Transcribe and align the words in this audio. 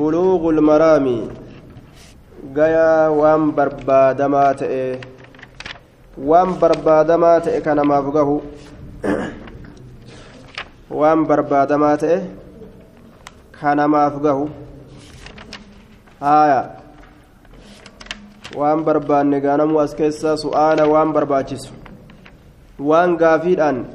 buluuqul 0.00 0.60
maraami 0.64 1.16
gayaa 2.56 3.12
waan 3.20 3.42
barbaadamaa 3.56 4.52
ta'e 4.60 4.84
waan 6.30 6.54
barbaadamaa 6.62 7.34
ta'e 7.46 7.58
ka 7.66 7.72
namaaf 7.80 8.06
gahu 8.16 8.36
waan 11.00 11.26
barbaadamaa 11.32 11.92
ta'e 12.04 12.18
ka 13.60 13.76
namaaf 13.82 14.16
gahu 14.28 14.48
haaya 16.24 16.60
waan 18.62 18.80
barbaanne 18.88 19.44
gaanamuu 19.46 19.84
as 19.84 19.94
keessaa 20.02 20.36
su'aala 20.46 20.90
waan 20.96 21.12
barbaachisu 21.20 21.72
waan 22.90 23.20
gaafiidhaan 23.22 23.86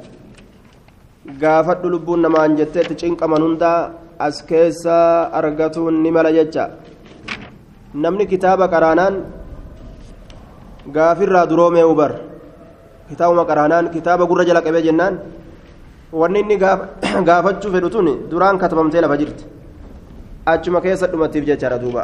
gaafadhu 1.44 1.96
lubbuun 1.98 2.28
namaan 2.30 2.60
jetteetti 2.62 3.02
cinqaman 3.06 3.42
hundaa 3.50 3.80
as 4.18 4.42
keessaa 4.42 5.30
argatuun 5.32 6.02
ni 6.02 6.10
mala 6.10 6.32
jecha. 6.32 6.70
Namni 7.94 8.26
kitaaba 8.26 8.68
qaraanaan 8.68 9.14
gaafirraa 10.96 11.46
duroomee 11.50 11.84
ubar 11.84 12.12
kitaabuma 13.08 13.44
qaraanaan 13.50 13.90
kitaaba 13.90 14.26
gurra 14.26 14.44
jala 14.44 14.62
qabee 14.62 14.82
jennaan 14.88 15.20
wanni 16.12 16.40
inni 16.40 16.56
gaafachuu 17.28 17.72
fedhu 17.74 17.90
tun 17.90 18.08
duraan 18.30 18.58
katabamtee 18.58 19.00
lafa 19.04 19.16
jirti. 19.20 19.44
Achuma 20.46 20.80
keessa 20.80 21.06
dhumattiif 21.12 21.44
jechaadha 21.44 21.78
duuba. 21.82 22.02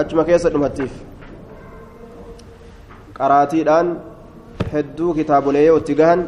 Achuma 0.00 0.24
keessa 0.24 0.50
dhumattiif 0.54 0.92
qaraatiidhaan 3.18 3.86
hedduu 4.72 5.14
kitaabolee 5.18 5.64
yoo 5.66 5.78
itti 5.82 5.94
gahan 6.00 6.20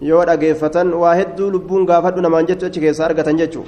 yoo 0.00 0.24
dhageeffatan 0.24 0.92
waa 1.02 1.14
hedduu 1.20 1.50
lubbuun 1.54 1.86
gaafadhu 1.86 2.20
namaan 2.24 2.46
jettu 2.50 2.66
achi 2.66 2.80
keessaa 2.80 3.06
argatan 3.10 3.38
jechuu. 3.42 3.66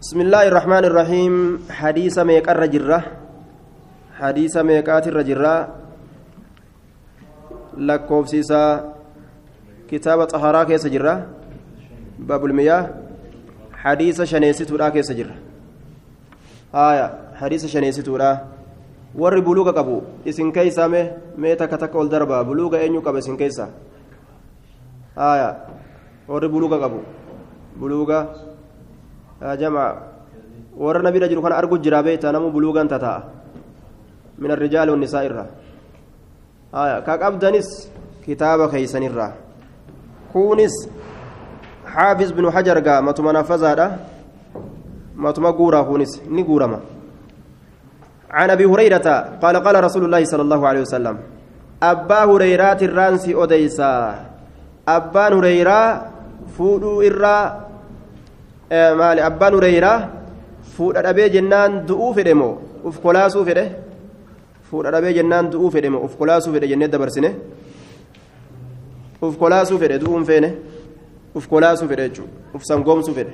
بسم 0.00 0.20
الله 0.26 0.44
الرحمن 0.50 0.84
الرحيم 0.90 1.34
حديث 1.70 2.18
ميك 2.18 2.48
الرجرة 2.48 2.98
حديث 4.18 4.54
ميكات 4.56 5.04
الرجرة 5.06 5.54
لكوف 7.78 8.24
سيسا 8.28 8.64
كتاب 9.90 10.18
طهارة 10.24 10.64
كيس 10.64 10.86
جرة 10.86 11.14
باب 12.18 12.42
المياه 12.44 12.82
حديث 13.72 14.22
شنيسي 14.22 14.64
تورا 14.64 14.88
كيس 14.88 15.12
جرة 15.12 15.36
آية 16.74 17.06
حديث 17.38 17.66
شنيسي 17.70 18.02
تورا 18.02 18.30
warri 19.14 19.42
buluuga 19.42 19.72
qabu 19.72 20.02
isin 20.24 20.52
keeysaa 20.52 20.88
mee 20.88 21.10
mee 21.36 21.56
takka 21.56 21.78
takka 21.78 21.98
ol 21.98 22.08
darba 22.08 22.44
buluuga 22.44 22.78
eenyu 22.78 23.02
qaba 23.02 23.18
isin 23.18 23.36
keeysaa 23.36 23.68
aayaa 25.16 25.54
warri 26.28 26.48
buluuga 26.48 26.78
qabu 26.78 27.00
buluuga 27.74 28.18
jamaa 29.58 29.90
warra 30.78 31.02
nabira 31.02 31.28
jiru 31.28 31.42
kana 31.42 31.56
argu 31.58 31.78
jira 31.78 32.02
beeyta 32.02 32.32
namu 32.32 32.50
buluugan 32.54 32.88
tata'a 32.88 33.22
min 34.38 34.50
arrijaali 34.50 34.90
wannisaa 34.90 35.24
irra 35.26 35.44
ka 37.06 37.18
qabdanis 37.18 37.90
kitaaba 38.24 38.70
keeysanirra 38.70 39.34
kunis 40.32 40.74
xaafiz 41.94 42.30
binu 42.32 42.50
hajar 42.54 42.78
gaa 42.80 43.02
matuma 43.02 43.32
nafazaadha 43.32 43.98
matuma 45.16 45.52
guuraa 45.52 45.84
kunis 45.84 46.22
ni 46.30 46.44
guurama 46.46 46.78
عن 48.30 48.50
ابي 48.50 48.64
هريره 48.64 49.08
قال 49.42 49.56
قال 49.56 49.84
رسول 49.84 50.04
الله 50.04 50.24
صلى 50.24 50.42
الله 50.42 50.68
عليه 50.68 50.80
وسلم 50.80 51.16
ابا 51.82 52.20
هريره 52.24 52.80
الرانسي 52.82 53.34
اوديسا 53.34 53.92
hureyraa 55.34 56.02
fuudhuu 56.56 57.02
irraa 57.02 57.44
maali 59.00 59.20
abbaan 59.20 59.54
hureyraa 59.54 59.98
fuudha 60.76 61.02
dhabee 61.02 61.28
jennaan 61.36 61.86
du'uu 61.88 62.12
fedhe 62.14 62.34
moo 62.34 62.54
uf 62.84 62.96
kolaasuu 63.04 63.44
fedhe 63.44 63.64
fuudha 64.70 64.90
dhabee 64.94 65.14
jennaan 65.18 65.50
du'uu 65.52 65.70
fedhe 65.70 65.90
moo 65.94 66.02
uf 66.06 66.16
kolaasuu 66.20 66.52
fedhe 66.54 66.68
jennee 66.72 66.88
dabarsine 66.94 67.30
uf 69.22 69.36
kolaasuu 69.42 69.78
fedhe 69.82 69.98
du'uun 70.02 70.24
feene 70.30 70.50
uf 71.34 71.46
kolaasuu 71.52 71.88
fedhe 71.88 72.08
jechuudha 72.08 72.32
uf 72.54 72.62
sangoomsuu 72.70 73.14
fedhe 73.18 73.32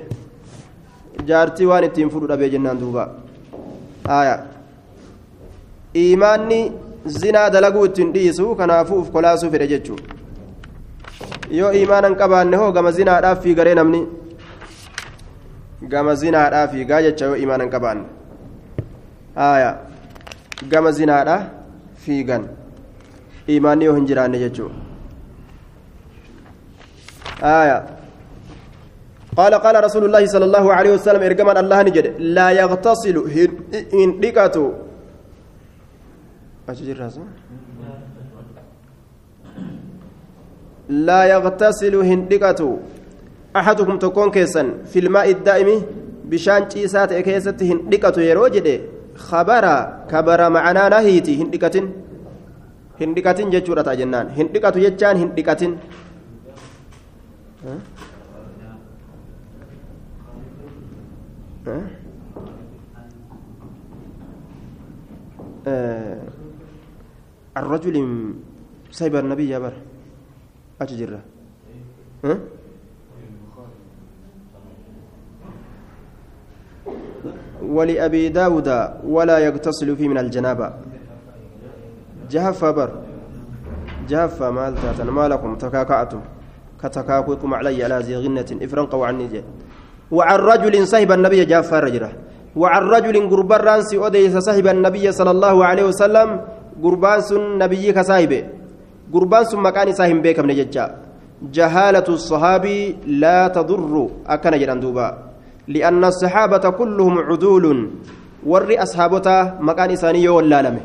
jaartii 1.29 1.69
waan 1.71 1.83
ittiin 1.89 2.09
fuudhu 2.13 2.27
dhabee 2.31 2.49
jennaan 2.55 2.79
duuba 2.83 3.03
haaya 4.11 4.35
imaanni 6.03 6.59
zinaa 7.21 7.49
dalaguu 7.49 7.85
ittiin 7.89 8.13
dhiisu 8.13 8.55
kanaafuu 8.61 8.99
uf 9.01 9.11
kolaasuu 9.17 9.51
fedhe 9.51 9.67
jechuudha. 9.73 10.17
yoo 11.49 11.71
iimaanan 11.79 12.15
qabaanne 12.21 12.57
hoo 12.61 12.71
gama 12.71 12.91
zinaadhaaf 12.91 13.43
fiigaree 13.43 13.75
namni 13.79 13.99
gama 15.91 16.15
zinaadhaa 16.21 16.67
fiigaa 16.73 17.01
jecha 17.05 17.25
yoo 17.29 17.35
iimaanan 17.41 17.69
qabaanne 17.75 18.05
haaya 19.35 19.69
gama 20.73 20.91
zinaadhaa 20.97 21.41
fiigan 22.05 22.47
iimaanni 23.55 23.85
yoo 23.89 23.95
hin 23.99 24.09
jiraanne 24.11 24.39
jechuudha 24.39 24.75
haaya 27.45 27.79
قال 29.37 29.53
قال 29.53 29.75
رسول 29.83 30.03
الله 30.05 30.25
صلى 30.33 30.45
الله 30.49 30.65
عليه 30.73 30.91
وسلم 30.97 31.21
ارجما 31.29 31.59
الله 31.59 31.79
نجد 31.87 32.05
لا 32.37 32.49
يغتسل 32.61 33.17
ان 36.69 36.75
دقته 36.75 36.91
اجر 36.91 37.23
لا 40.89 41.23
يغتسل 41.23 41.95
هندقته 41.95 42.79
أحدكم 43.55 43.99
تكون 43.99 44.31
كيسا 44.31 44.63
في 44.85 44.99
الماء 44.99 45.31
الدائم 45.31 45.69
بشان 46.25 46.67
تيسات 46.67 47.13
كيسة 47.13 47.57
هندقته 47.61 48.21
يروجد 48.21 48.67
خبر 49.15 49.65
كبر 50.11 50.49
معنا 50.49 50.89
نهيتي 50.89 51.43
هندقة. 51.43 51.75
هندقة 53.01 53.39
جتشورة 53.49 53.93
جنان. 53.93 54.27
هندقة 54.37 54.69
جتشان 54.69 55.15
هندقة. 55.17 55.77
ها؟ 57.65 57.75
ها؟ 61.67 61.81
آه. 65.67 66.36
الرجل 67.59 67.95
سيب 68.91 69.15
النبي 69.15 69.49
يا 69.49 69.59
بر. 69.59 69.73
ها؟ 72.25 72.35
ولأبي 77.61 78.29
داود 78.29 78.69
ولا 79.03 79.37
يغتسل 79.39 79.95
فيه 79.95 80.07
من 80.07 80.17
الجنابة. 80.17 80.67
جهف 82.31 82.65
بر. 82.65 82.91
جهف 84.09 84.43
مال 84.43 84.73
تاتن 84.75 85.09
ما 85.09 85.27
لكم 85.27 85.55
تكاكعتم 85.55 86.21
كتكاكوكم 86.81 87.53
علي 87.53 87.83
على 87.83 87.97
ذي 87.99 88.15
غنة 88.17 88.49
إفرنقوا 88.61 89.05
عني 89.07 89.27
جي. 89.27 89.41
وعن 90.11 90.39
رجل 90.39 90.87
صاحب 90.87 91.11
النبي 91.11 91.45
جاف 91.45 91.73
رجلة. 91.73 92.11
وعن 92.55 92.83
رجل 92.83 93.29
قربان 93.29 93.59
رانسي 93.59 93.97
أديس 94.07 94.37
صاحب 94.37 94.67
النبي 94.67 95.11
صلى 95.11 95.31
الله 95.31 95.65
عليه 95.65 95.83
وسلم 95.83 96.29
قربان 96.83 97.21
سن 97.21 97.57
نبي 97.61 97.91
كصاحبه 97.97 98.41
قربان 99.13 99.43
سن 99.49 99.59
مكان 99.67 99.87
صاحب 99.93 100.21
بيك 100.21 100.39
من 100.39 100.53
ججا 100.59 100.85
جهالة 101.57 102.07
الصحابي 102.17 102.79
لا 103.21 103.47
تضر 103.47 103.93
أكن 104.27 104.53
جران 104.61 104.79
دوبا 104.79 105.07
لأن 105.67 106.03
الصحابة 106.03 106.65
كلهم 106.79 107.15
عدول 107.29 107.65
ور 108.51 108.69
أصحابتا 108.85 109.37
مكان 109.67 109.91
إساني 109.91 110.23
يو 110.23 110.39
اللالمه 110.39 110.81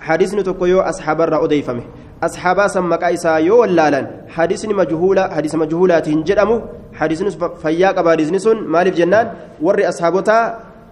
حديثني 0.00 0.42
تكو 0.42 0.80
أصحاب 0.80 1.18
الرا 1.20 1.44
أديفمه 1.44 1.84
أصحابا 2.22 2.66
سمكا 2.74 3.14
إسا 3.14 3.36
يو 3.48 3.64
اللالن 3.64 4.06
حديثني 4.28 4.74
مجهولة 4.74 5.22
حديث 5.36 5.54
مجهولات 5.54 6.08
هنجرمه 6.08 6.56
حديثني 6.98 7.30
فياك 7.62 7.98
باريزني 8.06 8.38
سن 8.38 8.56
مالف 8.74 8.94
جنان 8.98 9.26
ور 9.62 9.78
أصحابتا 9.88 10.38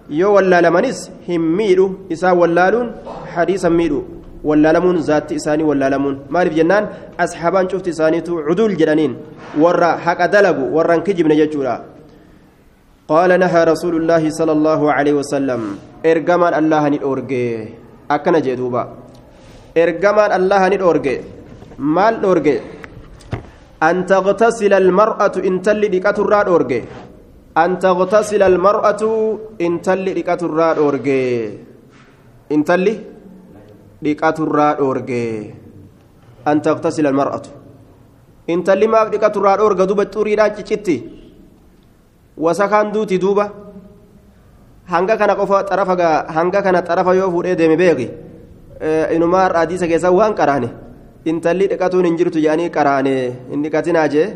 yoo 0.09 0.33
wallaalamanis 0.33 0.99
hin 1.27 1.41
miidhu 1.59 1.85
isaa 2.15 2.33
wallaaluun 2.33 2.91
hadiisa 3.35 3.69
miidhu. 3.69 3.99
Wallaalamuun 4.49 5.01
zaatti 5.09 5.35
isaanii 5.39 5.67
wallaalamuun. 5.71 6.15
Maaliif 6.29 6.55
jennaan? 6.59 6.89
Asxaabaan 7.17 7.67
cufti 7.71 7.89
isaaniitu 7.95 8.41
cuduul 8.47 8.75
jedhaniin. 8.79 9.13
Warra 9.63 9.91
haqa 10.05 10.27
dalagu 10.31 10.71
warran 10.75 11.03
kijibne 11.03 11.35
jechuudha. 11.41 11.75
قال 13.07 13.31
نهى 13.39 13.61
رسول 13.71 13.95
الله 14.03 14.23
صلى 14.39 14.51
الله 14.57 14.81
عليه 14.97 15.13
وسلم 15.23 15.61
ارجمان 16.11 16.53
الله 16.59 16.83
ندورجي 16.93 17.45
أكن 18.15 18.35
جدوبا 18.45 18.83
ارجمان 19.83 20.29
الله 20.39 20.61
ندورجي 20.73 21.15
مال 21.79 22.13
دورجي 22.23 22.55
أن 23.89 23.95
تغتسل 24.11 24.73
المرأة 24.83 25.35
إن 25.47 25.55
تلي 25.65 25.87
ديكاتورا 25.93 26.39
دورجي 26.49 26.79
أن 27.63 27.79
تغتسل 27.79 28.41
المرأة 28.51 29.03
إن 29.65 29.71
تلي 29.87 30.11
ديكاتورا 30.17 30.67
دورجي 30.79 31.23
إن 32.51 32.61
dhiqaturraa 34.03 34.73
dhoorge 34.79 35.53
an 36.45 36.61
taktasila 36.61 37.11
maratu 37.19 37.49
intalli 38.47 38.87
maaf 38.87 39.07
dhiqaturraa 39.13 39.57
dhoorga 39.57 39.85
duba 39.89 40.05
xuriidhaan 40.13 40.55
ciccitti 40.55 40.97
wasakaan 42.37 42.91
duuti 42.93 43.17
duuba. 43.19 43.45
Hanga 44.87 45.17
kana 45.17 45.35
qofa 45.35 45.65
xarafa 45.69 45.93
hanga 46.31 46.59
kana 46.63 46.79
xarafa 46.81 47.11
yoo 47.15 47.29
fuudhee 47.31 47.55
deeme 47.59 47.75
beeki 47.75 48.07
inumaa 49.15 49.47
raadiisa 49.49 49.87
keessaa 49.91 50.11
waan 50.15 50.33
qaraane 50.39 50.69
intalli 51.25 51.67
dhiqatuun 51.71 52.05
hin 52.07 52.15
jirtu 52.19 52.39
jedhanii 52.39 52.69
qaraane 52.77 53.13
hin 53.51 53.63
dhiqatinaa 53.63 54.07
jee 54.13 54.27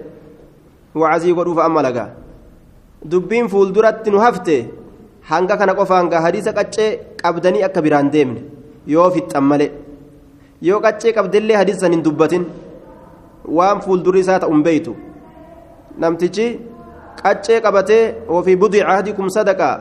wacazii 1.01 1.33
godhuuf 1.37 1.59
amma 1.67 1.81
lagaa. 1.87 2.09
Dubbiin 3.11 3.47
fuulduratti 3.47 4.11
nu 4.11 4.19
hafte 4.19 4.55
hanga 5.31 5.55
kana 5.57 5.73
qofa 5.79 5.95
hanga 6.01 6.19
hadiisa 6.25 6.51
qaccee 6.57 6.89
qabdanii 7.21 7.63
akka 7.67 7.81
biraan 7.85 8.11
deemne. 8.11 8.41
Yoo 8.87 9.09
fixxan 9.15 9.43
malee 9.51 9.71
yoo 10.67 10.79
qaccee 10.85 11.13
qabdellee 11.17 11.57
hadiisan 11.61 11.91
hin 11.95 12.03
dubbatin 12.05 12.45
waan 13.57 13.81
fuuldurri 13.81 14.19
isaa 14.19 14.39
ta'uun 14.39 14.63
beeytu. 14.63 14.95
Namtichi 16.01 16.47
qaccee 17.23 17.59
qabatee 17.65 18.03
ofii 18.37 18.55
budii 18.61 18.83
ahdikum 18.93 19.29
sadaqaa 19.37 19.75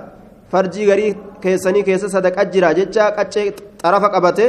farjii 0.52 0.86
garii 0.90 1.14
keessanii 1.42 1.82
keessa 1.88 2.08
sadaqa 2.16 2.44
jira 2.52 2.74
jecha 2.78 3.10
qaccee 3.16 3.46
xarafa 3.82 4.08
qabate 4.14 4.46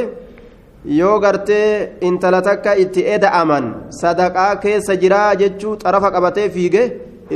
yoo 0.98 1.16
gartee 1.24 1.66
intala 2.08 2.40
takka 2.48 2.74
itti 2.84 3.00
eda'aman 3.14 3.64
sadaqaa 4.00 4.56
keessa 4.64 4.96
jiraa 5.02 5.34
jechuu 5.42 5.76
xarafa 5.82 6.10
qabatee 6.16 6.48
fiige 6.54 6.82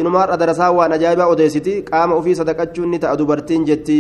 inumaarra 0.01 0.37
darasaa 0.41 0.71
waan 0.79 0.93
ajaa'ibaa 0.97 1.29
odeessiti 1.35 1.83
qaama 1.91 2.15
ofii 2.21 2.35
sadaqachuun 2.41 2.91
ni 2.91 2.99
ta'a 2.99 3.17
dubartiin 3.19 3.65
jetti. 3.69 3.99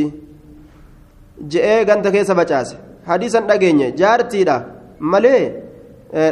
Je'ee 1.52 1.84
ganda 1.88 2.10
keessa 2.10 2.34
bacaase 2.34 2.76
hadiisan 3.08 3.44
dhageenye 3.50 3.86
jaartiidha 4.00 4.56
malee 5.12 5.42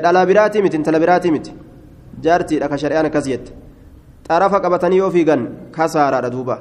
dhalaa 0.05 0.27
biraatii 0.31 0.63
miti 0.65 0.77
intala 0.81 0.99
biraatii 1.05 1.33
miti 1.37 1.53
jaartiidha 2.25 2.69
ka 2.73 2.77
shari'aan 2.83 3.07
akkas 3.11 3.27
jette 3.33 3.51
xarafa 4.29 4.59
qabatanii 4.65 4.99
yoo 5.03 5.11
fiigan 5.17 5.43
kasaaraadha 5.77 6.31
duuba 6.35 6.57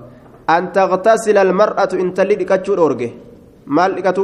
an 0.55 0.63
taqtasila 0.77 1.41
almar'atu 1.47 1.95
intalli 2.03 2.35
dhiqachuu 2.41 2.75
dhoorge 2.79 3.07
maal 3.75 3.91
dhiqatu 3.97 4.23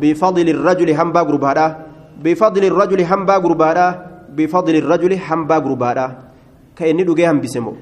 bifadli 0.00 0.50
irrajuli 0.54 0.92
hambaa 1.00 1.24
gurbaadha 1.28 1.66
bifadli 2.24 2.66
irrajuli 2.70 3.04
hambaa 3.10 3.40
gurbaadha 3.44 3.86
bifadli 4.36 4.78
irrajuli 4.82 5.16
hambaa 5.28 5.60
gurbaadha 5.66 6.06
ka 6.78 6.86
inni 6.90 7.04
dhugee 7.08 7.26
hambise 7.30 7.58
moo 7.66 7.76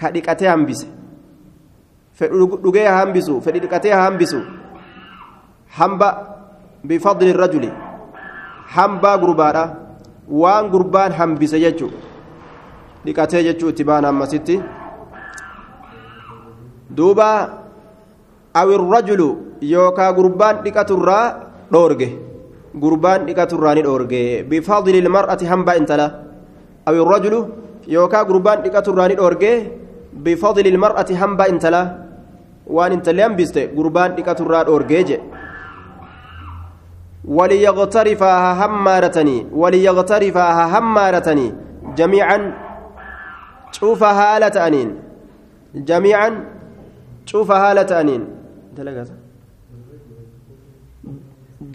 ka 0.00 0.10
dhiqatee 0.14 0.48
hambise 0.54 0.86
fedhu 2.18 2.46
dhugee 2.64 2.86
hambisu 2.98 3.40
fedhi 3.44 3.60
dhiqatee 3.64 3.94
hambisu 4.02 4.40
hamba 5.78 6.08
bifadli 6.88 7.30
irrajuli 7.34 7.70
hambaa 8.76 9.16
gurbaadha 9.22 9.64
waan 10.42 10.64
gurbaan 10.74 11.12
hambise 11.18 11.58
jechuu 11.64 11.90
dhiqatee 13.04 13.42
jechuu 13.48 13.68
itti 13.72 13.84
baan 13.90 14.04
ammasitti 14.10 14.56
duuba 16.96 17.28
awirrajulu 18.60 19.28
yookaa 19.72 20.12
gurbaan 20.18 20.56
dhiqaturraa 20.64 21.24
dhoorge 21.72 22.08
gurbaan 22.82 23.26
dhiqaturraa 23.26 23.74
ni 23.76 23.82
dhoorge 23.86 24.20
bifadli 24.50 24.98
ilmar'ati 25.02 25.46
hambaa 25.52 25.76
intala 25.80 26.06
awirrajulu 26.88 27.40
yookaa 27.96 28.24
gurbaan 28.30 28.62
dhiqaturraa 28.64 29.08
ni 29.10 29.14
dhoorge 29.20 29.50
bifadli 30.24 30.68
ilmar'ati 30.72 31.14
hambaa 31.22 31.48
intala 31.52 31.80
waan 32.76 32.92
intalli 32.96 33.22
hambiste 33.26 33.62
gurbaan 33.76 34.14
dhiqaturraa 34.16 34.64
dhoorgee 34.68 35.02
je 35.08 35.16
وليغترفها 37.28 38.66
همارتني 38.66 39.46
وليغترفها 39.52 40.78
همارتني 40.78 41.54
جميعا 41.98 42.38
شوف 43.72 44.02
هالة 44.02 44.66
أنين 44.66 44.88
جميعا 45.74 46.30
شوف 47.26 47.50
هالة 47.50 48.00
أنين 48.00 48.22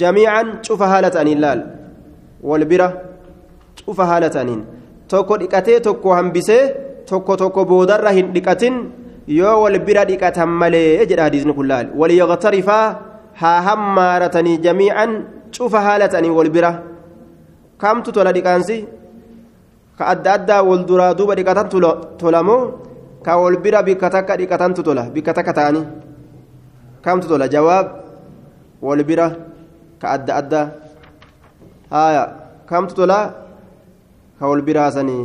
جميعا 0.01 0.43
شوف 0.61 0.81
هالة 0.81 1.21
أنين 1.21 1.37
لال 1.39 1.59
والبرة 2.43 3.01
شوف 3.85 4.01
هالة 4.01 4.41
أنين 4.41 4.61
tokko 5.09 5.37
dhiqatee 5.41 5.79
tokko 5.81 6.13
hambisee 6.13 6.63
tokko 7.09 7.33
tokko 7.41 7.65
boodarra 7.65 8.11
hin 8.13 8.27
dhiqatin 8.33 8.75
yoo 9.27 9.55
wal 9.63 9.77
bira 9.87 10.03
dhiqatan 10.05 10.49
malee 10.61 11.01
jedha 11.09 11.23
hadiisni 11.27 11.53
kun 11.57 11.65
laal 11.71 11.87
waliyaqtarifaa 12.01 12.85
haa 13.41 13.61
hammaaratanii 13.67 14.57
jamiican 14.65 15.11
cufa 15.55 15.79
haala 15.85 16.07
ta'anii 16.11 16.29
wal 16.37 16.49
bira 16.55 16.71
kamtu 17.81 18.11
tola 18.15 18.31
dhiqaansi 18.35 18.77
ka 19.97 20.03
adda 20.13 20.29
addaa 20.37 20.61
wal 20.69 20.83
duraa 20.89 21.13
duuba 21.17 21.35
dhiqatan 21.39 21.67
tolamoo 22.19 22.61
ka 23.25 23.37
wal 23.41 23.57
bira 23.63 23.79
bikka 23.87 24.09
takka 24.15 24.33
dhiqatantu 24.39 24.81
tola 24.87 25.03
bikka 25.15 25.33
takka 25.37 25.53
ta'anii 25.59 25.85
kamtu 27.05 27.27
tola 27.31 27.45
jawaab 27.53 27.85
wal 28.81 29.03
bira 29.09 29.27
ka 30.01 30.07
adda 30.15 30.31
addaa 30.41 30.65
haaya 31.91 32.23
kamtu 32.69 32.93
tola 32.95 33.19
ka 34.39 34.43
wal 34.47 34.61
biraasanii 34.63 35.23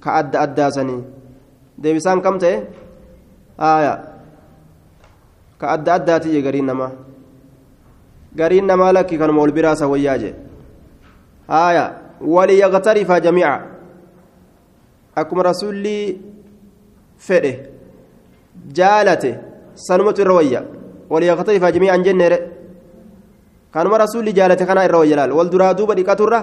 ka 0.00 0.10
adda 0.20 0.38
addaasanii 0.46 1.00
deebisaan 1.82 2.22
kam 2.24 2.38
ta'e 2.40 2.56
haaya 3.60 3.94
ka 5.60 5.66
adda 5.76 5.90
addaati 5.98 6.32
je 6.34 6.40
gariin 6.46 6.64
namaa 6.70 6.92
gariin 8.38 8.66
namaa 8.70 8.92
lakki 8.92 9.18
kanuma 9.18 9.40
wal 9.44 9.52
biraasa 9.58 9.88
wayyaa 9.92 10.18
je 10.22 10.34
haaya 11.48 11.84
waliyaqtarifa 12.20 13.20
jamiica 13.20 13.60
akkuma 15.22 15.42
rasuulli 15.50 15.96
fedhe 17.28 17.52
jaalate 18.78 19.30
sanumatu 19.86 20.22
irra 20.24 20.34
wayya 20.40 20.62
waliyaqtarifa 21.10 21.72
jamiican 21.72 22.04
jenneere 22.08 22.38
kanuma 23.72 23.98
rasuulli 24.04 24.32
jaalate 24.38 24.66
kana 24.66 24.84
irra 24.88 24.98
wayya 25.04 25.16
laal 25.22 25.32
wal 25.38 25.50
duraa 25.54 25.74
duuba 25.74 25.94
dhiqaturra 25.94 26.40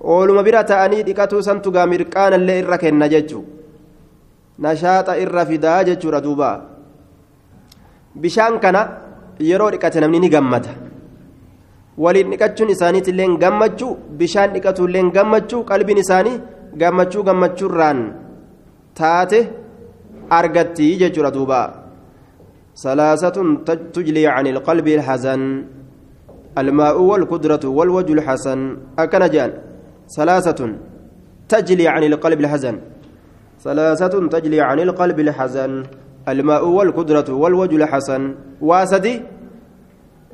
ooluma 0.00 0.42
bira 0.42 0.64
ta'anii 0.64 1.02
dhiqatuu 1.08 1.42
santu 1.48 1.70
gaa 1.72 1.86
mirqaanallee 1.86 2.58
irra 2.62 2.78
kenna 2.78 3.08
jechuu 3.14 3.44
nashaaxa 4.58 5.18
irra 5.24 5.46
fidaa 5.50 5.80
jechuudha 5.88 6.20
duuba 6.26 6.50
bishaan 8.22 8.60
kana 8.60 8.82
yeroo 9.50 9.70
dhiqate 9.74 10.00
namni 10.00 10.20
ni 10.20 10.28
gammada 10.36 10.89
waliin 12.02 12.30
dhiqachuun 12.32 12.72
isaaniitillee 12.74 13.28
gammachuu 13.42 13.92
bishaan 14.20 14.50
dhiqatuullee 14.54 15.04
gammachuu 15.16 15.62
qalbiin 15.70 16.02
isaanii 16.04 16.40
gammachuu 16.82 17.22
gammachuurraan 17.28 18.00
taate 18.98 19.40
argatti 20.38 20.86
jechuudha 21.02 21.30
duuba 21.36 21.60
salaasatun 22.84 23.48
tujlii 23.94 24.26
can 24.34 24.46
ilqalbi 24.52 24.90
ilhazan 24.98 25.42
almaa'u 26.62 27.02
walkudratu 27.10 27.74
walwaju 27.78 28.12
lxasan 28.20 28.60
akkana 29.02 29.28
jedhan 29.34 29.52
salaasatun 30.16 30.70
tajlii 31.52 31.90
can 31.94 32.04
ilqalbi 32.10 32.42
ilhazan 32.44 32.76
salaasatun 33.64 34.24
tajlii 34.34 34.62
can 34.68 34.78
ilqalbi 34.86 35.22
ilhazan 35.26 35.72
الماء 36.28 36.64
والقدرة 36.68 37.28
والوجه 37.42 37.76
الحسن 37.76 38.22
واسدي 38.68 39.14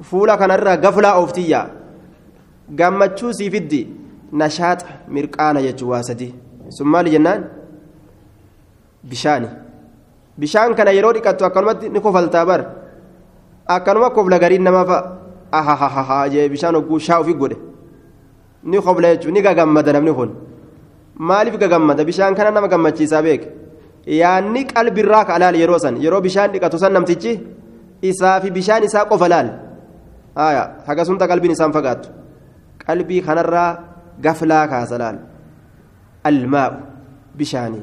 فولا 0.03 0.37
كان 0.37 0.51
الرا 0.51 0.75
غفلا 0.75 1.09
اوفتيا 1.09 1.71
غمچو 2.81 3.33
سيفدي 3.33 3.89
نشاط 4.33 4.81
مرقانا 5.09 5.61
يجو 5.61 5.91
واسدي 5.91 6.35
ثم 6.79 6.97
لجنان 6.97 7.41
بشاني 9.05 9.49
bishaan 10.39 10.75
kana 10.77 10.93
yeroo 10.93 11.13
dhiqattu 11.17 11.45
akkanumatti 11.49 11.89
ni 11.89 12.01
kofaltaa 12.01 12.45
bar 12.47 12.61
akkanuma 13.75 14.11
kofla 14.11 14.39
gariin 14.39 14.63
nama 14.63 14.85
fa'a 14.85 15.03
ahahaha 15.59 16.29
jee 16.33 16.49
bishaan 16.49 16.75
hogguu 16.77 16.99
shaa 17.07 17.21
ofii 17.21 17.35
godhe 17.41 17.57
ni 18.65 18.81
kofla 18.87 19.15
jechuun 19.15 19.35
ni 19.35 19.41
gagammada 19.47 19.93
namni 19.97 20.13
kun 20.19 20.31
maaliif 21.29 21.57
gagammada 21.63 22.05
bishaan 22.05 22.35
kana 22.37 22.51
nama 22.51 22.69
gammachiisaa 22.69 23.23
beeke 23.27 23.49
yaanni 24.21 24.67
qalbirraa 24.73 25.25
ka 25.25 25.35
alaal 25.37 25.57
yeroo 25.63 25.79
san 25.85 25.97
yeroo 26.05 26.21
bishaan 26.27 26.53
dhiqatu 26.53 26.79
san 26.79 26.93
namtichi 26.93 27.33
isaa 28.11 28.41
fi 28.43 28.51
bishaan 28.51 28.85
isaa 28.89 29.09
qofa 29.13 29.29
laal 29.33 29.49
haya 30.37 30.63
hagasumta 30.87 31.29
qalbiin 31.31 31.53
isaan 31.57 31.73
fagaattu. 31.73 32.09
Qalbii 32.87 33.23
kanarraa 33.27 33.71
gaflaa 34.25 34.65
kaasa 34.73 34.99
laal 35.03 35.19
almaa'u 36.29 36.77
bishaanii 37.39 37.83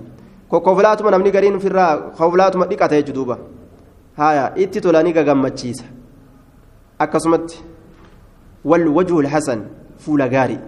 kokkoflaatuma 0.51 1.12
namni 1.12 1.31
gariin 1.36 1.55
ofirraa 1.60 1.91
koflaatuma 2.17 2.65
dhiqata 2.72 2.95
jechu 3.01 3.13
duuba. 3.17 3.38
Haya 4.17 4.51
itti 4.55 4.81
tolanii 4.81 5.13
gagammachiisa. 5.13 5.86
Akkasumatti 7.00 7.57
wal 8.65 8.88
wajhul 8.98 9.27
hasan 9.33 9.65
fuula 9.98 10.27
gaarii 10.29 10.60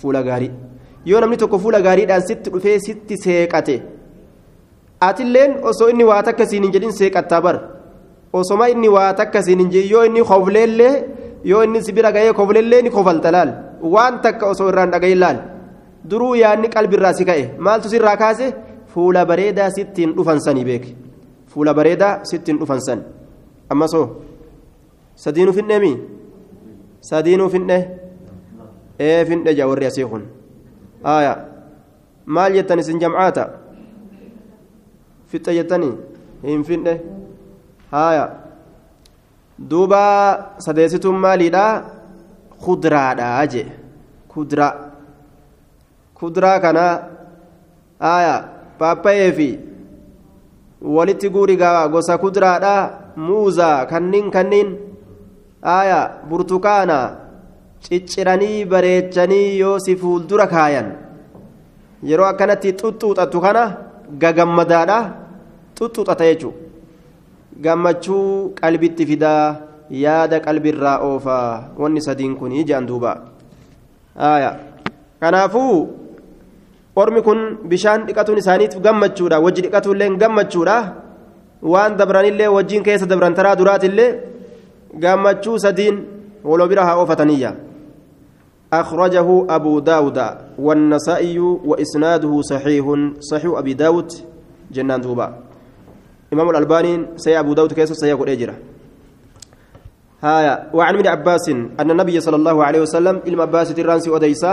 fuula 0.00 0.22
gaarii. 0.22 0.50
Yoo 1.04 1.20
namni 1.20 1.36
tokko 1.36 1.58
fuula 1.58 1.80
gaariidhaan 1.86 2.22
sitti 2.28 2.50
dhufee 2.50 2.78
sitti 2.86 3.16
seeqate 3.24 3.76
atilleen 5.00 5.56
osoo 5.70 5.88
inni 5.92 6.04
waa 6.10 6.22
takka 6.22 6.46
siin 6.46 6.62
hin 6.64 6.72
jedhin 6.74 6.92
seeqattaa 6.98 7.40
bar 7.46 7.56
osoma 8.40 8.68
inni 8.74 8.88
waa 8.96 9.08
takka 9.20 9.42
siin 9.46 9.58
hin 9.62 9.70
jedhin 9.72 9.90
yoo 9.92 10.04
inni 10.08 10.22
kofleellee 10.28 10.92
yoo 11.50 11.62
inni 11.66 11.82
sibira 11.86 12.10
ga'ee 12.16 12.32
kofleellee 12.38 12.82
ni 12.82 12.90
kofalta 12.96 13.30
laal 13.36 13.50
waan 13.94 14.20
takka 14.24 14.46
osoo 14.52 14.68
irraan 14.72 14.90
dhagayin 14.94 15.18
laal 15.24 15.38
duruu 16.10 16.34
yaadni 16.42 16.68
qalbirraa 16.74 17.12
si 17.18 17.24
ka'e 17.30 17.44
maaltu 17.66 17.88
sirraa 17.92 18.16
kaase 18.22 18.46
fuula 18.92 19.24
bareedaa 19.30 19.70
sittiin 19.76 20.14
dhufan 20.16 20.40
sanii 20.46 20.64
beeke 20.68 20.90
fuula 21.52 21.74
bareedaa 21.78 22.12
sittiin 22.30 22.58
dhufan 22.60 22.80
san 22.86 23.00
ammasoo 23.72 24.06
sadiinuu 25.24 25.54
finne 25.58 25.76
mi 25.84 25.92
sadiinuu 27.10 27.48
finne 27.54 27.76
ee 29.08 29.24
finne 29.30 29.50
jaa 29.58 29.66
warri 29.70 29.86
asii 29.90 30.04
kun 30.12 30.24
aayaa 31.14 31.38
maal 32.36 32.52
jettan 32.58 32.78
isin 32.82 33.00
jamcaata 33.02 33.44
fixa 35.30 35.52
jettanii 35.58 35.92
hin 36.46 36.64
finne 36.70 36.92
haaya 37.94 38.24
duuba 39.58 40.02
sadeessituun 40.58 41.18
maaliidha 41.24 41.64
kudraadha 42.64 43.46
jee 43.52 43.66
kudraa 44.34 44.72
kudraa 46.20 46.58
kana 46.64 46.84
haaya 48.06 48.34
paappayee 48.78 49.32
fi 49.38 49.48
walitti 50.96 51.30
guurigaa 51.34 51.88
gosa 51.88 52.18
kudraadha 52.24 52.74
muuzaa 53.26 53.86
kanniin 53.92 54.30
kanniin 54.36 54.70
haaya 55.68 56.00
burtukaana 56.28 56.98
cicciranii 57.84 58.64
bareechanii 58.72 59.58
yoo 59.58 59.78
si 59.84 59.96
fuuldura 60.02 60.46
kaayan 60.54 60.92
yeroo 62.10 62.28
akkanatti 62.32 62.76
xuxuuxattu 62.80 63.40
kana 63.46 63.64
gagammadaadha 64.24 64.98
xuxuuxata 65.78 66.24
jechuudha 66.30 66.61
gammachuu 67.60 68.54
qalbitti 68.60 69.06
fidaa 69.06 69.56
yaada 69.90 70.40
qalbirraa 70.40 70.98
oofaa 71.08 71.74
wanni 71.78 72.00
sadiin 72.00 72.36
kun 72.36 72.52
ijaan 72.52 72.86
duuba 72.86 73.12
kanaafuu 75.20 75.76
ormi 76.96 77.22
kun 77.22 77.58
bishaan 77.68 78.06
dhiqatuun 78.06 78.38
isaaniif 78.38 78.78
gammachuudha 78.86 79.40
wajji 79.40 79.62
dhiqatuullee 79.66 80.10
gammachuudha 80.22 80.78
waan 81.62 81.96
dabranillee 81.96 82.48
wajjiin 82.56 82.82
keessa 82.86 83.06
dabran 83.06 83.34
taraa 83.34 83.56
duraatillee 83.56 84.10
gammachuu 85.04 85.58
sadiin 85.58 86.00
waloo 86.44 86.68
bira 86.68 86.84
haa 86.84 86.96
oofataniyya. 87.02 87.52
أخرجه 88.72 89.46
أبو 89.48 89.78
داود 89.78 90.18
والنسائي 90.58 91.38
وإسناده 91.38 92.42
صحيح 92.42 92.86
صحيح 93.20 93.52
أبي 93.56 93.72
داود 93.74 94.12
جنان 94.72 95.00
دوبا 95.00 95.51
إمام 96.32 96.50
الألباني 96.50 97.06
سي 97.16 97.38
أبو 97.38 97.52
داود 97.52 97.72
كيس 97.72 97.92
سيقول 97.92 98.28
إجرة 98.28 98.54
هايا. 100.22 100.70
وعن 100.72 100.94
ابن 100.94 101.06
عباس 101.06 101.48
أن 101.80 101.90
النبي 101.90 102.20
صلى 102.20 102.36
الله 102.36 102.56
عليه 102.64 102.80
وسلم 102.80 103.20
إلما 103.26 103.42
عباس 103.42 103.78
الرانسي 103.78 104.16
أديسة 104.16 104.52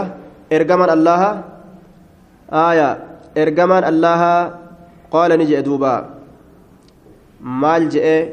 إرجمان 0.54 0.90
الله 0.90 1.22
آية 2.52 2.90
إرجمان 3.38 3.84
الله 3.84 4.22
قال 5.12 5.30
نجي 5.40 5.62
دوبا. 5.62 5.96
مال 7.42 7.90
جئ 7.90 8.28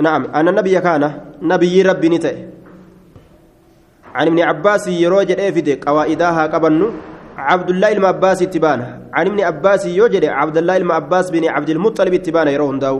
نعم 0.00 0.22
أن 0.24 0.48
النبي 0.48 0.80
كان 0.80 1.02
نبي 1.42 1.82
ربي 1.82 2.08
نتئ. 2.08 2.36
عن 4.14 4.26
ابن 4.26 4.40
عباس 4.40 4.88
يروج 4.88 5.30
افيد 5.32 5.68
قواعدها 5.84 6.42
قبن 6.46 6.80
عبد 7.50 7.68
الله 7.74 7.90
بن 7.98 8.04
عباس 8.10 8.38
تبانا 8.54 8.88
عن 9.16 9.26
ابن 9.30 9.40
عباس 9.48 9.82
يوجد 10.00 10.24
عبد 10.40 10.56
الله 10.62 10.76
بن 10.82 10.90
عباس 10.98 11.26
بن 11.34 11.44
عبد 11.54 11.70
المطلب 11.76 12.14
تبانا 12.26 12.50
يروهم 12.56 12.78
داو 12.84 12.96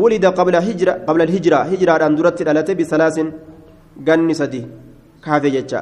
ولد 0.00 0.24
قبل 0.38 0.54
هجرة 0.68 0.92
قبل 1.08 1.20
الهجرة. 1.26 1.58
هجرة 1.70 2.06
أن 2.06 2.14
درت 2.16 2.38
الألتة 2.42 2.74
بثلاث 2.78 3.16
جن 4.06 4.28
سدي. 4.40 4.62
كافي 5.24 5.50
جتشا. 5.54 5.80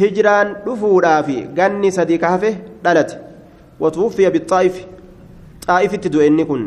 هجران 0.00 0.46
دفورا 0.66 1.14
في 1.26 1.36
جن 1.58 1.82
سدي 1.96 2.16
كافي 2.24 2.50
دلت. 2.84 3.10
وتوفي 3.80 4.24
بالطائف. 4.34 4.76
طائف 5.66 5.92
تدو 6.02 6.20
إني 6.28 6.44
كن. 6.48 6.62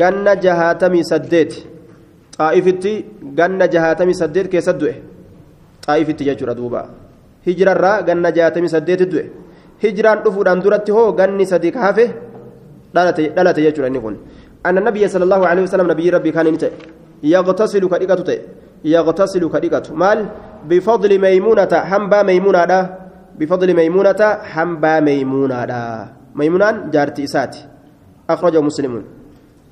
جن 0.00 0.26
جهاتمي 0.44 1.02
سديت. 1.02 1.52
طائفتي 2.38 2.94
جن 3.38 3.60
جهاتمي 3.72 4.12
سديت 4.20 4.46
كي 4.52 4.60
سدوه 4.60 4.94
xaa'ifitti 5.84 6.26
jechuudha 6.28 6.54
duuba 6.54 6.80
hijirarraa 7.46 8.02
ganna 8.08 8.30
jaatamii 8.36 8.72
saddeeti 8.74 9.06
du'e 9.12 9.24
hijiraan 9.82 10.22
dhufuudhaan 10.24 10.62
duratti 10.64 10.92
hoo 10.96 11.08
ganni 11.18 11.46
sadi 11.52 11.70
kaafe 11.76 12.04
dhalate 12.94 13.60
jechuudha 13.66 13.88
inni 13.90 14.00
kun 14.04 14.16
anna 14.68 14.80
nabiyya 14.88 15.08
sallallahu 15.14 15.44
alaihi 15.50 15.66
wasallam 15.66 15.88
nabiyyi 15.92 16.10
rabbii 16.16 16.34
kaan 16.36 16.46
inni 16.50 16.60
ta'e 16.64 16.72
yaqtasilu 17.34 17.88
ka 17.92 17.98
dhiqatu 18.02 18.24
ta'e 18.28 18.38
yaqtasilu 18.94 19.50
ka 19.54 19.60
dhiqatu 19.64 19.94
maal 20.02 20.20
bifadli 20.70 21.18
maymuunata 21.24 21.84
hambaa 21.92 22.22
maymuunaadha 22.30 22.80
bifadli 23.38 23.74
maymuunata 23.80 24.28
hambaa 24.54 25.00
maymuunaadha 25.08 25.82
maymuunaan 26.40 26.76
jaartii 26.94 27.26
isaati 27.30 27.66
akhrajahu 28.34 28.64
muslimuun 28.70 29.04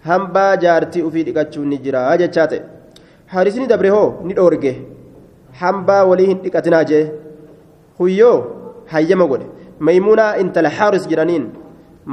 hambaa 0.08 0.52
jaartii 0.64 1.06
ufii 1.08 1.24
dhiqachuun 1.28 1.68
ni 1.72 1.78
jira 1.86 2.02
jechaa 2.22 2.46
ta'e 2.52 2.62
harisni 3.34 3.66
dabre 3.72 3.90
hoo 3.96 4.08
ni 4.26 4.34
dhoorge 4.38 4.72
hambaa 5.62 6.02
walii 6.10 6.28
hin 6.32 6.42
dhiqatinaa 6.44 6.84
jee 6.90 7.04
huyyoo 7.98 8.36
hayyama 8.92 9.26
godhe 9.32 9.59
maymuunaa 9.86 10.36
intala 10.42 10.70
xaaris 10.78 11.04
jedhaniin 11.10 11.44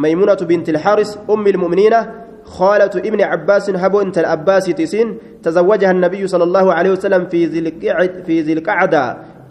maymuunatu 0.03 0.43
binti 0.49 0.71
lxaaris 0.77 1.11
ummi 1.33 1.49
ilmu'miniina 1.53 2.01
خالة 2.47 2.95
ابن 3.09 3.21
عباس 3.21 3.69
هبو 3.69 4.01
انت 4.01 4.17
العباس 4.17 4.65
تسين 4.79 5.07
تزوجها 5.43 5.91
النبي 5.91 6.27
صلى 6.27 6.43
الله 6.43 6.73
عليه 6.73 6.91
وسلم 6.91 7.27
في 7.31 7.45
ذي 7.45 7.59
القعد 7.59 8.23
في 8.25 8.41
ذي 8.41 8.53
القعدة 8.53 9.03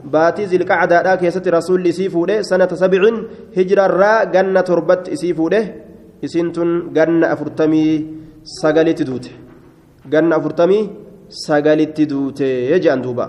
باتي 0.05 0.45
ذي 0.45 0.57
القعدة 0.57 1.03
لا 1.03 1.15
كيست 1.21 1.49
رسول 1.49 1.85
سيفوده 1.93 2.43
سنة 2.43 2.73
سبع 2.83 3.03
هجرة 3.57 3.87
را 3.87 4.25
جنة 4.35 4.61
تربت 4.61 5.05
سيفوده. 5.21 5.63
إسنتن 6.25 6.71
جنة 6.97 7.33
أفرتمي 7.33 7.85
سجلت 8.45 9.03
دوت 9.03 9.27
جنة 10.13 10.37
أفرتمي 10.37 10.81
سجلت 11.29 12.01
دوت 12.01 12.41
يجي 12.41 12.97
دوبا. 13.05 13.27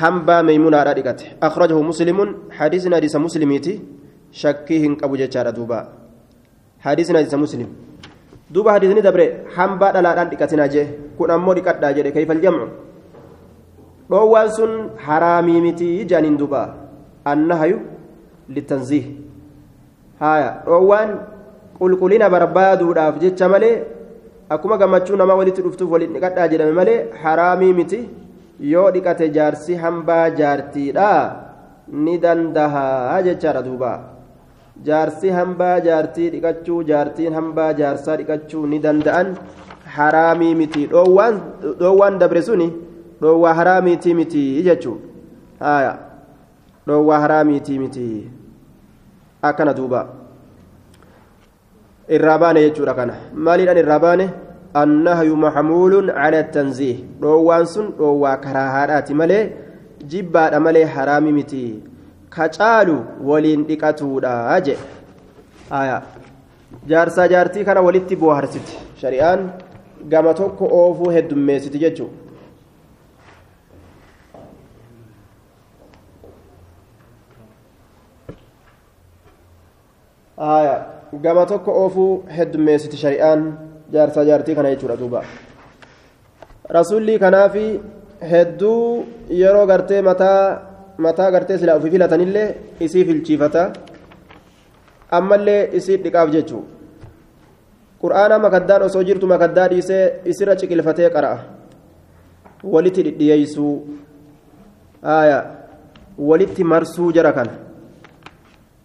Hambaa 0.00 0.42
maymuunaadha 0.48 0.94
dhiqate 0.98 1.24
akhrajahu 1.48 1.82
muslimun 1.90 2.28
hadiisni 2.58 2.94
hadiisa 2.96 3.18
muslimiiti 3.26 3.72
shakkii 4.42 4.78
hin 4.84 4.94
qabu 5.00 5.16
jechaadha 5.22 5.52
duuba 5.58 5.80
hadiisni 6.86 7.16
hadiisa 7.18 7.38
muslim 7.44 7.68
duuba 8.54 8.72
hadiisni 8.76 9.02
dabre 9.08 9.26
hambaa 9.56 9.92
dhalaadhaan 9.96 10.30
dhiqatinaa 10.32 10.68
jee 10.76 10.86
kun 11.18 11.30
ammoo 11.36 11.54
dhiqadhaa 11.58 11.92
jedhe 11.98 12.12
kayfal 12.16 12.40
jamcu 12.44 12.68
dhoowwaan 14.10 14.50
sun 14.58 14.72
haraamii 15.08 15.60
miti 15.66 15.90
jaaniin 16.14 16.38
duuba 16.44 16.62
annahayu 17.34 17.78
litanziih 18.56 19.04
haya 20.24 20.50
dhoowwaan 20.66 21.14
qulqullina 21.78 22.32
barbaaduudhaaf 22.34 23.20
jecha 23.22 23.48
malee 23.54 23.76
akkuma 24.56 24.76
gammachuu 24.82 25.16
namaa 25.20 25.38
walitti 25.40 25.62
dhuftuuf 25.68 25.90
walitti 25.96 26.14
dhiqadhaa 26.16 26.48
jedhame 26.52 26.72
malee 26.80 26.98
haraamii 27.22 27.72
miti 27.80 28.00
yoo 28.70 28.88
dhiqate 28.94 29.26
jaarsi 29.36 29.74
hambaa 29.84 30.24
jaartiidha 30.40 31.10
ni 32.04 32.14
dandahaa 32.24 33.22
jechaadha 33.26 33.62
duuba 33.68 33.92
jaarsi 34.88 35.28
hambaa 35.38 35.74
jaartii 35.86 36.28
dhiqachuu 36.34 36.80
jaartiin 36.90 37.34
hambaa 37.38 37.72
jaarsaa 37.80 38.16
dhiqachuu 38.20 38.64
ni 38.72 38.78
danda'an 38.86 39.34
haraamii 39.96 40.54
miti 40.60 40.86
dhoowwaan 40.92 42.18
dabre 42.22 42.42
suni 42.48 42.68
dhoowwaa 43.22 43.54
haraamiitii 43.60 44.14
miti 44.20 44.44
jechuu 44.68 44.96
haya 45.66 45.92
dhoowwaa 46.86 47.20
haraamiitii 47.24 47.78
miti 47.82 48.06
akkana 49.50 49.74
duuba 49.78 50.00
irraa 52.16 52.38
baane 52.42 52.60
jechuudha 52.66 52.94
kana 53.00 53.14
maaliidhaan 53.46 53.78
irraa 53.82 53.98
baane 54.06 54.26
النهي 54.75 55.29
محمول 55.29 56.11
على 56.11 56.39
التنزيه 56.39 56.95
روان 57.23 57.65
سن 57.65 57.89
روا 57.99 58.35
كراهات 58.35 59.11
ملي 59.11 59.51
جبا 60.11 60.59
ملي 60.59 60.85
حرام 60.87 61.25
متي 61.37 61.79
كچالو 62.35 62.97
ولين 63.23 63.65
ديكاتودا 63.65 64.57
اجي 64.57 64.75
آية 65.71 66.01
jaarsaa 66.87 67.27
jaartii 67.31 67.65
kana 67.67 67.81
walitti 67.81 68.15
booharsiti 68.21 68.75
shari'aan 69.01 69.41
gama 70.11 70.33
tokko 70.39 70.65
oofuu 70.79 71.09
heddummeessiti 71.15 71.79
jechuu 71.83 72.09
gama 81.21 81.45
tokko 81.45 81.71
oofuu 81.83 82.09
heddummeessiti 82.37 82.97
shari'aan 83.03 83.43
jaarsaa 83.92 84.24
jaartii 84.24 84.54
kana 84.54 84.70
jechuudha 84.74 84.96
duuba. 84.96 85.22
Rasuulli 86.76 87.18
kanaafi 87.18 87.64
hedduu 88.32 89.06
yeroo 89.40 89.66
gartee 89.66 90.02
mataa 90.02 90.42
mataa 91.06 91.30
gartee 91.30 91.58
silaa 91.58 91.76
ofii 91.80 91.90
filatanillee 91.94 92.48
isii 92.80 93.04
filchiifata. 93.08 93.64
Ammallee 95.18 95.70
isii 95.78 95.96
dhiqaaf 96.04 96.30
jechuu 96.36 96.62
qur'aana 98.02 98.38
makaddaan 98.44 98.82
osoo 98.88 99.02
jirtu 99.08 99.26
makaddaa 99.32 99.68
dhiisee 99.72 100.04
isirra 100.34 100.56
ciqilfatee 100.60 101.10
qara'a. 101.16 101.38
Walitti 102.74 103.02
dhidhiyeeysuu. 103.06 103.74
Aya 105.16 105.38
walitti 106.18 106.64
marsuu 106.64 107.12
jara 107.12 107.32
kana. 107.32 107.52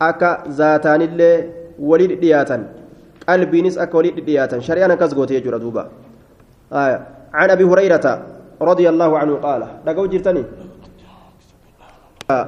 Akka 0.10 0.30
zaataanillee 0.60 1.36
walii 1.90 2.16
dhiyaatan 2.22 2.62
qalbiinis 3.28 3.76
akka 3.78 3.98
walii 3.98 4.16
dhiyaatan 4.28 4.60
shari'aan 4.64 4.92
akkas 4.96 5.12
goote 5.18 5.34
jechuudha 5.38 5.60
duuba 5.60 5.84
عن 7.34 7.50
أبي 7.50 7.64
هريرة 7.64 8.06
رضي 8.62 8.90
الله 8.90 9.12
عنه 9.18 9.34
قال. 9.40 9.62
دقوا 9.86 10.08
جرتني 10.08 10.44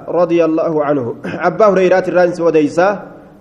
رضي 0.07 0.39
الله 0.45 0.73
عنه. 0.83 1.05
أبا 1.23 1.65
هريرة 1.71 2.05
الرانس 2.07 2.39
وديسا 2.41 2.87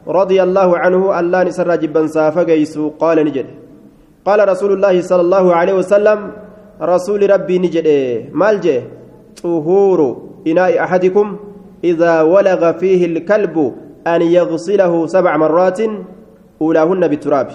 رضي 0.06 0.38
الله 0.42 0.78
عنه 0.78 1.20
الله 1.20 1.40
نسر 1.42 1.70
جبا 1.82 2.06
سافقيس 2.06 2.78
قال 2.98 3.18
نجد. 3.26 3.46
قال 4.26 4.38
رسول 4.48 4.72
الله 4.78 4.94
صلى 5.00 5.22
الله 5.26 5.46
عليه 5.54 5.74
وسلم 5.82 6.18
رسول 6.82 7.20
ربي 7.30 7.56
نجد. 7.58 7.88
مال 8.34 8.60
جه 8.60 8.82
طهور. 9.42 10.00
إناء 10.46 10.78
أحدكم 10.84 11.26
إذا 11.84 12.22
ولغ 12.22 12.62
فيه 12.78 13.06
الكلب 13.06 13.56
أن 14.06 14.20
يغسله 14.22 15.06
سبع 15.06 15.36
مرات 15.36 15.80
أولاهن 16.62 17.08
بالتراب 17.08 17.48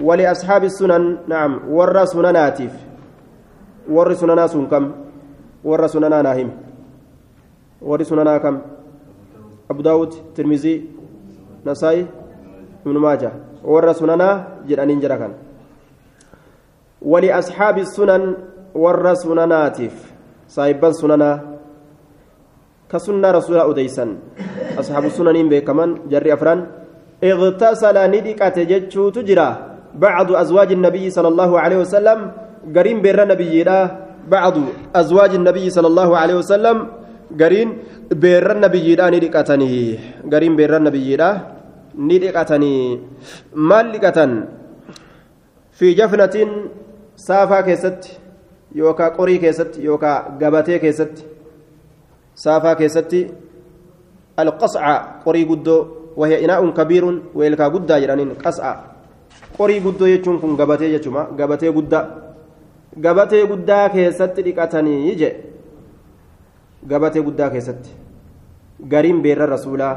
ولأصحاب 0.00 0.64
السنن 0.64 1.18
نعم 1.28 1.52
ور 1.70 2.04
سنناتف 2.04 2.72
ور 3.90 4.14
سننا 4.14 4.46
سن 4.46 4.66
كم؟ 4.66 4.84
ور 5.64 5.86
سننا 5.86 6.22
ناهم 6.22 6.50
ور 7.82 8.02
سننا 8.02 8.38
كم؟ 8.38 8.58
أبو 9.70 9.82
داود 9.82 10.34
ترمذي 10.34 10.74
نسائي 11.66 12.06
ابن 12.86 12.96
ماجه. 12.98 13.32
ور 13.64 13.92
سننا 13.92 14.28
جرانين 14.68 15.00
جركن 15.00 15.32
ولأصحاب 17.02 17.78
السنن 17.78 18.22
ور 18.74 19.14
سنناتف 19.14 19.94
صاحب 20.48 20.92
سننا. 20.92 21.30
كسنة 22.90 23.30
رسول 23.30 23.58
أديسا 23.70 24.18
أصحاب 24.82 25.04
السنن 25.10 25.48
بكمان 25.52 25.90
جري 26.12 26.32
أفران. 26.36 26.60
اغتسل 27.30 27.96
ندقة 28.14 28.56
جتشو 28.70 29.04
تجرى 29.16 29.48
بعض 30.04 30.28
أزواج 30.42 30.70
النبي 30.78 31.04
صلى 31.16 31.28
الله 31.32 31.50
عليه 31.62 31.78
وسلم 31.84 32.18
قرين 32.76 32.98
بير 33.04 33.18
نبي 33.32 33.64
بعض 34.34 34.54
أزواج 35.00 35.32
النبي 35.40 35.66
صلى 35.76 35.88
الله 35.92 36.10
عليه 36.20 36.36
وسلم 36.40 36.76
قرين 37.40 37.68
بير 38.22 38.46
النبي 38.56 38.88
ندقتني 39.14 39.72
قرين 40.32 40.52
بير 40.58 40.72
النبي 40.80 41.10
ندقتني 42.08 42.74
مال 43.68 43.86
في 45.78 45.86
جفنة 45.98 46.36
سافا 47.16 47.60
كيست 47.60 48.00
يوكا 48.74 49.06
قري 49.18 49.36
كيست 49.38 49.72
يوكا 49.78 50.12
قبتي 50.40 50.78
كيست. 50.78 51.14
سافا 52.34 52.72
كيست. 52.80 53.12
القصع 54.42 54.84
قري 55.26 55.44
قدو 55.44 55.76
وهي 56.16 56.44
إناء 56.44 56.60
كبير 56.70 57.04
ويلكا 57.34 57.66
قدا 57.68 57.98
جرانين 57.98 58.30
قصع 58.44 58.66
qorii 59.60 59.80
guddoo 59.84 60.08
jechuun 60.08 60.40
kun 60.40 60.56
gabatee 60.56 60.88
jechuma 60.94 61.28
gabatee 61.36 61.72
guddaa 61.76 62.04
gabatee 63.04 63.44
guddaa 63.50 63.88
keessatti 63.94 64.44
dhiqatanii 64.46 65.16
je 65.20 65.30
gabatee 66.92 67.22
guddaa 67.26 67.50
keessatti 67.50 67.90
gariin 68.92 69.20
beerra 69.24 69.46
rasuulaa 69.46 69.94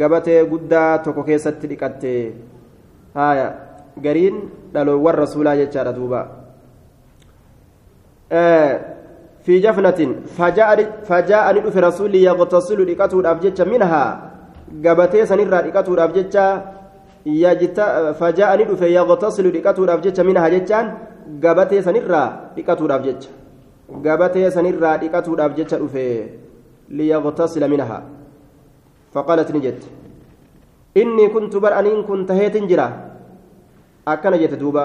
gabatee 0.00 0.40
guddaa 0.52 0.98
tokko 1.04 1.22
keessatti 1.28 1.68
dhiqatte 1.72 2.12
haaya 3.18 3.46
gariin 4.06 4.40
dhaloowwan 4.74 5.14
rasuulaa 5.22 5.56
jechaadha 5.60 5.92
duuba 5.98 6.20
في 9.44 9.60
جفنة 9.60 10.00
فجاء 10.40 11.04
فجاء 11.04 11.44
ندف 11.56 11.76
رسولي 11.76 12.22
يغتسل 12.22 12.80
لقته 12.92 13.20
الأبجتش 13.20 13.60
منها. 13.60 14.04
قبتي 14.84 15.20
سنرى 15.26 15.58
لقته 15.68 15.92
الأبجتش 15.94 16.36
فجاء 18.20 18.50
ندف 18.60 18.82
يغتسل 18.82 19.46
لقته 19.56 19.84
الأبجتش 19.84 20.20
منها 20.20 20.48
جتشان. 20.48 20.86
قبتي 21.44 21.82
سنرى 21.82 22.24
لقته 22.56 22.84
الأبجتش 22.86 23.24
قبتي 24.04 24.50
سنرى 24.50 24.90
لقته 25.02 25.30
الأبجتش 25.34 25.74
دفه 25.74 26.08
ليغتسل 26.88 27.62
منها. 27.68 27.98
فقالت 29.12 29.48
نجت 29.56 29.82
إني 30.96 31.28
كنت 31.28 31.56
برأنين 31.56 32.02
كنت 32.08 32.30
هيت 32.30 32.56
جرا. 32.56 32.88
أكن 34.08 34.32
جت 34.40 34.54
دوبا 34.54 34.84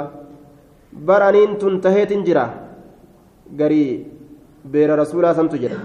برأنين 0.93 1.57
تنتهيت 1.57 2.13
جرا. 2.27 2.47
garii 3.49 4.18
beera 4.65 4.95
rasuulaa 5.01 5.33
samtu 5.39 5.57
jedha 5.63 5.77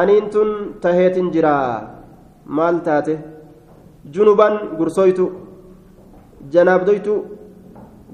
aniin 0.00 0.30
tun 0.34 0.50
taheetin 0.84 1.30
jira 1.34 1.54
maal 2.58 2.80
taate 2.88 3.14
junuban 4.14 4.54
gursooytu 4.78 5.26
janaabdoytu 6.54 7.14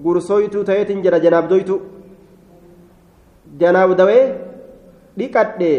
gursooytu 0.07 0.65
taheetin 0.71 1.03
jira 1.07 1.21
janaabdoytu 1.27 1.77
janaabdawee 3.61 4.25
dhiqadhe 5.19 5.73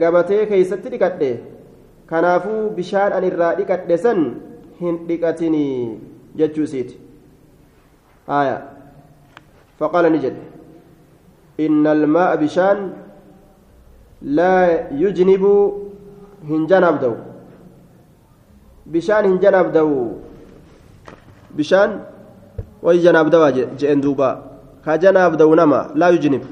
gabatee 0.00 0.42
keeysatti 0.50 0.92
dhiqadhe 0.96 1.30
kanaafuu 2.10 2.62
bishaan 2.80 3.12
an 3.20 3.30
irraa 3.30 3.54
dhiqadhe 3.60 4.02
san 4.08 4.26
hin 4.80 5.00
dhiqatinii 5.08 5.72
jechuu 6.42 6.68
aya 8.40 8.58
فقال 9.80 10.12
نجد 10.12 10.34
إن 11.64 11.84
الماء 11.86 12.30
بشان 12.42 12.78
لا 14.22 14.54
يجنب 15.02 15.44
هنجنب 16.48 16.96
دو 17.04 17.14
بشان 18.92 19.22
هنجنب 19.30 19.66
دو 19.76 19.88
بشان 21.56 21.90
ويجنب 22.84 23.26
دو 23.34 23.42
جئن 23.80 24.00
دوبا. 24.00 24.30
كجنب 24.86 25.32
دو 25.40 25.54
نما 25.60 25.80
لا 26.00 26.08
يجنب. 26.14 26.42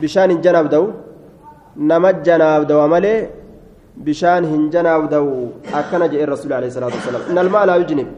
بشان 0.00 0.28
هنجنب 0.30 0.66
دو 0.74 0.84
نما 1.76 2.10
جنب 2.26 2.62
دو 2.70 2.80
مالي 2.92 3.14
بشان 3.96 4.42
هنجنب 4.52 5.02
دو 5.14 5.26
أكن 5.78 6.02
جئ 6.12 6.20
الرسول 6.24 6.52
عليه 6.52 6.68
الصلاة 6.72 6.92
والسلام. 6.96 7.22
إن 7.30 7.38
الماء 7.44 7.64
لا 7.68 7.76
يجنب. 7.80 8.08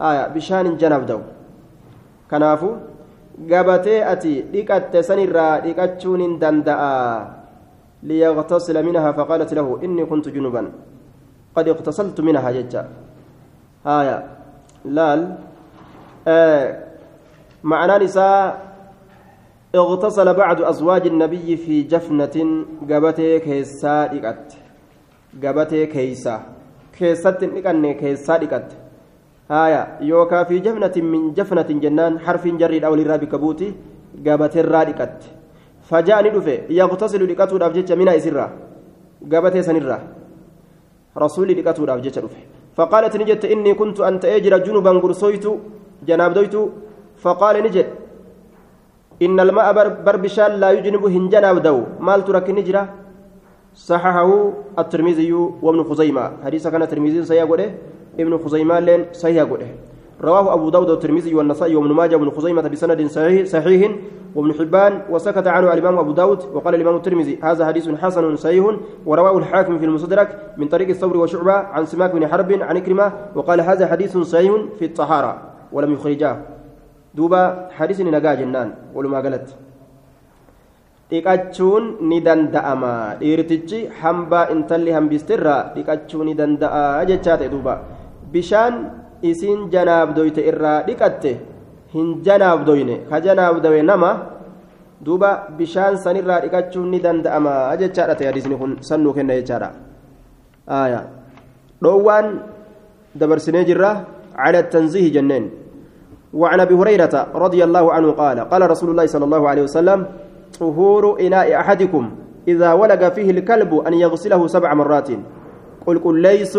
آية. 0.00 0.22
بشان 0.34 0.64
هنجنب 0.66 1.02
دو 1.10 1.20
كنافو. 2.30 2.93
Gabatee 3.38 4.00
ati 4.12 4.42
dhiqatte 4.52 5.02
sanirraa 5.02 5.60
dhiqachuun 5.66 6.20
hin 6.24 6.38
danda'a 6.38 6.92
liyaqtasila 8.02 8.82
minhaa 8.86 9.12
faqaalat 9.18 9.50
lahu 9.58 9.80
inni 9.82 10.06
kuntu 10.06 10.30
junuban 10.30 10.70
qad 11.56 11.66
iqtasaltu 11.74 12.22
minhaa 12.22 12.54
jecha 12.58 12.86
haya 13.84 14.16
laal 14.84 15.22
معنى 17.64 18.04
نساء 18.04 18.74
اغتسل 19.74 20.34
بعض 20.34 20.62
أزواج 20.62 21.06
النبي 21.06 21.56
في 21.56 21.82
جفنة 21.82 22.36
قبتي 22.90 23.38
كيسا 23.38 24.06
دقت 24.06 24.46
قبتي 25.44 25.86
كيسا 25.86 26.34
كيسا 26.98 27.30
تنقن 27.30 27.92
كيسا 27.92 28.36
دقت 28.36 28.68
هايا 29.50 29.98
يوكا 30.00 30.44
في 30.48 30.58
جفنة 30.58 30.96
من 31.12 31.20
جفنة 31.36 31.68
جنان 31.84 32.12
حرف 32.24 32.44
جريد 32.60 32.84
أو 32.84 32.94
للرابي 32.94 33.26
كبوتي 33.26 33.68
قابت 34.26 34.56
الرادكت 34.56 35.18
فجاءني 35.88 36.30
دفه 36.36 36.56
يغتسل 36.70 37.22
لكتو 37.30 37.56
دافجتش 37.62 37.92
من 37.92 38.08
إسرة 38.08 38.46
قابت 39.32 39.56
سنرة 39.66 39.98
رسولي 41.22 41.54
لكتو 41.58 41.84
دافجتش 41.84 42.18
دفه 42.24 42.42
فقالت 42.76 43.14
نجت 43.20 43.44
إني 43.44 43.72
كنت 43.80 43.98
أنت 44.00 44.24
أجر 44.24 44.54
جنبا 44.66 44.92
قرصيت 45.04 45.46
جناب 46.08 46.30
دويت 46.36 46.56
فقال 47.22 47.56
نجت 47.64 47.88
إن 49.22 49.36
الماء 49.40 49.68
بربشان 50.06 50.52
لا 50.60 50.68
يجنب 50.76 51.04
هنجناب 51.14 51.56
دو 51.66 51.78
مال 52.06 52.20
ترك 52.26 52.46
نجرة 52.58 52.82
صححه 53.88 54.30
الترمذي 54.78 55.32
وابن 55.64 55.80
خزيمة 55.88 56.24
حديث 56.44 56.64
كان 56.72 56.82
الترمذي 56.82 57.24
سيقول 57.30 57.60
ابن 58.20 58.38
خزيمة 58.38 58.78
لين 58.78 59.04
صحيح 59.12 59.42
قوله 59.42 59.68
رواه 60.22 60.54
أبو 60.54 60.70
داود 60.70 60.90
والترمذي 60.90 61.34
والنسائي 61.34 61.76
وابن 61.76 61.92
ماجه 61.92 62.16
وابن 62.16 62.30
خزيمة 62.30 62.62
بسند 62.62 63.06
صحيح, 63.06 63.46
صحيح 63.46 63.90
وابن 64.34 64.54
حبان 64.54 65.02
وسكت 65.10 65.46
عنه 65.46 65.72
الإمام 65.72 65.98
أبو 65.98 66.12
داود 66.12 66.40
وقال 66.54 66.74
الإمام 66.74 66.96
الترمذي 66.96 67.38
هذا 67.42 67.66
حديث 67.66 67.88
حسن 67.88 68.36
صحيح 68.36 68.64
ورواه 69.06 69.38
الحاكم 69.38 69.78
في 69.78 69.84
المستدرك 69.84 70.54
من 70.56 70.68
طريق 70.68 70.88
الثور 70.88 71.16
وشعبة 71.16 71.52
عن 71.52 71.86
سماك 71.86 72.10
بن 72.10 72.26
حرب 72.26 72.52
عن 72.52 72.76
إكرمة 72.76 73.12
وقال 73.34 73.60
هذا 73.60 73.86
حديث 73.86 74.18
صحيح 74.18 74.52
في 74.78 74.84
الطهارة 74.84 75.32
ولم 75.72 75.92
يخرجاه. 75.92 76.36
دوبا 77.14 77.68
حديث 77.70 78.00
نجا 78.00 78.34
جنان 78.34 78.74
ولما 78.94 79.20
قالت 79.20 79.48
dhiqachuun 81.14 82.00
ni 82.10 82.18
danda'ama 82.24 83.20
dhiirtichi 83.20 83.86
hambaa 84.00 84.48
intalli 84.54 84.90
hambistirraa 84.96 85.76
dhiqachuu 85.76 86.24
ni 86.24 86.34
danda'a 86.34 87.04
jechaa 87.10 87.36
ta'e 87.36 87.48
duuba 87.52 87.74
bishaan 88.34 88.74
isiin 89.30 89.70
janaabdoyte 89.74 90.42
irraa 90.50 90.78
dhiqatte 90.88 91.32
hin 91.94 92.08
janaabdoyne 92.26 92.96
ka 93.10 93.20
janaabdawe 93.26 93.82
nama 93.90 94.10
duuba 95.06 95.30
bishaan 95.58 95.94
sanirraa 96.04 96.40
dhiqachuun 96.44 96.88
ni 96.92 96.98
danda'ama 97.06 97.54
jechaadha 97.82 98.18
ta'e 98.18 98.28
hadiisni 98.30 98.58
kun 98.62 98.72
sannuu 98.88 99.14
kenna 99.16 99.38
jechaadha 99.40 99.70
dhoowwaan 101.82 102.26
dabarsinee 103.14 103.64
jirra 103.70 103.92
على 104.34 104.58
التنزيه 104.58 105.14
جنين 105.14 105.50
وعن 106.34 106.60
ابي 106.60 106.74
هريره 106.74 107.14
رضي 107.34 107.64
الله 107.64 107.92
عنه 107.92 108.10
قال 108.10 108.40
قال 108.40 108.70
رسول 108.70 108.90
الله 108.90 109.06
صلى 109.06 109.24
الله 109.24 109.48
عليه 109.48 109.62
وسلم 109.62 110.06
طهور 110.60 111.20
اناء 111.20 111.60
احدكم 111.60 112.10
اذا 112.48 112.72
ولغ 112.72 113.10
فيه 113.10 113.30
الكلب 113.30 113.70
ان 113.86 113.94
يغسله 113.94 114.46
سبع 114.46 114.74
مرات 114.74 115.08
قل 115.86 115.98
قل 115.98 116.14
ليس 116.22 116.58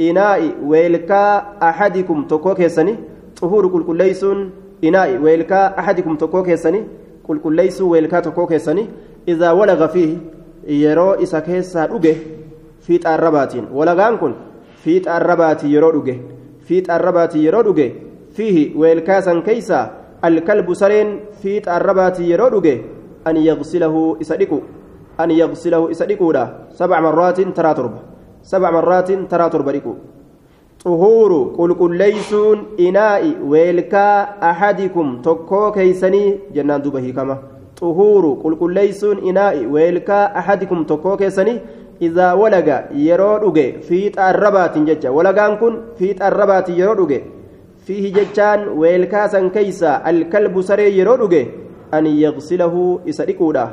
اناء 0.00 0.40
ويلكا 0.64 1.24
احدكم 1.62 2.24
تكوك 2.24 2.60
يسني 2.60 2.94
طهور 3.40 3.66
قل 3.66 3.82
قل 3.82 3.96
ليس 3.96 4.24
inaa'i 4.82 5.18
weelkaa 5.24 5.72
ahadikum 5.76 6.16
tokkoo 6.16 6.42
keessanii 6.42 6.84
qulqulleeysuu 7.26 7.90
weelkaa 7.90 8.22
tokkoo 8.26 8.46
keessanii 8.52 8.88
idaa 9.32 9.54
walaga 9.54 9.88
fiihi 9.88 10.20
yeroo 10.82 11.16
isa 11.26 11.40
keessaa 11.48 11.86
dhuge 11.90 12.12
fiixa 12.86 13.10
arrabaatiin 13.14 13.66
walagaan 13.78 14.18
kun 14.22 14.34
fiixa 14.84 15.14
arrabaatii 15.14 15.74
yeroo 15.74 15.92
dhuge 15.96 16.14
fiixa 16.70 16.94
arrabaatii 16.94 17.44
yeroo 17.46 17.62
dhuge 17.68 17.86
fiihi 18.38 18.64
weelkaa 18.84 19.20
san 19.28 19.42
keeysaa 19.48 19.84
alkalbu 20.30 20.74
sareen 20.82 21.12
fiixa 21.42 21.74
arrabaatii 21.76 22.30
yeroo 22.30 22.50
dhuge 22.56 22.74
an 23.32 23.36
yagsilahu 23.48 24.04
isa 24.20 24.36
dhiqu 24.42 24.62
yagsilahu 25.28 25.92
isa 25.92 26.08
dhiquudha 26.08 26.72
sabca 26.80 27.00
marraatin 27.06 27.52
taraa 27.52 27.74
torba 27.74 28.00
sabca 28.42 28.72
marraatin 28.72 29.28
taraa 29.28 29.50
torba 29.52 29.72
dhiqu 29.76 29.92
xuhuuru 30.84 31.40
qulqulleeysuun 31.56 32.58
inaa'i 32.88 33.36
weelkaa 33.52 34.40
ahadikum 34.50 35.08
tokkoo 35.26 35.66
keeysanii 35.76 36.28
jennaan 36.56 36.82
duba 36.84 37.04
hiikama 37.04 37.36
xuhuuru 37.80 38.30
qulqulleeysuun 38.42 39.20
inaa'i 39.32 39.66
weelkaa 39.74 40.24
ahadikum 40.42 40.84
tokkoo 40.92 41.16
keessanii 41.22 41.60
idaa 42.08 42.32
walaga 42.42 42.78
yeroo 43.06 43.36
dhuge 43.42 43.66
fiixa 43.88 44.24
arrabaatiin 44.30 44.86
jecha 44.90 45.12
walagaan 45.18 45.58
kun 45.60 45.76
fiixa 45.98 46.26
arrabaatiin 46.30 46.78
yeroo 46.80 46.96
dhuge 47.00 47.18
fiihi 47.86 48.14
jechaan 48.16 48.66
weelkaa 48.80 49.28
san 49.34 49.50
keeysa 49.56 49.94
alkalbu 50.12 50.62
saree 50.70 50.90
yeroo 50.98 51.16
dhuge 51.22 51.42
an 51.98 52.06
yagsilahu 52.24 52.84
isa 53.12 53.26
dhiquudha 53.28 53.64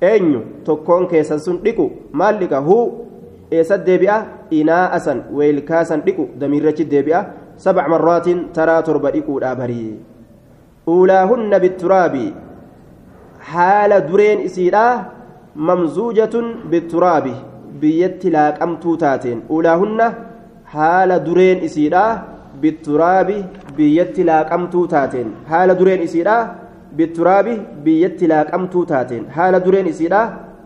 eenyu? 0.00 0.40
Tokkoon 0.64 1.06
keessan 1.08 1.40
sun 1.40 1.58
dhiqu. 1.64 1.90
Maal 2.12 2.38
dhiqa 2.40 2.60
huu? 2.60 3.06
Eessat 3.50 3.86
deebi'a? 3.86 4.18
Inaa'a 4.50 5.00
san 5.00 5.24
weelkaa 5.32 5.84
san 5.84 6.02
dhiqu. 6.06 6.28
Damiirrachi 6.40 6.84
deebi'a? 6.90 7.24
Sabca 7.56 7.88
marraatiin 7.88 8.48
taraa 8.52 8.82
torba 8.82 9.10
dhiquudha 9.14 9.54
barii 9.54 9.94
uulaahunna 10.92 11.60
bitturaabi. 11.64 12.34
Haala 13.52 14.00
dureen 14.08 14.40
isiidha. 14.48 14.86
Mamzuujatun 15.54 16.46
bitturaabi. 16.70 17.34
Biyyatti 17.80 18.30
laaqamtuu 18.36 18.96
taateen. 18.96 19.42
Uulaahunna 19.50 20.06
haala 20.74 21.18
dureen 21.26 21.62
isiidha. 21.68 22.04
Bitturaabi 22.62 23.36
biyyatti 23.76 24.24
laaqamtuu 24.30 24.86
taateen. 24.94 25.32
Haala 25.50 25.78
dureen 25.78 26.02
isiidha 26.02 26.36
bitturaabi 26.98 27.54
biyyatti 27.84 28.26
laaqamtuu 28.32 28.84
taateen 28.92 29.24
haala 29.36 29.60
dureen 29.66 29.86
isiidha 29.92 30.20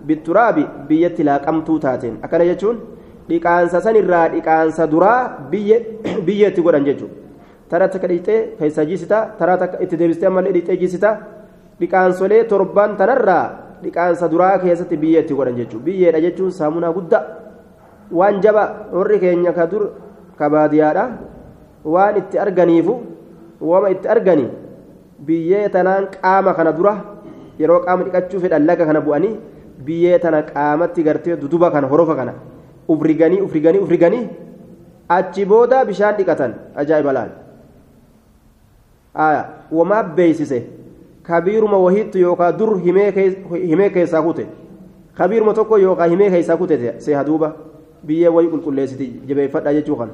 bitturaabi 0.08 0.64
biyyatti 0.88 1.22
laaqamtuu 1.28 1.78
taateen 1.84 2.14
akkana 2.24 2.44
jechuun 2.50 2.76
dhiqaansa 3.28 3.80
sanirraa 3.86 4.26
dhiqaansa 4.34 4.86
duraa 4.92 5.20
biyya 5.52 6.48
itti 6.50 6.62
godhan 6.66 6.84
jechuudha 6.88 7.14
taraa 7.70 7.88
takka 7.94 8.08
dhiqxee 8.12 8.38
keessa 8.58 8.84
jiisita 8.90 9.18
taraa 9.38 9.58
takka 9.62 9.82
itti 9.84 9.96
deebistee 10.00 10.28
ammallee 10.30 10.52
dhiqxee 10.56 10.76
jiisita 10.82 11.10
dhiqaansolee 11.80 12.42
torban 12.52 12.96
tanarraa 13.00 13.44
dhiqaansa 13.82 14.30
duraa 14.32 14.54
keessatti 14.64 14.96
biyya 15.02 15.20
itti 15.24 15.34
godhan 15.40 15.56
jechuudha 15.60 15.84
biyyeedha 15.88 16.20
jechuun 16.26 16.52
saamunaa 16.60 16.92
guddaa 16.98 17.24
waan 18.18 18.40
jaba 18.44 18.64
warri 18.92 19.18
keenya 19.24 19.52
ka 19.58 19.66
dur 19.72 19.84
ka 20.38 20.46
baadiyyaadha 20.54 21.04
waan 21.94 22.16
itti 22.20 22.36
arganiifu 22.44 22.94
wama 23.70 23.90
itti 23.94 24.08
arganii 24.14 24.48
biyyee 25.26 25.68
tanaan 25.68 26.06
qaama 26.14 26.54
kana 26.54 26.72
dura 26.72 26.94
yeroo 27.58 27.80
qaama 27.86 28.04
dhiqachuu 28.04 28.40
fedhan 28.44 28.66
laga 28.66 28.86
kana 28.86 29.00
bu'anii 29.00 29.34
biyyee 29.86 30.18
tana 30.18 30.42
qaamatti 30.42 31.02
gartee 31.02 31.36
duduba 31.42 31.70
kana 31.70 31.86
horofa 31.92 32.14
kana 32.20 32.34
ufriganii 32.94 33.40
ufriganii 33.46 33.78
ufriganii 33.86 34.24
achi 35.18 35.44
booda 35.52 35.84
bishaan 35.90 36.16
dhiqatan 36.18 36.54
ajaa'iba 36.82 37.12
laal 37.18 37.30
wamaa 39.80 40.02
beeysise 40.02 40.58
kabiiruma 41.22 41.78
wahiittu 41.86 42.18
yookaan 42.18 42.58
dur 42.58 42.78
himee 42.80 43.90
keessaa 43.90 44.22
kute 44.22 44.46
kabiiruma 45.20 45.54
tokko 45.54 45.78
yookaan 45.78 46.10
himee 46.10 46.30
keessaa 46.30 46.56
kute 46.56 46.94
seeha 46.98 47.24
duuba 47.30 47.52
biyyee 48.06 48.28
wayii 48.36 48.50
qulqulleessiti 48.50 49.08
jabeeffadha 49.30 49.74
jechuu 49.78 49.96
kan 49.96 50.10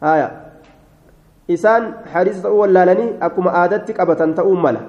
haya 0.00 0.30
isaan 1.54 1.84
hadiisa 2.12 2.42
ta'uu 2.46 2.58
wallaalanii 2.62 3.08
akkuma 3.28 3.50
aadatti 3.62 3.92
qabatan 3.98 4.34
ta'uu 4.38 4.56
mala 4.66 4.80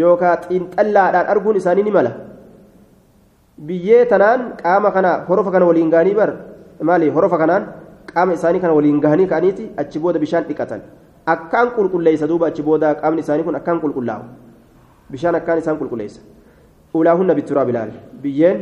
yookaan 0.00 0.38
xiinxallaadhaan 0.48 1.26
arguun 1.34 1.56
isaanii 1.62 1.84
ni 1.88 1.92
mala 1.98 2.12
biyyee 3.68 4.04
tanaan 4.12 4.40
qaama 4.62 4.90
kana 4.96 5.10
horofa 5.28 5.50
kana 5.54 5.66
waliin 5.70 5.90
gahanii 5.94 6.14
bar 6.20 6.30
maali 6.90 7.08
horofa 7.16 7.38
kanaan 7.42 7.64
qaama 8.12 8.32
isaanii 8.38 8.60
kana 8.64 8.74
waliin 8.78 9.00
gahanii 9.04 9.26
ka'aniiti 9.32 9.70
achi 9.84 9.98
booda 10.06 10.18
bishaan 10.24 10.44
dhiqatan 10.48 10.80
akkaan 11.34 11.72
qulqulleessa 11.76 12.28
duuba 12.32 12.46
achi 12.52 12.62
booda 12.70 12.94
qaamni 13.02 13.20
isaanii 13.24 13.44
kun 13.48 13.56
akkaan 13.60 13.80
qulqullaa'u 13.84 14.24
bishaan 15.12 15.34
akkaan 15.40 15.58
isaan 15.64 15.78
qulqulleessa 15.80 16.20
ulaahunna 16.94 17.34
bitturaa 17.38 17.64
bilaal 17.70 17.90
biyyeen 18.22 18.58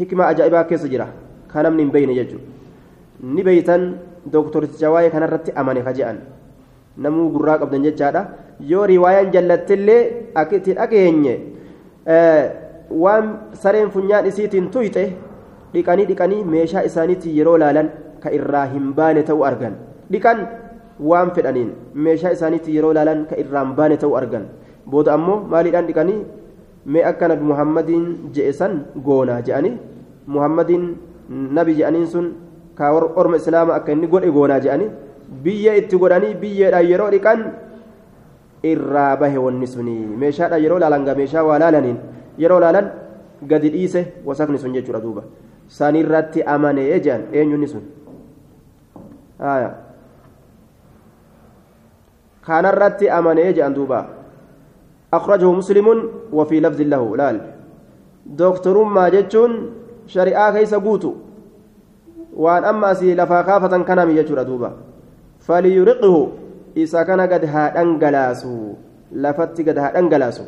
hikma 0.00 0.26
ajaa'ibaa 0.32 0.64
keessa 0.70 0.88
jira 0.92 1.06
kan 1.52 1.64
namni 1.66 1.82
hin 1.86 1.92
beeyne 1.96 2.14
jechuudha 2.20 2.46
ni 3.36 3.42
beeytan 3.48 3.82
dooktorticha 4.32 4.90
waa'ee 4.94 5.10
kanarratti 5.10 5.52
amane 5.56 5.82
ka 5.86 5.92
je'an. 5.98 6.18
Namuu 6.96 7.30
gurraa 7.34 7.58
qabdan 7.58 7.82
jechaadha. 7.86 8.22
Yoo 8.60 8.86
riwaayaan 8.86 9.32
jallattillee 9.34 10.00
akka 10.34 10.56
itti 10.56 10.74
dhageenye 10.78 11.34
waan 12.90 13.24
sareen 13.62 13.90
funyaan 13.90 14.26
isiitiin 14.30 14.68
tuyxe 14.70 15.04
dhiqanii 15.72 16.06
dhiqanii 16.10 16.44
meeshaa 16.44 16.82
isaaniitiin 16.88 17.36
yeroo 17.38 17.56
laalan 17.62 17.88
ka 18.22 18.30
irraa 18.38 18.66
hin 18.74 18.92
baane 18.94 19.22
ta'uu 19.22 19.44
argan. 19.50 19.74
Dhiqan 20.12 20.38
waan 21.00 21.30
fedhaniin 21.34 21.70
meeshaa 21.94 22.30
isaaniitiin 22.36 22.76
yeroo 22.76 22.92
laalan 22.94 23.26
ka 23.30 23.36
irraa 23.42 23.64
hin 23.64 23.74
baane 23.80 23.96
ta'uu 23.96 24.16
argan. 24.20 24.44
Booda 24.86 25.14
ammoo 25.16 25.40
maaliidhaan 25.50 25.86
dhiqanii? 25.90 26.20
Mee 26.86 27.04
akka 27.10 27.28
nabi 27.28 27.44
muhammadiin 27.50 28.06
je'e 28.36 28.52
san 28.52 28.72
goonaa 29.04 29.40
je'anii 29.46 29.74
muhammadiin 30.34 30.84
nabi 31.58 31.74
je'aniin 31.78 32.06
sun 32.06 32.26
ka 32.78 32.92
orma 32.92 33.36
islaama 33.36 33.74
akka 33.78 33.92
inni 33.92 34.06
godhe 34.06 34.30
goonaa 34.36 34.60
je'anii 34.64 34.90
biyya 35.44 35.76
itti 35.80 35.96
godhanii 36.02 36.34
biyyeedhaan 36.42 36.90
yeroo 36.90 37.10
dhiqan 37.14 37.44
irraa 38.72 39.16
bahe 39.22 39.38
wanni 39.46 39.66
suni 39.66 39.96
meeshaadhaan 40.22 40.62
yeroo 40.64 40.78
laalan 40.84 41.04
gaa 41.08 41.14
meeshaa 41.20 41.44
waa 41.48 41.58
laalaniin 41.64 41.98
yeroo 42.38 42.60
laalan 42.64 42.90
gadi 43.52 43.70
dhiise 43.76 44.00
wasakni 44.24 44.58
sun 44.58 44.74
jechuudha 44.76 45.02
duuba 45.04 45.22
sanirratti 45.78 46.42
amanee 46.56 46.90
jedhan 46.98 47.28
eenyunni 47.32 47.68
sun 47.68 47.84
kanarratti 52.50 53.10
amanee 53.20 53.52
jedhan 53.52 53.74
duuba 53.80 54.04
أخرجه 55.14 55.52
مسلم 55.52 56.10
وفي 56.32 56.60
لفظ 56.60 56.80
له 56.80 57.16
لال 57.16 57.36
دكتور 58.26 58.84
ما 58.84 59.08
جتون 59.08 59.70
شريعة 60.06 60.52
كيس 60.58 60.74
وأن 62.36 62.64
أما 62.64 62.92
أسي 62.92 63.14
لفا 63.14 63.42
خافة 63.42 63.82
كان 63.82 64.10
يجور 64.10 64.42
دوبا 64.42 64.70
فليرقه 65.40 66.14
إذا 66.76 67.02
كان 67.02 67.20
قد 67.20 67.44
هادنجلاسو 67.44 68.54
لفت 69.12 69.56
قد 69.68 69.78
هادنجلاسو 69.78 70.44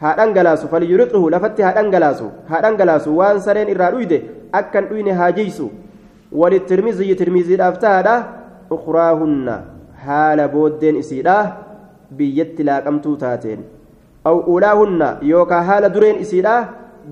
هادنجلاسو 0.00 0.66
فليرقه 0.68 1.22
لفت 1.30 1.60
هادنجلاسو 1.60 2.28
هادنجلاسو 2.48 3.10
وان 3.18 3.38
سرين 3.38 3.68
إرادويده 3.76 4.20
أكن 4.54 4.88
دوين 4.88 5.08
هاجيسو 5.08 5.68
وللترمذي 6.32 7.14
ترمذي 7.14 7.54
الأفتاده 7.54 8.16
أخراهن 8.72 9.48
حال 10.04 10.48
بودين 10.48 10.96
إسيده 10.98 11.64
biyyatti 12.16 12.64
laaqamtuu 12.66 13.16
taateen. 13.16 13.64
Aw 14.24 14.36
ulaahunna 14.54 15.18
yookaan 15.22 15.64
haala 15.68 15.92
dureen 15.94 16.20
isiidha 16.24 16.56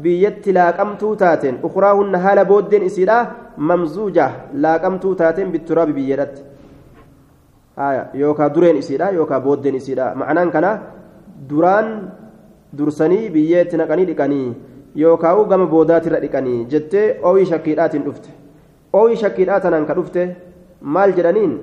biyyatti 0.05 0.53
laaqamtuu 0.59 1.17
taateen 1.17 1.59
ukuraahunna 1.69 2.19
haala 2.25 2.45
booddeen 2.45 2.83
isiidha 2.89 3.19
mamzuuja 3.57 4.27
laaqamtuu 4.65 5.15
taateen 5.15 5.53
bitturaabi 5.53 5.93
biyyeedhatti 5.99 6.43
yookaan 8.23 8.55
dureen 8.55 8.77
isiidha 8.83 9.11
yookaan 9.19 9.43
booddeen 9.43 9.75
isiidha 9.81 10.15
ma'anaan 10.15 10.51
kana 10.51 10.71
duraan 11.49 11.89
dursanii 12.79 13.31
biyyeetti 13.31 13.77
naqanii 13.83 14.07
dhiqanii 14.13 14.49
yookaan 15.05 15.45
gama 15.49 15.67
boodaatirra 15.67 16.21
dhiqanii 16.25 16.65
jettee 16.73 17.07
ooyii 17.23 17.47
shakkiidhaatiin 17.53 18.05
dhufte 18.09 18.31
ooyii 18.93 19.21
shakkiidhaa 19.25 19.61
tanaan 19.61 19.87
ka 19.87 19.95
dhufte 20.01 20.23
maal 20.81 21.13
jedhaniin 21.19 21.55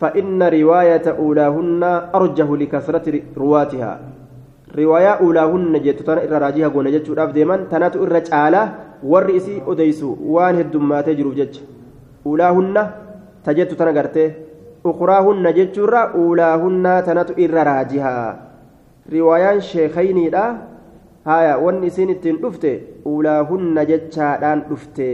فإن 0.00 0.42
رواية 0.42 1.06
أولاهن 1.22 1.82
أرجه 2.14 2.48
لكثرة 2.56 3.06
رواتها 3.36 4.00
riwaayaa 4.74 5.18
ulaahunna 5.26 5.78
jettu 5.86 6.04
tana 6.04 6.22
irra 6.26 6.38
raajii 6.44 6.62
hagoona 6.66 6.90
jechuudhaaf 6.94 7.32
deeman 7.34 7.66
tanatu 7.72 8.02
irra 8.06 8.20
caalaa 8.28 8.66
warri 9.12 9.36
isii 9.40 9.62
odeysu 9.66 10.08
waan 10.34 10.56
heddummaatee 10.60 11.14
jiruuf 11.18 11.34
jecha. 11.40 11.62
Ulaahunna 12.24 12.82
ta 13.44 13.54
jettu 13.54 13.76
tana 13.76 13.92
gartee 13.92 14.28
ukuraahunna 14.84 15.52
jechuurra 15.58 16.02
ulaahunna 16.14 17.02
tanatu 17.02 17.32
irra 17.36 17.64
raajiha. 17.64 18.14
Riwaayaan 19.12 19.60
sheekayniidha. 19.60 20.44
Haya 21.24 21.58
wanni 21.58 21.86
isiin 21.92 22.10
ittiin 22.14 22.38
dhufte 22.42 22.70
ulaahunna 23.04 23.84
jechaadhaan 23.84 24.62
dhufte. 24.68 25.08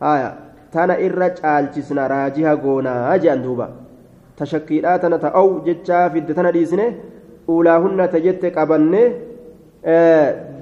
Haya 0.00 0.28
tana 0.72 0.98
irra 1.06 1.30
caalchisna 1.38 2.08
raajiha 2.08 2.56
goonaa 2.56 3.18
jedhan 3.18 3.42
duuba. 3.42 3.68
Tashakkiidhaa 4.38 4.98
tana 5.02 5.18
ta'au 5.18 5.60
jechaa 5.66 6.10
fidde 6.10 6.34
tana 6.34 6.52
dhiisine 6.54 6.86
uulaahunna 7.47 8.07
ta 8.07 8.19
jette 8.25 8.47
qabanne 8.57 9.01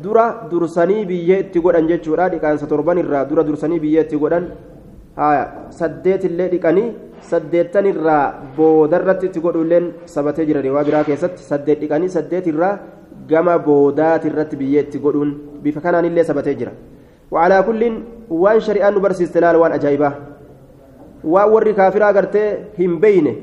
dura 0.03 0.25
dursanii 0.51 1.05
biyyee 1.05 1.39
itti 1.45 1.59
godhan 1.65 1.87
jechuudha 1.91 2.29
dhiqaansa 2.33 2.67
torban 2.67 2.97
irraa 3.03 3.25
dura 3.29 3.43
dursanii 3.49 3.79
biyyee 3.79 4.03
itti 4.05 4.17
godhan 4.23 4.45
saddeet 5.79 6.23
illee 6.29 6.49
dhiqanii 6.53 6.87
saddeettan 7.31 7.85
irraa 7.93 8.23
boodarratti 8.57 9.25
itti 9.29 9.39
godhulleen 9.45 9.91
sabatee 10.05 10.45
jira 10.49 10.61
riwaa 10.67 10.83
biraa 10.87 11.03
keessatti 11.09 11.43
saddeet 11.51 11.79
dhiqanii 11.83 12.09
saddeet 12.17 12.47
irraa 12.53 12.73
gama 13.29 13.57
boodaati 13.67 14.27
irratti 14.31 14.55
biyyee 14.61 14.81
itti 14.87 14.99
godhuun 15.05 15.35
bifa 15.63 15.81
kanaan 15.81 16.05
illee 16.05 16.23
sabatee 16.31 16.55
jira. 16.61 16.73
وعلى 17.31 17.57
كل 17.67 17.81
وان 18.29 18.59
شريان 18.59 18.91
نبرس 18.95 19.21
استلال 19.21 19.55
وان 19.55 19.71
أجايبه 19.79 20.11
waan 21.23 21.49
warri 21.53 21.73
kaafiraa 21.77 22.13
gartee 22.17 22.47
hin 22.77 22.93
beyne 22.99 23.33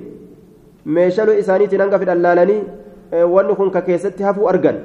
meeshaluu 0.85 1.37
isaaniitiin 1.43 1.81
hanga 1.81 1.99
fidhallaalanii 2.03 2.61
wanni 3.12 3.56
kun 3.56 3.72
ka 3.72 3.82
keessatti 3.82 4.24
hafuu 4.24 4.48
argan 4.50 4.78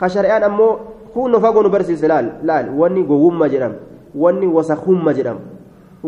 ka 0.00 0.08
shari'aan 0.08 0.42
ammoo 0.50 0.70
hunno 1.14 1.40
fagoo 1.40 1.62
nu 1.62 1.70
barsiise 1.70 2.06
laal 2.08 2.26
laal 2.42 2.68
wanni 2.80 3.02
gowwummaa 3.10 3.48
jedhamu 3.48 3.76
wanni 4.14 4.46
wasakummaa 4.46 5.12
jedhamu 5.18 5.40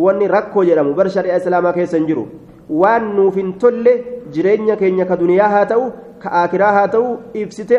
wanni 0.06 0.28
rakkoo 0.28 0.64
jedhamu 0.64 0.94
bar 0.94 1.08
shari'aa 1.10 1.36
islaamaa 1.42 1.72
keessa 1.72 1.96
hin 1.96 2.06
jiru 2.06 2.24
waan 2.68 3.14
nuuf 3.16 3.36
hin 3.36 3.52
tolle 3.62 3.92
jireenya 4.34 4.76
keenya 4.76 5.04
ka 5.10 5.16
duniyaa 5.16 5.48
haa 5.54 5.64
ta'u 5.72 5.84
ka 6.22 6.28
aakiraa 6.42 6.72
haa 6.78 6.88
ta'u 6.96 7.06
ibsitee 7.42 7.78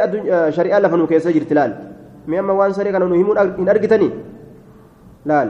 shari'aa 0.58 0.80
lafa 0.86 0.98
nu 0.98 1.08
keessa 1.12 1.32
jirti 1.38 1.54
laal 1.60 1.74
mee 2.28 2.40
amma 2.42 2.54
waan 2.62 2.74
saree 2.74 2.92
kana 2.96 3.06
nu 3.12 3.16
himuu 3.22 3.36
hin 3.58 3.70
argitanii 3.76 4.12
laal 5.32 5.50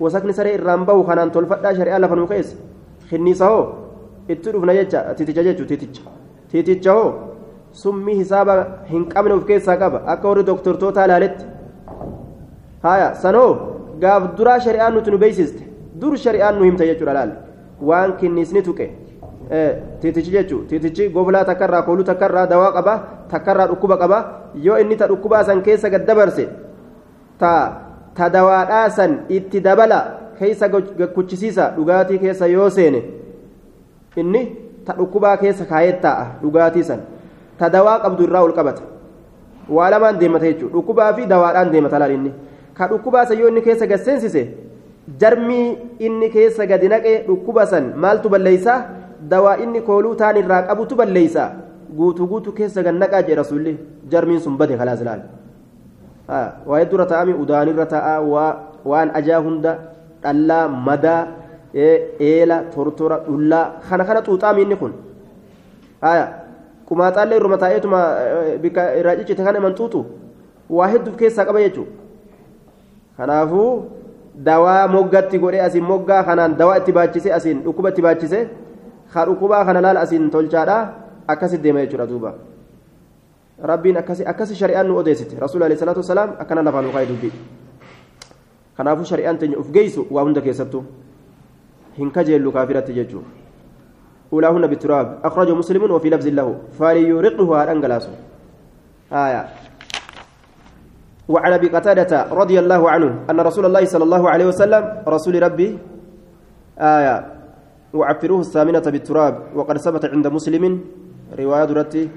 wasakni 0.00 0.32
saree 0.38 0.54
irraan 0.58 0.84
bahu 0.88 1.04
kanaan 1.10 1.30
tolfadhaa 1.36 1.74
shari'aa 1.80 1.98
lafa 2.04 2.16
nu 2.20 2.26
keessa 2.32 2.56
hinniisa 3.12 3.46
hoo 3.52 3.64
itti 4.28 4.50
dhufna 4.54 4.74
jecha 4.78 5.04
titicha 5.18 5.42
jechuu 5.48 5.66
titicha 5.72 6.02
titicha 6.52 6.92
hoo 6.98 7.10
summii 7.72 8.14
hisaaba 8.14 8.54
hin 8.90 9.04
qabne 9.08 9.32
of 9.34 9.44
keessaa 9.46 9.76
qaba. 9.76 10.02
Akka 10.06 10.28
warri 10.28 10.44
doktortootaa 10.46 11.04
ilaaletti. 11.04 11.44
Haya 12.82 13.14
sanoo 13.14 13.50
gaaf 14.00 14.34
duraa 14.38 14.58
shari'aan 14.60 14.94
nuti 14.94 15.10
nu 15.10 15.18
beeksiste. 15.18 15.62
Dur 16.00 16.16
shari'aan 16.16 16.58
nu 16.58 16.64
himta 16.64 16.84
jechuudha 16.86 17.14
laal. 17.14 17.30
Waan 17.80 18.16
kinnisni 18.16 18.62
tuqe. 18.62 18.90
Titichi 20.00 20.30
jechuu 20.30 20.64
titichi 20.68 21.08
goblaa 21.08 21.44
takkarraa 21.44 21.82
kooluu 21.82 22.04
takkarraa 22.04 22.46
dawaa 22.46 22.72
qaba 22.72 22.94
takkarraa 23.30 23.66
dhukkuba 23.68 23.96
qaba. 23.96 24.18
Yoo 24.54 24.76
inni 24.78 24.96
ta 24.96 25.06
dhukkubaa 25.08 25.44
san 25.44 25.62
keessa 25.62 25.90
gad 25.90 26.06
dabarse 26.06 26.48
ta 27.38 27.52
ta 28.14 28.28
dawaadhaa 28.30 28.90
san 28.90 29.18
itti 29.28 29.60
dabala 29.60 29.98
keessa 30.38 30.68
kuchisiisa 31.14 31.70
dhugaatii 31.76 32.18
keessa 32.18 32.46
yoo 32.46 32.68
seene 32.70 33.02
inni 34.16 34.42
ta 34.86 34.92
dhukkubaa 34.98 35.36
keessa 35.36 35.64
kaayee 35.64 35.92
taa'a 36.02 36.26
dhugaatii 36.42 36.84
san 36.84 37.00
ta 37.62 37.68
dawaa 37.76 37.98
qabdu 38.04 38.24
irraa 38.26 38.42
ol 38.48 38.52
qabata. 38.58 38.82
Waa 39.68 39.90
lamaan 39.94 40.18
deemata 40.20 40.46
jechuudha 40.50 40.72
dhukkubaa 40.74 41.12
fi 41.16 41.26
dawaadhaan 41.32 41.70
deemata 41.72 41.98
laal 42.02 42.12
inni. 42.18 42.32
Ka 42.76 42.88
dhukkubaa 42.90 43.26
san 43.26 43.38
yoo 43.38 43.48
inni 43.48 43.62
keessa 43.66 43.86
gad 43.86 44.00
seensise 44.06 44.42
jarmii 45.20 45.66
inni 46.06 46.30
keessa 46.30 46.66
gadi 46.66 46.88
naqee 46.94 47.18
dhukkuba 47.28 47.66
san 47.66 47.92
maaltu 48.04 48.28
balleeysaa? 48.28 48.78
Dawaa 49.34 49.56
inni 49.64 49.80
kooluu 49.88 50.14
taan 50.22 50.36
irraa 50.40 50.62
qabutu 50.70 50.94
balleeysaa? 51.00 51.50
Guutuu 51.98 52.26
guutuu 52.26 52.52
keessa 52.58 52.82
gad 52.82 52.94
naqaa 53.02 53.22
jedha 53.22 53.42
rasuulli 53.42 53.76
jarmiin 54.10 54.40
sun 54.40 54.56
bade 54.56 54.76
kalaas 54.80 55.00
laal. 55.08 55.20
Waa'ee 56.66 56.86
dura 56.90 57.06
taa'ame 57.06 57.34
udaanirra 57.44 57.86
taa'a 57.86 58.20
waan 58.90 59.10
ajaa 59.20 59.40
hunda 59.46 59.72
dhallaa 60.22 60.68
madaa 60.88 61.20
eela 61.74 62.56
tortora 62.74 63.18
dhullaa 63.26 63.64
kana 63.88 64.04
kana 64.08 64.20
xuuxaami 64.26 64.62
inni 64.62 64.76
kun 64.82 64.92
qumaaxaallee 66.92 67.40
irruma 67.40 67.58
taa'eetuma 67.64 68.00
bika 68.62 68.86
irraa 69.00 69.16
ciccite 69.22 69.42
kana 69.48 69.64
iman 69.64 69.74
xuuxu 69.80 70.04
waa 70.78 70.92
hedduuf 70.94 71.16
keessaa 71.24 71.48
qaba 71.48 71.64
jechuudha 71.64 71.92
kanaafuu 73.16 73.72
dawaa 74.50 74.86
moggatti 74.94 75.42
godhee 75.42 75.64
asiin 75.68 75.84
moggaa 75.92 76.22
kanaan 76.30 76.56
dawaa 76.62 76.78
itti 76.84 76.92
baachise 77.00 77.34
asiin 77.40 77.64
dhukkuba 77.66 77.92
itti 77.94 78.02
baachise 78.08 78.40
ka 79.12 79.26
dhukkubaa 79.28 79.64
kana 79.68 79.84
laala 79.88 80.06
asiin 80.06 80.30
tolchaadha 80.30 80.78
akkasitti 81.34 81.64
deema 81.68 81.84
jechuudha 81.84 82.06
duuba. 82.14 82.32
rabbiin 83.62 83.96
akkasi 83.96 84.26
akkasi 84.26 84.54
shari'aan 84.58 84.86
nu 84.88 84.96
odeessite 84.98 85.38
rasuul 85.38 85.62
alayhi 85.62 85.78
salaatu 85.80 86.00
wasalaam 86.02 86.34
akkana 86.38 86.62
lafaan 86.66 86.84
nu 86.84 87.06
dubbii 87.08 87.32
kanaafuu 88.76 89.04
shari'aan 89.04 89.38
teenya 89.38 89.58
uf 89.58 89.70
geessu 89.70 90.06
waa 90.10 90.24
hunda 90.24 90.40
keessattuu 90.40 90.84
hin 91.98 92.10
kajeellu 92.10 92.52
kaafiratti 92.52 92.92
jechuudha 92.92 93.41
أولاهن 94.32 94.66
بالتراب 94.66 95.06
أخرجه 95.24 95.54
مسلم 95.54 95.90
وفي 95.90 96.08
لفظ 96.10 96.26
له 96.26 96.48
فليورقه 96.78 97.56
على 97.56 97.72
أنجلاس. 97.72 98.08
آية. 99.12 99.42
وعن 101.28 101.52
أبي 101.52 101.68
قتادة 101.68 102.32
رضي 102.32 102.56
الله 102.58 102.90
عنه 102.90 103.08
أن 103.30 103.40
رسول 103.40 103.64
الله 103.66 103.84
صلى 103.84 104.04
الله 104.04 104.30
عليه 104.30 104.46
وسلم 104.46 104.82
رسول 105.08 105.42
ربي 105.42 105.78
آية. 106.78 107.16
وعفروه 107.94 108.40
الثامنة 108.40 108.86
بالتراب 108.94 109.34
وقد 109.54 109.78
ثبت 109.78 110.04
عند 110.04 110.26
مسلم 110.26 110.80
رواية 111.38 111.64
درتي 111.64 112.08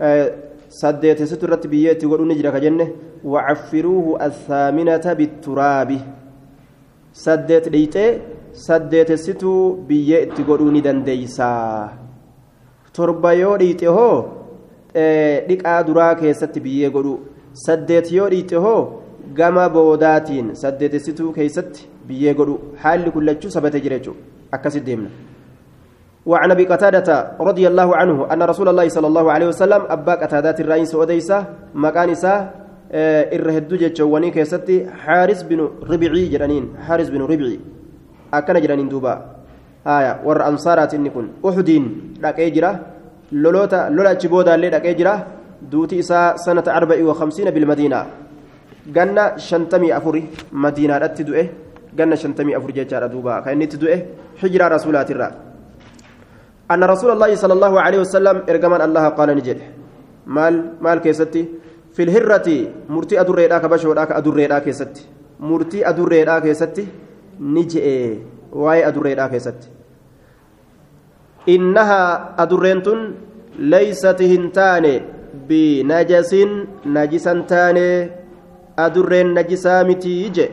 آية. 0.00 0.48
saddeet 0.68 1.24
situ 1.24 1.46
irratti 1.48 1.68
biyyee 1.72 1.92
itti 1.96 2.06
godhuun 2.06 2.28
ni 2.28 2.34
jira 2.36 2.52
ka 2.52 2.60
jenne 2.60 2.92
dhiixee 7.72 8.10
saddeetessituu 8.66 9.62
biyyee 9.88 10.22
itti 10.26 10.46
godhuu 10.48 10.70
ni 10.76 10.84
dandeeysaa 10.86 11.88
torba 12.98 13.32
yoo 13.42 13.54
dhiixe 13.62 13.94
hoo 13.98 14.16
dhiqaa 15.48 15.78
duraa 15.90 16.14
keessatti 16.22 16.64
biyyee 16.66 16.90
godhuu 16.96 17.18
saddeet 17.66 18.12
yoo 18.18 18.28
dhiixe 18.34 18.64
hoo 18.66 18.80
gama 19.40 19.68
boodaatiin 19.78 20.50
saddeetessituu 20.64 21.32
keessatti 21.38 21.88
biyyee 22.10 22.34
godhuu 22.42 22.60
haalli 22.84 23.16
kullachuu 23.16 23.56
sabate 23.56 23.80
jira 23.86 23.98
jechuudha 23.98 24.22
akkasitti 24.58 24.86
deemna. 24.90 25.10
وعن 26.28 26.50
ابي 26.50 26.64
قتاده 26.64 27.40
رضي 27.40 27.68
الله 27.68 27.96
عنه 27.96 28.32
ان 28.32 28.42
رسول 28.42 28.68
الله 28.68 28.88
صلى 28.88 29.06
الله 29.06 29.32
عليه 29.32 29.48
وسلم 29.48 29.82
ابا 29.88 30.14
قتادات 30.14 30.60
الرئيس 30.60 30.94
وديسه 30.94 31.46
مكان 31.74 32.10
اسا 32.10 32.34
جچوني 33.72 34.30
كيستي 34.30 34.86
حارس 34.86 35.42
بن 35.42 35.68
ربيعي 35.90 36.28
جرانين 36.28 36.64
حارس 36.86 37.08
بن 37.08 37.22
ربيعي 38.34 38.44
اكن 38.44 38.60
جرانين 38.60 38.88
دوبا 38.88 39.14
آية 39.86 40.20
ور 40.24 40.48
انصارات 40.48 40.94
نكون 40.94 41.26
احدين 41.46 41.84
دقي 42.22 42.50
جرا 42.50 42.70
لولوتا 43.32 43.88
لولا 43.94 44.12
تشبودا 44.12 44.54
اللي 44.54 44.70
دقي 44.70 44.94
جرا 44.94 45.14
دوتي 45.62 45.98
اسا 46.00 46.36
سنه 46.36 46.64
54 46.66 47.50
بالمدينة 47.50 48.06
ganna 48.88 49.36
shantamii 49.38 49.92
afuri 49.92 50.22
madiinaadhatti 50.52 51.24
du'e. 51.24 51.42
Ganna 51.94 52.16
shantamii 52.16 52.54
afur 52.54 52.72
jechaadha 52.72 53.08
duuba. 53.08 53.42
Kan 53.44 53.52
inni 53.52 53.64
itti 53.68 53.76
du'e 53.76 53.96
hijiraa 54.40 54.68
rasuulaatirraa 54.68 55.32
أن 56.68 56.84
رسول 56.84 57.10
الله 57.16 57.34
صلى 57.34 57.54
الله 57.56 57.80
عليه 57.80 57.98
وسلم 58.04 58.36
إرجمان 58.48 58.80
الله 58.80 59.04
قال 59.08 59.28
نجد 59.36 59.58
مال 60.26 60.76
مال 60.84 60.98
كيستي 61.00 61.42
في 61.96 62.02
الهرة 62.02 62.48
مرتي 62.92 63.20
أدري 63.20 63.46
راك 63.46 63.64
بشو 63.72 63.92
راك 63.92 64.12
أدري 64.12 64.46
راك 64.46 64.68
كيستي 64.68 65.02
مرتي 65.40 65.80
كيستي 66.44 66.84
ni 67.40 67.64
je'e 67.72 67.96
waa'ee 68.52 68.84
adurreedhaa 68.90 69.28
keessatti. 69.28 69.68
Innahaa 71.54 72.34
adurreen 72.44 72.82
tun 72.82 73.00
leeysati 73.58 74.28
hin 74.28 74.50
taane 74.52 74.92
binajasiin 75.48 76.54
najisan 76.96 77.44
taane 77.52 77.84
adurreen 78.76 79.34
najisaa 79.34 79.84
mitii 79.84 80.30
je 80.36 80.46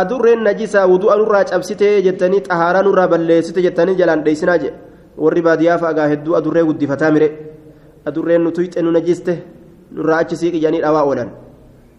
adurreen 0.00 0.42
najisaa 0.48 0.86
wudu'anurraa 0.92 1.44
cabsitee 1.50 2.02
jettanii 2.06 2.40
xahaaraanurraa 2.48 3.08
balleessite 3.08 3.62
jettanii 3.66 3.94
jalaan 4.00 4.24
dheeysinaa 4.24 4.58
je. 4.58 4.72
Warri 5.18 5.42
baadiyyaa 5.46 5.78
fa'agaa 5.78 6.08
hedduu 6.12 6.34
adurree 6.36 6.64
guddifataa 6.68 7.10
mire. 7.16 7.28
Adurreen 8.06 8.42
nu 8.44 8.50
tuyxe 8.52 8.82
nu 8.82 8.90
najiste 8.90 9.34
nurraa 9.92 10.18
achi 10.24 10.36
siiqijanii 10.36 10.80
dhawaa 10.82 11.04
oolan. 11.10 11.30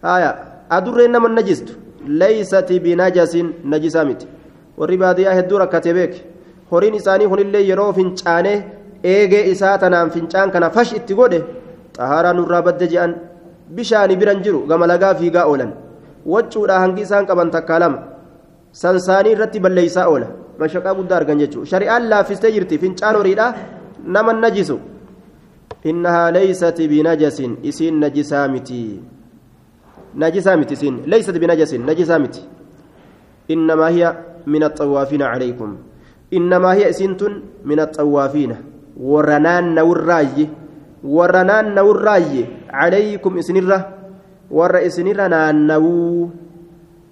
Haya 0.02 0.30
adurreen 0.78 1.10
nama 1.12 1.28
najistu. 1.28 1.72
Leeysati 2.06 2.80
binajasin 2.80 3.52
najisaa 3.72 4.04
miti 4.10 4.26
warri 4.78 4.96
baadiyyaa 5.02 5.34
hedduu 5.38 5.58
rakkate 5.62 5.94
beek 5.98 6.14
horiin 6.72 6.94
isaanii 7.00 7.28
kunillee 7.32 7.64
yeroo 7.70 7.92
fincaanee 7.98 8.58
eegee 9.14 9.44
isaa 9.52 9.78
tanaan 9.78 10.10
fincaan 10.10 10.50
kana 10.54 10.70
fash 10.76 10.92
itti 10.98 11.14
godhe 11.20 11.40
xahaaraa 11.98 12.32
nurraa 12.38 12.62
badde 12.68 12.86
je'an 12.92 13.14
bishaani 13.76 14.16
biran 14.20 14.42
jiru 14.44 14.60
gama 14.70 14.86
lagaa 14.92 15.14
fiigaa 15.20 15.46
oolan 15.52 15.72
waccuudha 16.32 16.80
hangi 16.82 17.02
isaan 17.06 17.26
qaban 17.30 17.50
takkaa 17.56 17.78
lama 17.84 17.98
sansaanii 18.82 19.32
irratti 19.36 19.60
balleeysaa 19.64 20.06
oola 20.12 20.28
mashaqaa 20.60 20.94
guddaa 20.98 21.18
argan 21.20 21.38
jechuudha 21.42 21.70
shari'aan 21.72 22.08
laaffistee 22.12 22.52
jirti 22.56 22.78
fincaan 22.84 23.16
horiidha 23.20 23.46
nama 24.16 24.32
najisu 24.44 24.76
innahaa 25.90 26.30
leeysati 26.36 26.88
binajasin 26.92 27.52
isiin 27.70 28.00
najisaa 28.04 28.46
miti 28.54 28.80
miti 30.16 30.74
isiin 30.74 31.02
leeysat 31.06 31.38
binajasin 31.38 31.84
najisaa 31.86 32.18
miti 32.18 32.40
innamaa 33.48 33.88
hiya 33.88 34.16
min 34.46 34.62
axawaafiina 34.62 35.30
calaykum 35.32 35.76
innamaa 36.30 36.72
hiya 36.74 36.88
isiintun 36.88 37.42
min 37.64 37.78
axawaafiina 37.80 38.56
warra 38.96 39.38
naannawurraayye 39.38 40.50
warra 41.04 41.44
naannawurraayye 41.44 42.48
calaykum 42.70 43.38
isinirra 43.38 43.78
warra 44.50 44.82
isinirra 44.82 45.28
naannawuu 45.28 46.30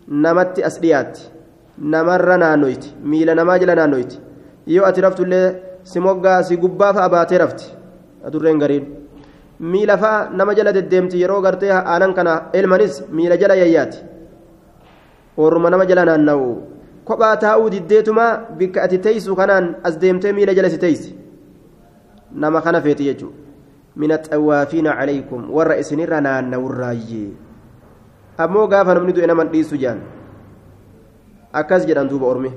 namatti 0.09 0.62
as 0.64 0.81
dhiyaatti 0.81 1.31
namarra 1.79 2.37
naannoyti 2.38 2.95
miila 3.05 3.35
namaa 3.35 3.59
jala 3.59 3.75
naannoyti 3.75 4.21
yoo 4.67 4.87
ati 4.87 5.01
raftullee 5.01 5.55
si 5.83 6.01
moggaa 6.01 6.43
si 6.43 6.57
gubbaa 6.57 6.93
miila 9.61 9.97
fa'a 9.99 10.31
nama 10.31 10.55
jala 10.55 10.73
deddeemti 10.73 11.21
yeroo 11.21 11.40
gartee 11.43 11.71
aanan 11.71 12.14
kana 12.14 12.51
elmanis 12.53 13.03
miila 13.11 13.37
jala 13.37 13.55
yayyaati. 13.57 13.99
Warruma 15.37 15.71
nama 15.71 15.87
jala 15.87 16.05
naanna'u. 16.05 16.62
Kophaa 17.05 17.37
taa'uu 17.37 17.71
diddeetuma 17.71 18.57
bikka 18.59 18.83
ati 18.83 18.99
teeysu 18.99 19.37
kanaan 19.37 19.77
as 19.85 19.99
deemtee 20.01 20.33
miila 20.33 20.55
jala 20.55 20.71
si 20.71 20.79
teeysi 20.79 21.14
nama 22.33 22.61
kana 22.62 22.81
feeti 22.81 23.05
jechuudha. 23.05 23.37
Mina 23.97 24.19
xawaafiina 24.19 24.97
calaykum 24.99 25.51
warra 25.55 25.77
isinirra 25.79 26.21
naanna'urraayyee 26.21 27.31
ammoo 28.38 28.67
gaafa 28.67 28.95
namni 28.95 29.12
du'e 29.12 29.27
naman 29.27 29.49
dhiisu 29.53 29.77
jaan. 29.79 30.01
Akkas 31.53 31.87
jedhan 31.87 32.09
duuba 32.09 32.27
ormi. 32.27 32.51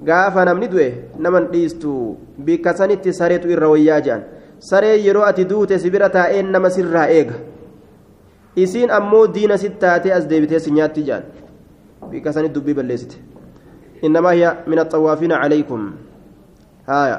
Gaafa 0.00 0.44
namni 0.44 0.68
du'e 0.68 0.88
naman 1.18 1.50
dhiistu 1.52 2.16
bikka 2.38 2.72
sanitti 2.74 3.12
sareetu 3.12 3.50
irra 3.52 3.68
wayyaa 3.68 4.00
jaan 4.00 4.22
saree 4.60 5.00
yeroo 5.06 5.24
ati 5.24 5.44
duute 5.44 5.78
si 5.78 5.90
bira 5.90 6.08
taa'een 6.08 6.52
nama 6.52 6.70
sirraa 6.70 7.08
eega 7.08 7.34
isiin 8.56 8.90
ammoo 8.90 9.26
diina 9.26 9.56
sit 9.58 9.78
taatee 9.78 10.12
as 10.12 10.28
deebitee 10.28 10.60
si 10.60 10.70
nyaatti 10.70 11.04
jaan 11.08 11.24
bikka 12.10 12.32
sanitti 12.32 12.54
dubbii 12.54 12.74
balleessite 12.74 13.16
innamaa 14.02 14.32
hiya 14.32 14.56
min 14.66 14.78
axawaafiina 14.84 15.40
calaykum 15.42 15.90
haaya 16.86 17.18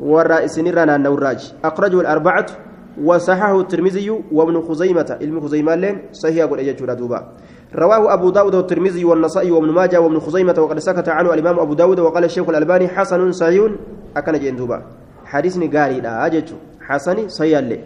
warra 0.00 0.42
isinirra 0.42 0.86
naanna'urraaji 0.86 1.54
akhrajahu 1.62 2.04
alarbacatu 2.04 2.54
وصححه 3.00 3.60
الترمذي 3.60 4.10
وابن 4.32 4.62
خزيمة 4.68 5.18
علم 5.20 5.40
خزيمة 5.40 5.74
لين 5.74 5.98
صحيح 6.12 6.44
قول 6.44 6.60
أجل 6.60 6.96
دوبا 6.96 7.28
رواه 7.74 8.14
أبو 8.14 8.30
داود 8.30 8.54
والترمذي 8.54 9.04
والنسائي 9.04 9.50
وابن 9.50 9.70
ماجه 9.70 10.00
وابن 10.00 10.20
خزيمة 10.20 10.54
وقد 10.58 10.78
سكت 10.78 11.08
عنه 11.08 11.34
الإمام 11.34 11.58
أبو 11.58 11.74
داود 11.74 12.00
وقال 12.00 12.24
الشيخ 12.24 12.48
الألباني 12.48 12.88
حسن 12.88 13.32
صحيح 13.32 13.72
أكن 14.16 14.38
جين 14.38 14.56
دوبا 14.56 14.82
حديثني 15.24 15.66
قاري 15.66 16.00
لا 16.00 16.26
أجل 16.26 16.44
حسن 16.88 17.28
صحيح 17.28 17.58
لي 17.70 17.78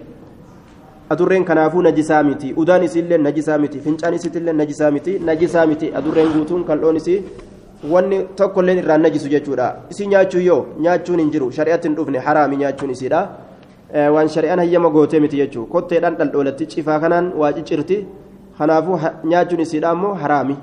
أدرين 1.12 1.44
كنافو 1.44 1.82
نجسامتي 1.82 2.54
أداني 2.58 2.88
سيلين 2.88 3.22
نجسامتي 3.22 3.78
فنشاني 3.84 4.18
سيتلين 4.18 4.56
نجسامتي 4.56 5.12
نجسامتي 5.28 5.86
أدرين 5.98 6.28
قوتون 6.34 6.64
كالوني 6.68 7.00
سي 7.00 7.14
wanni 7.92 8.18
tokkolleen 8.36 8.78
irraan 8.80 9.02
najisu 9.04 9.28
jechuudha 9.28 9.66
isi 9.92 10.06
nyaachuu 10.12 10.40
yoo 10.40 10.62
nyaachuun 10.84 11.20
hin 11.20 11.30
jiru 11.34 11.50
shari'atti 11.56 11.88
hin 11.88 11.96
dhufne 11.96 12.18
haraami 12.26 12.56
nyaachuun 12.62 12.90
isiidha 12.94 13.20
waan 14.14 14.28
shari'aan 14.34 14.62
hayyama 14.64 14.90
gootee 14.94 15.20
miti 15.24 15.36
jechuudha 15.42 15.72
kotteedhaan 15.74 16.16
dhaldhoolatti 16.20 16.66
cifaa 16.72 16.96
kanaan 17.04 17.28
waa 17.42 17.52
ciccirti 17.58 17.98
kanaafuu 18.58 18.98
nyaachuun 19.32 19.60
isiidha 19.66 19.90
ammoo 19.96 20.14
haraami 20.24 20.56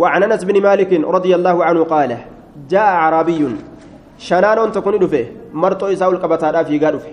وعن 0.00 0.22
انس 0.22 0.44
بن 0.44 0.56
مالك 0.62 0.92
رضي 1.16 1.32
الله 1.34 1.64
عنه 1.64 1.80
قال 1.84 2.10
جاء 2.72 2.90
عربي 3.04 3.42
شنان 4.26 4.58
تكون 4.76 4.94
دفه 5.04 5.24
مرتو 5.62 5.86
يساول 5.94 6.16
قبطا 6.22 6.62
في 6.68 6.74
غادفه 6.82 7.12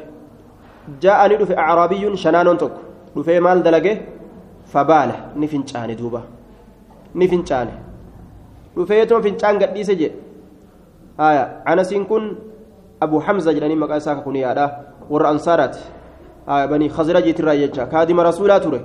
جاءني 1.04 1.36
دفه 1.42 1.56
عربي 1.68 2.04
شنان 2.24 2.48
تك 2.62 2.74
دفه 3.16 3.36
مال 3.46 3.60
دلقه 3.68 3.94
فبال 4.72 5.10
نفنچاني 5.42 5.94
دوبا 6.00 6.22
نفنچاني 7.22 7.76
dhufeetuma 8.76 9.22
fincaan 9.22 9.60
gadhiise 9.60 9.94
jedhe 10.00 10.16
haya 11.18 11.44
anasiin 11.66 12.06
kun 12.06 12.38
abu 13.06 13.20
hamza 13.20 13.54
jedhanii 13.54 13.80
maqaa 13.84 13.98
isaa 14.04 14.16
kuniyaadha 14.26 14.66
warra 15.10 15.30
ansaaraati 15.36 15.82
haya 16.46 16.68
banii 16.68 16.90
khazrajiitirraa 16.98 17.58
jecha 17.62 17.86
kaadima 17.94 18.24
rasuulaa 18.30 18.60
ture 18.66 18.80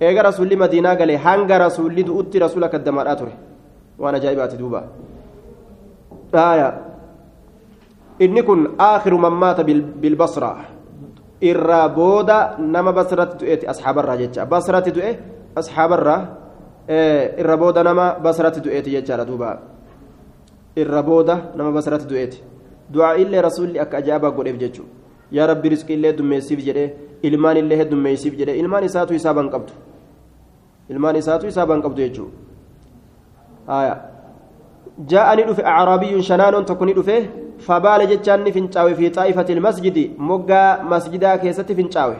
eega 0.00 0.22
rasuulli 0.28 0.56
madiinaa 0.62 0.96
galee 1.00 1.18
hanga 1.26 1.58
rasuulli 1.66 2.06
du'utti 2.08 2.42
rasuula 2.44 2.68
kaddamaadhaa 2.74 3.16
ture 3.20 3.34
waan 3.98 4.14
ajaa'ibaati 4.18 4.56
duuba 4.62 4.82
haya 6.32 6.68
inni 8.18 8.42
kun 8.42 8.60
aakhiru 8.78 9.18
man 9.18 9.32
maata 9.32 9.64
bilbasra 9.64 10.50
irraa 11.40 11.88
booda 11.88 12.56
nama 12.58 12.92
basratti 12.92 13.44
du'eeti 13.44 13.66
ashaabarraa 13.72 14.16
jecha 14.16 14.46
basratti 14.46 14.90
du'e 14.96 15.10
ashaabarraa 15.60 16.20
irra 17.40 17.56
booda 17.56 17.82
nama 17.82 18.16
basratti 18.24 18.60
du'eeti 18.60 18.90
jechaadha 18.96 19.24
duuba 19.24 19.50
irra 20.76 21.02
booda 21.02 21.34
nama 21.56 21.70
basratti 21.72 22.06
du'eeti 22.08 22.42
du'aa 22.92 23.16
illee 23.22 23.42
rasuulli 23.48 23.78
akka 23.84 23.96
ajaa'ibaa 23.98 24.30
godheef 24.30 24.56
jechuudha 24.64 24.92
yaa 25.36 25.46
rabbi 25.52 25.68
risqii 25.74 25.94
illee 25.98 26.12
dummeessiif 26.18 26.60
jedhee 26.66 26.88
ilmaan 27.22 27.56
illee 27.56 27.78
heddummeessiif 27.82 28.34
jedhee 28.38 28.56
ilmaan 28.62 28.84
isaatu 28.84 29.12
hisaaban 29.12 29.50
qabdu 29.54 29.72
ilmaan 30.88 31.16
isaatu 31.16 31.46
hisaaban 31.46 31.82
qabdu 31.82 32.00
jechuudha 32.02 32.34
jaa'anii 35.12 35.44
dhufe 35.48 35.62
acraabiyyuun 35.72 36.22
shanaanoon 36.22 36.64
tokko 36.64 36.84
ni 36.86 36.94
dhufe 36.98 37.16
fabaala 37.58 38.06
jechaan 38.06 38.40
ni 38.44 38.52
fincaawe 38.52 38.94
fi 38.94 39.10
xaa'ifati 39.10 39.52
ilmasjidi 39.52 40.14
moggaa 40.18 40.82
masjidaa 40.82 41.38
keessatti 41.38 41.74
fincaawe 41.74 42.16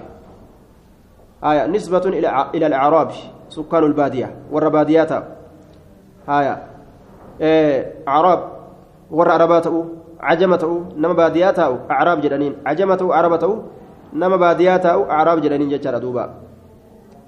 nisbatun 1.71 2.15
ila 2.15 2.53
alacraabi 2.53 3.37
سكان 3.47 3.85
البادية 3.85 4.51
ورا 4.51 4.69
باديات 4.69 5.13
هايا 6.29 6.55
إيه 7.41 8.03
أعراب 8.09 8.41
ورا 9.11 9.33
عرباته 9.33 9.85
عجمته 10.21 10.85
نما 10.99 11.13
بادياته 11.13 11.79
أعراب 11.91 12.21
جدانين. 12.21 12.53
عجمته 12.67 13.15
عربته 13.15 13.63
نما 14.13 14.37
بادياته 14.37 15.11
أعراب 15.11 15.39
جدانين 15.41 15.69
جتشارا 15.69 15.99
دوبا. 15.99 16.25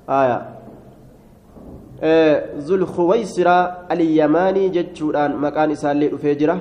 هايا 0.08 0.38
إيه 2.02 2.58
ذو 2.58 2.74
الخويسرة 2.74 3.58
اليماني 3.92 4.68
جتشوران 4.68 5.36
مكان 5.36 5.70
إسالي 5.70 6.14
أفجرة 6.14 6.56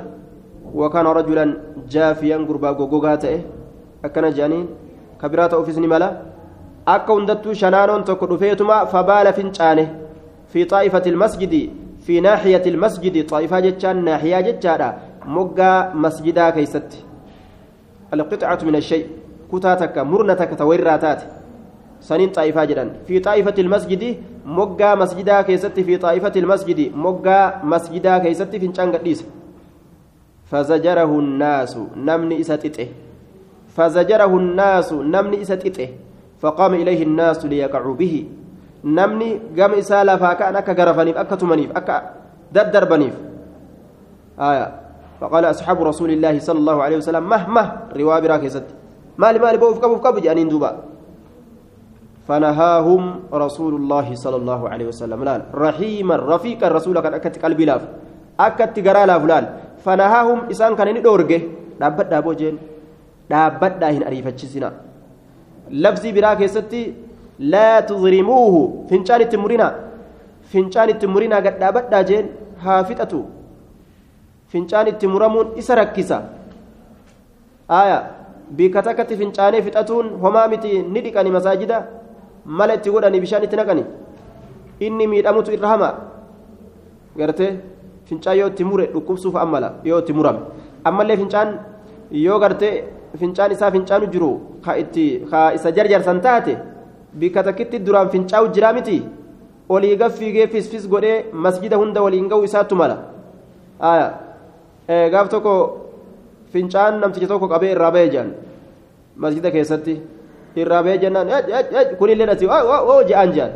وكان 0.76 1.08
رجلا 1.08 1.46
جافيا 1.90 2.38
قربا 2.48 2.70
غوغاته 2.70 3.42
أكن 4.06 4.30
جانين 4.30 4.66
كبيرات 5.22 5.54
akka 6.88 7.14
hundattuu 7.14 7.54
shanaanoon 7.60 8.04
tokko 8.08 8.28
dhufeetuma 8.32 8.76
fabaala 8.92 9.32
fincaane 9.38 9.84
fi 10.52 10.62
xaa'ifati 10.74 11.10
ilmasjidi 11.14 11.60
fi 12.06 12.22
naaxiyati 12.26 12.72
ilmasjidi 12.74 13.24
xaa'ifaa 13.32 13.60
jechaan 13.66 14.00
naaxiyaa 14.06 14.46
jechaadha 14.46 14.88
moggaa 15.38 15.78
masjidaa 16.06 16.52
keeysatti 16.58 17.04
alqixcatu 18.18 18.70
min 18.70 18.80
ashay 18.80 19.04
kutaa 19.52 19.76
takka 19.82 20.06
murna 20.12 20.38
takka 20.44 20.60
tawirraa 20.62 20.98
taate 21.04 21.26
saniin 22.12 22.32
xaa'ifaa 22.38 22.66
jedhan 22.72 22.94
fi 23.10 23.22
xaa'ifati 23.28 23.66
ilmasjidi 23.68 24.14
moggaa 24.62 24.96
masjidaa 25.04 25.42
keessatti 25.52 25.88
fi 25.90 26.00
xaa'ifati 26.06 26.44
ilmasjidi 26.46 26.90
moggaa 27.08 27.46
masjidaa 27.76 28.20
keeysatti 28.28 28.64
fincaan 28.64 28.96
gadhiise 28.96 29.28
فزجره 30.52 31.12
الناس 31.20 31.78
نمني 31.96 32.36
إسا 32.42 32.58
فزجره 33.76 34.32
الناس 34.38 34.90
نمني 34.94 35.42
إسا 35.42 35.60
فقام 36.40 36.74
إليه 36.74 37.04
الناس 37.04 37.46
ليقعوا 37.46 37.96
به. 37.96 38.16
نمني 38.84 39.58
قام 39.58 39.72
إسالة 39.74 40.16
فكان 40.16 40.56
أكا 40.56 40.74
غرفنيف 40.74 41.18
أكا 41.18 41.36
تمنيف 41.36 41.72
أكا 41.78 41.98
ددربنيف 42.54 43.16
آية. 44.40 44.68
فقال 45.22 45.44
أصحاب 45.46 45.78
رسول 45.82 46.10
الله 46.14 46.40
صلى 46.40 46.60
الله 46.60 46.78
عليه 46.84 46.98
وسلم 46.98 47.24
مهما 47.30 47.64
رواب 47.98 48.24
راكزت 48.26 48.66
مالي 49.18 49.40
مالي 49.40 49.58
بوف 49.58 49.82
كبوف 49.82 50.00
كبو 50.06 50.20
جانين 50.22 50.50
دوبا 50.50 50.72
فنهاهم 52.28 53.04
رسول 53.34 53.74
الله 53.76 54.16
صلى 54.16 54.36
الله 54.36 54.70
عليه 54.70 54.88
وسلم. 54.94 55.24
لال 55.24 55.42
رحيما 55.56 56.16
رفيقا 56.16 56.68
الرسول 56.68 57.00
كان 57.00 57.14
أكت 57.14 57.42
قلبي 57.46 57.66
لاف. 57.66 57.82
أكت 58.40 58.80
قرا 58.88 59.06
لاف 59.06 59.24
فنهاهم 59.88 60.40
إسان 60.52 60.76
كان 60.76 60.90
ندورجه 61.00 61.42
دابت 61.80 62.08
دابو 62.12 62.34
جين 62.40 62.56
دابت 63.32 63.74
داهن 63.82 64.04
أريفتشسنا 64.10 64.70
lafzii 65.84 66.14
biraa 66.16 66.36
keessatti 66.40 66.82
laa 67.54 67.82
tudrimuuhu 67.90 68.60
fincaan 68.90 69.22
itti 69.26 69.38
murinaa 69.44 69.72
fincaan 70.52 70.90
itti 70.94 71.08
murinaa 71.14 71.42
gadhaabadhaa 71.48 72.04
jeen 72.10 72.30
haa 72.64 72.84
fixatu 72.90 73.20
fincaan 74.54 74.88
itti 74.92 75.08
muramuun 75.14 75.52
isa 75.62 75.76
rakkisa 75.80 76.18
aya 77.80 77.98
bikka 78.60 78.82
takkatti 78.88 79.20
fincaanee 79.22 79.62
fixatuun 79.68 80.14
homaa 80.24 80.48
miti 80.54 80.72
ni 80.94 81.02
dhiqani 81.06 81.36
masaajida 81.38 81.80
mala 82.60 82.80
itti 82.80 82.94
godhanii 82.96 83.24
bishaan 83.26 83.44
itti 83.48 83.60
naqani 83.62 83.84
inni 84.88 85.08
miidhamutu 85.14 85.52
irra 85.58 85.74
hamaa 85.74 85.94
gartee 87.20 87.52
fincaan 88.10 88.38
yoo 88.40 88.48
itti 88.52 88.64
mure 88.70 88.86
dhukkubsuuf 88.94 89.36
ammala 89.44 89.70
yoo 89.90 90.00
itti 90.04 90.14
murame 90.20 90.40
ammallee 90.90 91.18
fincaan 91.22 91.50
yoo 92.26 92.40
gartee 92.44 92.74
fincaan 93.22 93.52
isaa 93.56 93.72
fincaanu 93.76 94.08
jiru 94.14 94.32
ka 94.66 94.78
itti 94.84 95.06
ka 95.32 95.40
isa 95.58 95.72
jarjarsan 95.78 96.22
taate 96.26 96.54
bikka 97.20 97.44
takkitti 97.48 97.80
duraan 97.86 98.10
fincaa'u 98.14 98.48
jiraa 98.56 98.74
miti 98.78 98.98
olii 99.76 99.96
gaffiigee 100.02 100.48
fisfis 100.54 100.88
godhee 100.94 101.18
masjida 101.46 101.78
hunda 101.82 102.02
waliin 102.06 102.28
ga'u 102.32 102.44
isaattu 102.50 102.76
mala 102.82 102.98
gaaf 105.14 105.30
tokko 105.30 105.54
fincaan 106.54 107.00
namticha 107.02 107.28
tokko 107.28 107.48
qabee 107.54 107.72
irraa 107.76 107.92
bahee 107.96 108.10
jedhan 108.14 108.30
masjida 109.24 109.52
keessatti 109.56 109.96
irraa 110.62 110.84
bahee 110.84 110.98
jennaan 111.04 111.28
kunillee 112.00 112.30
ati 112.36 112.46
oo 112.48 113.02
je'an 113.10 113.32
jedhan 113.36 113.52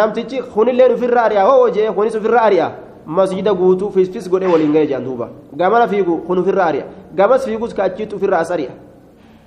namtichi 0.00 0.42
kunillee 0.54 0.92
ofirra 0.94 1.22
ari'a 1.28 1.46
oo 1.54 1.68
je'e 1.76 1.92
kunis 1.96 2.14
ofirra 2.20 2.40
ari'a 2.48 2.68
masjida 3.08 3.54
guutuu 3.54 3.90
fisfis 3.90 4.28
godhee 4.28 4.52
waliin 4.52 4.72
ga'ee 4.72 4.86
jedhan 4.86 5.04
duuba 5.04 5.28
gamana 5.56 5.88
fiigu 5.88 6.18
kun 6.26 6.38
ofirra 6.38 6.64
ari'a 6.64 6.84
gamas 7.16 7.44
fiigus 7.44 7.74
ka 7.74 7.84
achiitu 7.84 8.16
ofirra 8.16 8.38
as 8.38 8.50
ari'a 8.50 8.74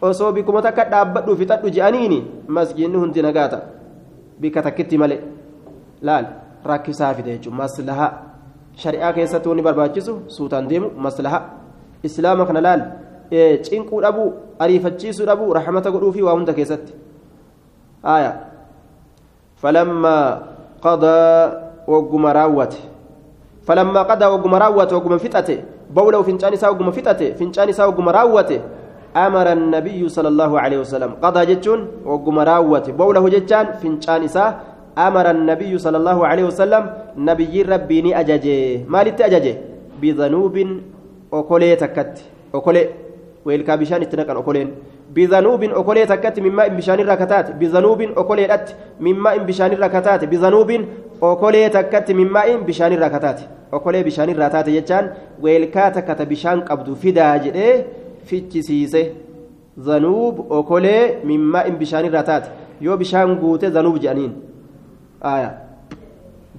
osoo 0.02 0.32
bikkuma 0.32 0.62
takka 0.66 0.86
dhaabbadhu 0.94 1.38
fixadhu 1.38 1.70
je'aniini 1.70 2.20
masjidni 2.48 2.98
hundi 2.98 3.22
nagaata 3.22 3.62
bikka 4.42 4.64
takkitti 4.68 4.98
malee 4.98 5.22
laal 6.02 6.26
rakkisaa 6.66 7.14
fide 7.14 7.32
jechuun 7.38 7.56
maslaha 7.62 8.08
shari'aa 8.84 9.14
keessatti 9.14 9.50
wanni 9.50 9.62
barbaachisu 9.68 10.16
suutaan 10.38 10.68
deemu 10.72 10.90
maslaha 11.08 11.42
islaama 12.10 12.46
kana 12.50 12.62
laal 12.68 12.82
cinquu 13.70 14.02
dhabuu 14.02 14.30
ariifachiisuu 14.60 15.26
dhabuu 15.32 15.54
rahmata 15.60 15.92
godhuu 15.92 16.26
waa 16.26 16.34
hunda 16.34 16.54
keessatti 16.54 16.94
falammaa 19.62 20.26
qadaa 20.82 21.52
wagguma 21.88 22.34
raawwate 22.34 22.91
falammaa 23.72 24.06
qadaa 24.12 24.30
wagguma 24.36 24.60
raawwate 24.66 24.94
wagguma 25.00 25.24
fixate 25.26 25.56
bawlahu 25.96 26.28
fincaan 26.28 26.60
isaa 26.60 26.76
wagguma 26.76 26.92
fixate 27.00 27.26
fincaan 27.40 27.72
isaa 27.72 27.88
wagguma 27.88 28.12
raawwate 28.20 28.60
أمر 29.12 29.48
النبي 29.52 30.10
صلى 30.10 30.30
الله 30.32 30.52
عليه 30.60 30.80
وسلم. 30.88 31.12
قضى 31.20 31.42
جتون 31.52 31.80
وقم 32.08 32.38
راوت 32.40 32.96
بوله 32.96 33.26
جتان 33.36 33.66
فنشان 33.84 34.24
إساء 34.24 34.50
أمر 34.96 35.26
النبي 35.36 35.72
صلى 35.78 35.98
الله 36.00 36.20
عليه 36.28 36.46
وسلم 36.48 36.84
نبي 37.20 37.62
ربي 37.62 38.16
أججي 38.16 38.88
ما 38.88 39.02
أججي 39.04 39.54
بذنوب 40.02 40.56
أكولي 41.34 41.76
تكت. 41.76 42.14
أكولي 42.56 42.84
ويلكا 43.46 43.76
بشان 43.76 44.02
اتنقن 44.02 44.38
أكولين 44.38 44.70
بذنوب 45.16 45.64
أكولي 45.64 46.06
تكت 46.06 46.40
مما 46.40 46.68
إن 46.68 46.76
بشان 46.78 47.00
الركتات. 47.00 47.52
بذنوب 47.60 48.02
أكولي 48.02 48.54
أت 48.54 48.70
مما 49.00 49.36
إن 49.36 49.44
بشان 49.46 49.72
الركتات. 49.74 50.26
بذنوب 50.26 50.70
أكولي 51.24 51.70
تكت 51.70 52.12
مما 52.12 52.42
إن 52.52 52.62
بشان 52.68 52.92
الركتات. 52.94 53.40
أكولي 53.74 54.04
بشان 54.04 54.30
الركتات 54.30 54.70
جتان 54.70 55.06
ويلكا 55.42 55.90
تكت 55.90 56.22
بشان 56.22 56.62
قبض 56.62 56.88
جدي 57.44 57.84
fichisiise 58.26 59.12
zanuub 59.78 60.52
okolee 60.52 61.18
mimmaa 61.24 61.64
in 61.70 61.78
bishaan 61.78 62.06
irraa 62.06 62.24
taate 62.24 62.50
yoo 62.82 62.98
bishaan 62.98 63.36
guute 63.42 63.70
zanuub 63.78 63.98
jedhaniin 64.04 64.34
aya 65.32 65.52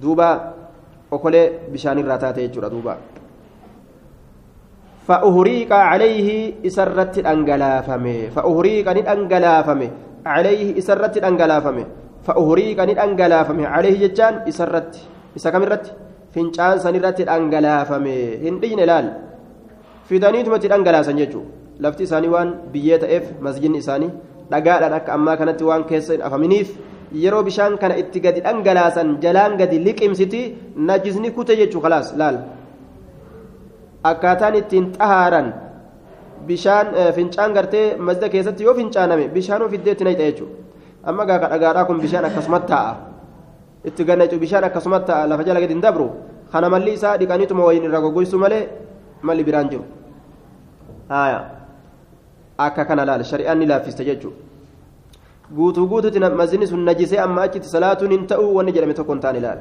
duuba 0.01 0.27
okolee 1.11 1.45
bishaan 1.73 1.99
irraa 2.03 2.17
taate 2.23 2.41
jechuudha 2.47 2.69
duuba 2.75 2.97
فأهريق 5.07 5.71
عليه 5.73 6.29
إسرت 6.67 7.15
أنجلافمه 7.33 8.17
فأهريق 8.35 8.87
ندأنجلافمه 8.97 9.89
عليه 10.25 10.79
إسرت 10.79 11.15
أنجلافمه 11.29 11.85
فأهريق 12.23 12.77
ندأنجلافمه 12.89 13.65
عليه 13.67 13.95
جتان 14.07 14.33
إسرت 14.47 14.91
إسكامرت 15.37 15.85
فنجان 16.33 16.75
سنرت 16.79 17.19
أنجلافمه 17.27 18.19
هندين 18.47 18.79
لال 18.79 19.07
fidaniitumatti 20.07 20.67
dhangalaasan 20.71 21.19
jechuudha 21.21 21.83
lafti 21.83 22.03
isaanii 22.07 22.31
waan 22.35 22.49
biyyee 22.73 22.97
ta'eef 23.03 23.29
masjidni 23.45 23.79
isaanii 23.83 24.09
dhagaadhaan 24.51 24.95
akka 24.99 25.13
ammaa 25.17 25.35
kanatti 25.41 25.67
waan 25.69 25.85
keessa 25.91 26.13
hin 26.15 26.25
afaminiif 26.27 26.73
yeroo 27.23 27.43
bishaan 27.47 27.77
kana 27.83 27.97
itti 28.01 28.23
gadi 28.25 28.43
dhangalaasan 28.47 29.15
jalaan 29.23 29.55
gadi 29.61 29.79
liqimsiti 29.85 30.41
najisni 30.89 31.31
kute 31.37 31.55
jechuu 31.61 31.81
kalaas 31.85 32.11
laal 32.21 32.39
akkaataan 34.03 34.55
ittiin 34.55 34.91
xahaaran 34.97 35.53
bishaan 36.47 36.87
fincaan 37.15 37.53
gartee 37.53 37.95
masjida 37.97 38.29
keessatti 38.29 38.63
yoo 38.63 38.75
fincaaname 38.75 39.27
bishaanuu 39.35 39.69
fiddeetti 39.69 40.03
nayxa 40.03 40.23
jechuudha 40.29 40.55
amma 41.03 41.25
gaaka 41.25 41.49
dhagaadhaa 41.53 41.85
kun 41.85 42.01
bishaan 42.03 42.25
akkasumatti 42.25 42.67
taa'a 42.73 42.93
itti 43.85 44.05
gannacu 44.05 44.39
bishaan 44.39 44.63
akkasumatti 44.69 45.07
taa'a 45.11 45.27
lafa 45.31 45.43
jala 45.43 45.59
gadi 45.63 45.73
hin 45.73 45.81
dabru 45.81 46.07
kana 46.51 46.69
malli 46.69 46.93
isaa 46.99 47.17
dhiqaniituma 47.17 47.63
wayiin 47.67 47.89
irraa 47.89 48.01
goggoysuu 48.05 48.39
malee 48.45 48.63
malli 49.21 49.43
biraan 49.43 49.69
jiru 49.71 49.83
akka 52.67 52.85
kana 52.85 53.05
laal 53.05 53.23
shari'aan 53.31 53.59
ni 53.59 53.65
laaffiste 53.71 54.03
jechuudha 54.05 54.37
guutuu 55.55 55.87
guutuutti 55.87 56.19
masjidni 56.19 56.67
sun 56.67 56.85
najisee 56.85 57.19
amma 57.19 57.41
achitti 57.47 57.69
salaatuun 57.75 58.11
hin 58.11 58.27
ta'uu 58.27 58.55
wanni 58.57 58.71
jedhame 58.75 58.93
tokko 58.99 59.13
hin 59.13 59.21
taane 59.25 59.39
laal 59.45 59.59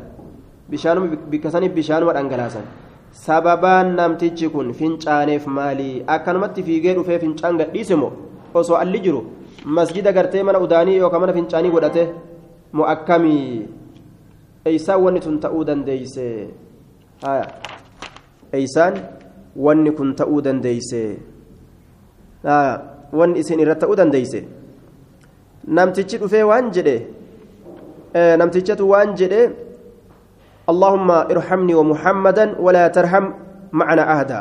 bishaanuma 0.70 1.16
bikka 1.32 1.50
saniif 1.50 1.72
bishaanuma 1.78 2.12
dhangalaasan 2.18 2.64
sababaan 3.12 3.94
namtichi 3.96 4.48
kun 4.48 4.72
fincaaneef 4.72 5.46
maalii 5.46 6.02
akkanumatti 6.06 6.62
fiigee 6.66 6.94
dhufee 6.96 7.18
fincaan 7.18 7.58
gadhiise 7.60 7.94
moo? 7.94 8.12
Osoo 8.54 8.76
alli 8.76 9.00
jiru 9.00 9.20
masjida 9.64 10.12
gartee 10.12 10.42
mana 10.42 10.58
udaanii 10.60 10.96
yookaan 10.96 11.20
mana 11.20 11.32
fincaanii 11.32 11.70
godhate 11.70 12.08
moo 12.72 12.84
akkamii? 12.94 13.68
Eeysaan 14.64 15.02
wanni 15.04 15.20
tun 15.20 15.38
ta'uu 15.40 15.64
dandeeyse? 15.64 16.26
Haya 17.22 17.46
eeysaan 18.52 18.94
wanni 19.56 19.90
kun 19.92 20.14
ta'uu 20.14 20.40
dandeeyse? 20.44 21.02
Wanni 23.12 23.38
isin 23.40 23.60
irratti 23.60 23.80
ta'uu 23.86 23.96
dandeeyse? 23.96 24.44
Namtichi 25.66 26.18
dhufee 26.18 26.42
waan 26.42 26.70
jedhe 26.76 26.96
namtichatu 28.14 28.88
waan 28.92 29.14
jedhe 29.16 29.42
اللهم 30.68 31.10
ارحمني 31.34 31.74
ومحمدا 31.74 32.44
ولا 32.64 32.84
ترحم 32.88 33.24
معنا 33.72 34.04
أهدا 34.14 34.40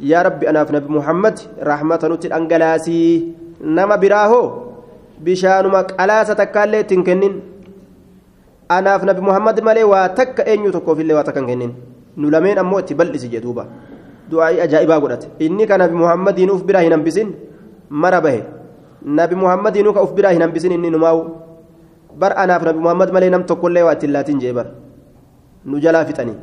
يا 0.00 0.22
ربي 0.22 0.48
أنا 0.50 0.64
في 0.64 0.72
نبي 0.76 0.88
محمد 0.88 1.36
رحمة 1.60 2.02
نتل 2.12 2.32
أنجلاسي 2.32 3.02
نما 3.76 3.96
براهو 4.00 4.42
بشانمك 5.24 5.88
ألا 6.00 6.18
ستكالي 6.24 6.82
تنكنين 6.88 7.34
أنا 8.70 8.98
في 8.98 9.04
نبي 9.06 9.20
محمد 9.20 9.56
مالي 9.60 9.84
واتك 9.84 10.40
أن 10.48 10.64
يتكو 10.64 10.94
في 10.96 11.02
اللي 11.02 11.14
واتكنكنين 11.14 11.72
نلمين 12.16 12.58
أمو 12.64 12.80
تبلس 12.88 13.24
جدوبا 13.28 13.64
du'aa'ii 14.28 14.60
ajaa'ibaa 14.60 15.00
godhate 15.00 15.26
inni 15.40 15.64
ka 15.64 15.78
nabi 15.80 15.96
muhammadiin 15.96 16.50
uf 16.52 16.60
biraa 16.68 16.84
hin 16.84 16.92
hambisin 16.92 17.28
mara 17.88 18.20
bahe 18.20 18.40
nabi 19.18 19.34
muhammadiinuu 19.42 19.94
ka 19.96 20.02
uf 20.06 20.12
biraa 20.18 20.32
hin 20.36 20.44
hambisin 20.44 20.72
inni 20.76 20.90
numaa'u 20.92 21.20
bar 22.20 22.32
anaaf 22.42 22.62
nabi 22.68 22.80
muhammad 22.86 23.08
malee 23.16 23.30
nam 23.34 23.44
tokkollee 23.50 23.84
waa 23.88 23.94
ittiin 23.96 24.12
laatiin 24.16 24.40
jee 24.42 24.52
bar 24.58 24.66
nu 25.70 25.80
jalaa 25.84 26.04
fixanii 26.10 26.38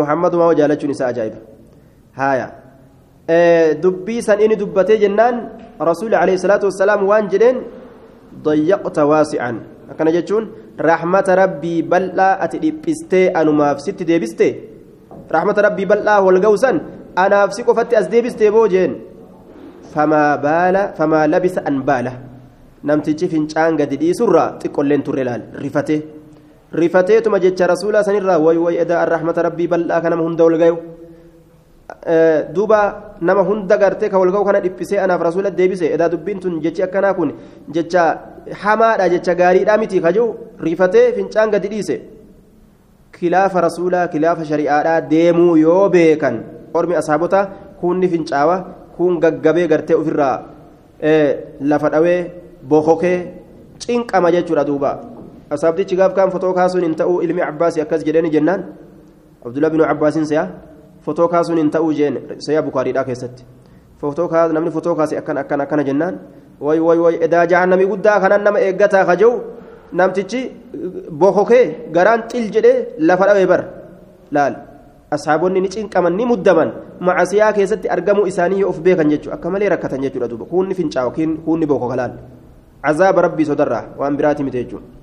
muhammadumaa 0.00 0.48
wa 0.52 0.58
jaalachuun 0.60 0.94
isaa 0.96 1.10
ajaa'iba 1.12 1.38
haaya 2.20 2.48
dubbii 3.84 4.22
san 4.28 4.40
inni 4.46 4.56
dubbatee 4.62 4.98
jennaan 5.04 5.38
rasuuli 5.90 6.16
alayhi 6.22 6.42
salaatu 6.44 6.70
wassalaam 6.70 7.06
waan 7.12 7.30
jedheen 7.34 7.62
dayyaqta 8.48 9.06
waasi'an 9.12 9.62
akkana 9.94 10.16
jechuun 10.18 10.50
rahmata 10.90 11.38
rabbii 11.42 11.78
bal'aa 11.94 12.34
ati 12.46 12.62
dhiphistee 12.66 13.26
anumaaf 13.40 13.80
sitti 13.86 14.08
deebistee 14.10 14.52
رحمة 15.32 15.56
ربي 15.66 15.84
بل 15.84 16.04
لا 16.04 16.18
والجوسا 16.18 16.70
أنا 17.18 17.36
أفسك 17.44 17.68
فتي 17.72 17.98
أزديبس 17.98 18.36
تيبوجين 18.36 18.92
فما 19.94 20.36
بال 20.44 20.76
فما 20.98 21.20
لبس 21.32 21.56
أن 21.58 21.82
باله 21.88 22.14
نمتجي 22.84 23.26
فنشان 23.32 23.72
قد 23.80 23.92
دي 24.02 24.12
سرة 24.12 24.44
تقول 24.60 24.86
لين 24.90 25.02
ترلال 25.06 25.42
رفته 25.64 25.98
رفته 25.98 25.98
ثم 27.24 27.36
جت 27.36 27.62
رسول 27.62 28.04
سنرا 28.04 28.36
وي 28.36 28.56
وي 28.56 28.82
إذا 28.82 29.04
الرحمة 29.04 29.36
ربي 29.46 29.66
بل 29.66 29.80
لا 29.88 29.98
كان 30.00 30.14
مهند 30.18 30.40
والجو 30.40 30.76
duuba 32.54 33.14
nama 33.20 33.42
hunda 33.48 33.76
gartee 33.78 34.08
ka 34.08 34.18
walga'u 34.18 34.44
kana 34.44 34.60
dhiphisee 34.64 34.98
anaaf 34.98 35.20
rasuula 35.28 35.50
deebise 35.50 35.86
edaa 35.94 36.08
dubbiin 36.08 36.40
tun 36.40 36.54
jechi 36.64 36.82
akkanaa 36.86 37.14
kun 37.18 37.30
jecha 37.74 38.04
hamaadha 38.62 39.08
jecha 39.12 39.34
gaariidha 39.40 39.78
miti 39.82 40.00
kajuu 40.00 40.28
rifatee 40.66 41.12
fincaan 41.16 41.50
gadi 41.54 41.68
dhiise 41.72 41.96
kilaafa 43.16 43.64
rasuulaa 43.66 44.06
kilaafa 44.14 44.48
shari'aadhaa 44.50 45.00
deemuu 45.12 45.54
yoo 45.64 45.84
beekan 45.94 46.36
ormi 46.78 46.98
asaabota 47.02 47.40
kunni 47.80 48.08
fincaawa 48.14 48.56
kun 48.96 49.20
gaggabee 49.22 49.68
gartee 49.72 50.00
ofirraa 50.02 50.36
lafa 51.70 51.92
dhawee 51.94 52.20
bokokee 52.70 53.18
cinqama 53.84 54.34
jechuudha 54.34 54.64
duuba 54.70 54.90
asaabtichi 55.54 55.96
gaaf 55.96 56.14
kaan 56.18 56.30
fotoo 56.34 56.52
kaasuun 56.58 56.84
hin 56.88 56.94
ta'uu 57.00 57.20
ilmi 57.26 57.42
abbaasi 57.42 57.80
akkas 57.84 58.04
jedheen 58.06 58.30
jennaan 58.36 58.64
abdullah 59.46 59.70
binu 59.70 59.84
abbaasin 59.94 60.26
se'a 60.30 60.46
fotoo 61.04 61.28
kaasuun 61.28 61.58
hin 61.58 61.70
ta'uu 61.70 61.92
jeen 61.98 62.18
sayyaa 62.38 62.62
bukaariidhaa 62.68 63.04
keessatti 63.04 63.44
fotoo 64.00 64.28
kaas 64.28 64.52
namni 64.52 64.70
fotoo 64.76 64.94
kaase 64.98 65.18
akkan 65.20 65.38
akkan 65.42 65.60
akkana 65.64 65.84
jennaan 65.88 66.14
way 66.60 66.78
way 66.86 66.98
way 67.04 67.14
edaa 67.26 67.46
jahannamii 67.52 67.88
guddaa 67.92 68.18
kanan 68.24 68.42
nama 68.46 68.58
eeggataa 68.66 69.04
kaja'u 69.10 69.32
namtichi 70.00 70.40
bokokee 71.22 71.64
garaan 71.96 72.22
xil 72.30 72.46
jedhee 72.54 72.76
lafa 73.08 73.26
dhawee 73.28 73.46
bar 73.52 73.62
laal 74.36 74.54
asxaabonni 75.16 75.60
ni 75.64 75.68
cinqaman 75.74 76.14
ni 76.18 76.24
muddaman 76.32 76.70
macasiyaa 77.08 77.52
keessatti 77.58 77.92
argamuu 77.96 78.26
isaanii 78.32 78.64
of 78.70 78.80
beekan 78.86 79.10
jechuudha 79.12 79.36
akka 79.38 79.50
malee 79.54 79.68
rakkatan 79.74 80.02
jechuudha 80.06 80.28
duuba 80.32 80.44
kuunni 80.52 80.74
fincaawa 80.80 81.12
kuunni 81.46 81.66
bokoka 81.72 81.96
laal 82.00 82.14
cazaaba 82.86 83.22
rabbii 83.28 83.48
sodarraa 83.50 83.84
waan 84.00 84.16
biraati 84.18 84.44
miti 84.46 84.58
jechuudha 84.64 85.01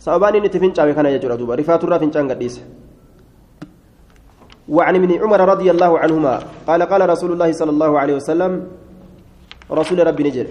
sababaan 0.00 0.34
inni 0.36 0.48
itti 0.48 0.58
kana 0.96 1.12
jechuudha 1.14 1.36
duuba 1.36 1.98
fincaan 2.00 2.28
gadhiise. 2.32 2.62
وعن 4.70 4.94
ابن 4.96 5.10
عمر 5.22 5.40
رضي 5.52 5.68
الله 5.70 5.92
عنهما 5.98 6.34
قال 6.68 6.80
قال 6.82 7.02
رسول 7.10 7.30
الله 7.34 7.50
صلى 7.52 7.70
الله 7.74 7.92
عليه 7.98 8.14
وسلم 8.22 8.52
رسول 9.66 9.98
ربي 10.06 10.22
نجر 10.30 10.46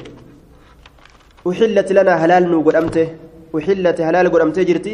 أحلت 1.49 1.89
لنا 1.97 2.13
هلال 2.23 2.43
نو 2.51 2.59
قدمته 2.67 3.07
أحلت 3.57 3.97
هلال 4.07 4.25
قدمته 4.33 4.61
جرتي 4.69 4.93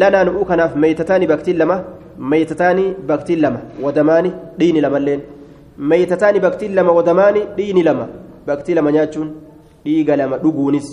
لنا 0.00 0.20
نؤكنا 0.26 0.64
ميتتان 0.82 1.22
بكتين 1.30 1.56
لما 1.60 1.76
ميتتان 2.18 2.78
بكتين 3.08 3.38
لما 3.44 3.60
ودمان 3.84 4.26
دين 4.58 4.76
لما 4.84 4.98
اللين. 5.00 5.20
ميتتان 5.90 6.34
بكتين 6.44 6.70
لما 6.74 6.92
ودمان 6.98 7.36
دين 7.58 7.78
لما. 7.88 8.06
بكتين 8.46 8.74
لما 8.76 8.90
نياتشون 8.90 9.28
ديغا 9.84 10.14
لما 10.20 10.36
دقونس 10.44 10.88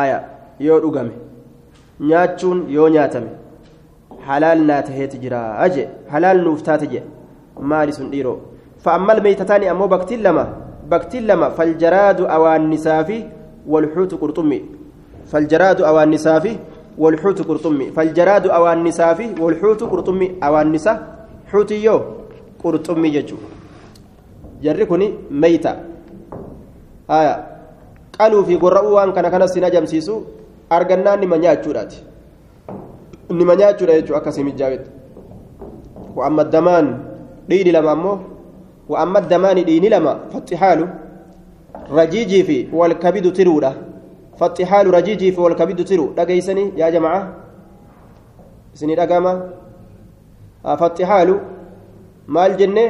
آية 0.00 0.18
يو 0.60 0.78
دقامي 0.84 1.25
نياتشون 1.99 2.65
يو 2.69 2.87
نياتمي 2.87 3.31
halaal 4.27 4.59
naa 4.69 4.81
taheeti 4.87 5.17
jira 5.23 5.39
aje 5.65 5.83
halaal 6.13 6.41
nuuf 6.45 6.61
taate 6.67 6.85
je 6.93 7.01
maali 7.71 7.93
sun 7.97 8.09
dhiiroo 8.11 8.37
fa'ammal 8.83 9.21
meeytataani 9.25 9.67
ammoo 9.71 9.87
baktiin 9.93 10.21
lama 10.27 10.43
baktiin 10.91 11.25
lama 11.29 11.49
faljaraadu 11.57 12.27
awaannisaa 12.35 13.03
fi 13.09 13.17
walxuutu 13.73 14.17
qurxummi 14.23 14.59
faljaraadu 15.31 15.85
awaannisaa 15.91 16.39
fi 16.45 16.51
walxuutu 17.03 17.43
qurxummi 17.49 17.91
faljaraadu 17.95 18.51
awaannisaa 18.57 19.13
fi 19.19 19.29
walxuutu 19.43 19.87
qurxummi 19.93 20.27
awaannisa 20.49 20.93
xuutiyyoo 21.51 21.99
qurxummi 22.63 23.11
jechuu 23.15 23.39
jarri 24.65 24.85
kuni 24.91 25.07
meeyta 25.45 25.75
haya 27.07 27.33
qaluu 28.17 28.43
fi 28.45 28.57
gorra'uu 28.63 28.93
waan 28.97 29.13
kana 29.13 29.29
kanas 29.33 29.53
sin 29.53 29.63
ajamsiisu 29.69 30.15
argannaan 30.70 31.20
nima 31.20 31.38
nyaachuudhaati 31.38 32.04
nima 33.30 33.56
nyaachuudha 33.56 33.94
jechuudha 33.94 34.18
akkasii 34.18 34.44
mijjaawetti 34.44 34.90
wa'amma 36.16 36.44
damaan 36.44 36.86
dhiini 37.48 37.72
lama 37.72 37.90
ammoo 37.90 38.18
wa'amma 38.88 39.20
damaani 39.20 39.64
dhiini 39.64 39.88
lama 39.88 40.12
faxixaalu 40.32 40.88
rajiijii 41.96 42.42
fi 42.44 42.56
walkabidu 42.72 43.30
tiruudha 43.32 43.72
faxixaalu 44.38 44.90
rajiijii 44.90 45.32
fi 45.32 45.40
walkabidu 45.40 45.84
tiru 45.84 46.06
dhageeysanii 46.16 46.72
yaa 46.76 46.90
jamaca 46.90 47.26
isinii 48.74 48.94
dhagama 48.96 49.32
faxixaalu 50.80 51.40
maal 52.26 52.56
jenne 52.56 52.84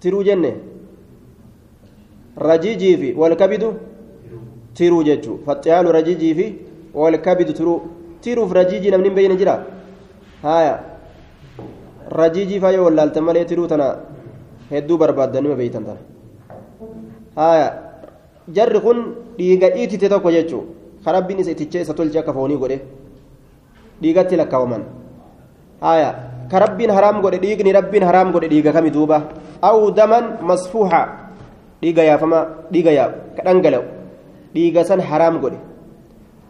tiruu 0.00 0.22
jenne 0.28 0.52
rajiijii 2.36 2.96
fi 2.96 3.14
walkabidu 3.22 3.74
tiruu 4.78 5.02
jechuu 5.08 5.36
faxixaalu 5.46 5.92
rajiijii 5.98 6.34
fi 6.38 6.46
walkabidu 7.02 7.52
tiruu 7.58 7.78
tiruuf 8.24 8.52
rajiijii 8.58 8.90
namni 8.94 9.08
hin 9.08 9.16
beeyne 9.18 9.36
jira 9.42 9.54
haya 10.46 10.74
rajiijii 12.20 12.60
faa 12.64 12.72
yoo 12.76 12.84
wallaaltan 12.88 13.24
malee 13.28 13.44
tiruu 13.52 13.66
tana 13.72 13.86
hedduu 14.72 14.98
barbaaddan 15.02 15.42
nima 15.44 15.56
beeytan 15.60 15.84
tana 15.88 16.00
haya 17.36 17.68
jarri 18.56 18.80
kun 18.86 18.98
dhiiga 19.38 19.70
dhiitite 19.76 20.08
tokko 20.14 20.30
jechuu 20.36 20.62
ka 21.04 21.12
rabbiin 21.16 21.40
isa 21.44 21.50
itichee 21.56 21.82
isa 21.86 21.94
tolche 22.00 22.18
akka 22.22 22.32
foonii 22.36 22.58
godhe 22.62 22.78
dhiigatti 24.02 24.36
lakkaawaman 24.40 24.84
haya 25.86 26.10
ka 26.50 26.58
rabbiin 26.64 26.90
haraam 26.96 27.22
godhe 27.24 27.38
dhiigni 27.44 27.72
rabbiin 27.78 28.04
haraam 28.10 28.32
godhe 28.34 28.48
dhiiga 28.52 28.72
kami 28.76 28.90
duuba 28.96 29.18
aw 29.70 29.78
daman 29.98 30.24
masfuuxa 30.50 31.02
dhiiga 31.82 32.02
yaafama 32.10 32.40
dhiiga 32.72 32.92
yaa'u 32.98 33.12
ka 33.36 33.42
dhangala'u 33.48 34.01
dhiiga 34.54 34.84
san 34.84 35.00
haraam 35.00 35.38
godhe 35.44 35.58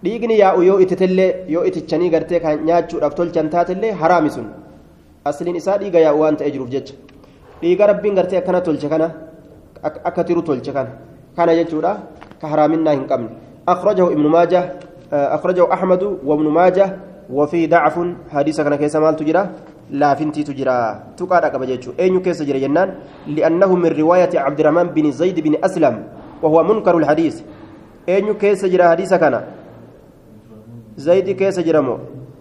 dhiigni 0.05 0.39
yaa'u 0.43 0.63
yoo 0.63 0.79
ititellee 0.85 1.31
yoo 1.55 1.65
itichanii 1.71 2.11
gartee 2.15 2.41
kan 2.41 2.65
nyaachuudhaaf 2.69 3.15
tolchan 3.15 3.51
taatellee 3.55 3.93
haraami 4.03 4.31
sun 4.31 4.47
asliin 5.25 5.57
isaa 5.63 5.79
dhiiga 5.83 6.01
yaa'u 6.07 6.21
waan 6.23 6.37
ta'ee 6.37 6.53
jiruuf 6.55 6.71
jecha 6.75 6.95
dhiiga 7.63 7.87
rabbiin 7.93 8.15
gartee 8.19 8.39
akkana 8.43 8.61
tolche 8.61 8.89
kana 8.89 9.11
akka 9.83 10.25
tiru 10.25 10.43
tolche 10.43 10.73
kana 10.73 10.91
kana 11.37 11.55
jechuudha 11.61 11.93
ka 12.41 12.47
haraaminaa 12.53 12.99
hin 12.99 13.07
qabne 13.13 13.31
akhrajahu 13.75 14.11
ibnu 14.17 14.29
maaja 14.37 14.61
akhrajahu 15.37 15.73
ahmadu 15.79 16.19
wabnu 16.31 16.51
maaja 16.59 16.87
وفي 17.33 17.67
ضعف 17.67 17.97
حديث 18.33 18.61
كان 18.61 18.75
كيس 18.77 18.97
مال 18.97 19.17
تجرا 19.17 19.43
لا 19.91 20.15
فنتي 20.15 20.43
تجرا 20.43 20.77
تقاد 21.17 21.45
قبل 21.45 21.67
جيتشو 21.67 21.91
أين 22.01 22.21
كيس 22.21 22.43
جرا 22.43 22.59
جنان 22.59 22.89
لأنه 23.27 23.71
من 23.75 23.91
رواية 24.03 24.33
عبد 24.35 24.59
الرحمن 24.61 24.87
بن 24.97 25.07
زيد 25.11 25.41
بن 25.41 25.55
أسلم 25.65 25.95
وهو 26.43 26.59
منكر 26.71 26.95
الحديث 26.99 27.35
جرا 28.09 28.91
حديث 28.91 29.15
كان 29.15 29.35
زيد 30.97 31.31
كيس 31.31 31.61
جرمو 31.61 31.97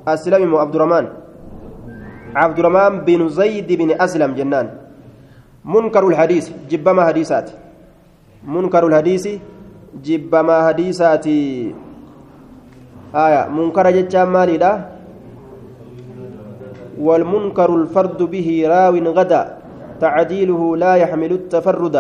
أسلم 0.07 0.41
مو 0.49 0.57
عبد 0.57 0.75
الرحمن 0.75 1.05
عبد 2.35 2.57
الرحمن 2.59 2.93
بن 3.05 3.29
زيد 3.29 3.69
بن 3.71 3.89
أسلم 4.01 4.31
جنان 4.33 4.67
منكر 5.65 6.07
الحديث 6.07 6.45
جبما 6.69 7.01
حديثات 7.05 7.47
منكر 8.47 8.87
الحديث 8.87 9.25
جبما 10.03 10.55
حديثات 10.67 11.27
آية 13.15 13.41
منكر 13.57 13.85
جتشان 13.91 14.27
ماليدا 14.27 14.71
والمنكر 16.99 17.69
الفرد 17.75 18.21
به 18.23 18.47
راو 18.71 18.95
غدا 19.17 19.41
تعديله 20.01 20.61
لا 20.77 20.93
يحمل 20.95 21.31
التفرد 21.31 21.97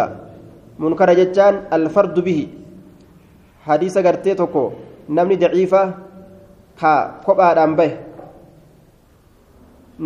منكر 0.79 1.09
جتشان 1.13 1.53
الفرد 1.73 2.19
به 2.19 2.39
حديث 3.67 3.97
غرتي 3.97 4.33
توكو 4.33 4.63
نمني 5.09 5.35
ضعيفه 5.35 5.83
ka 6.81 7.21
kophaadhaan 7.25 7.77
bahe 7.77 7.93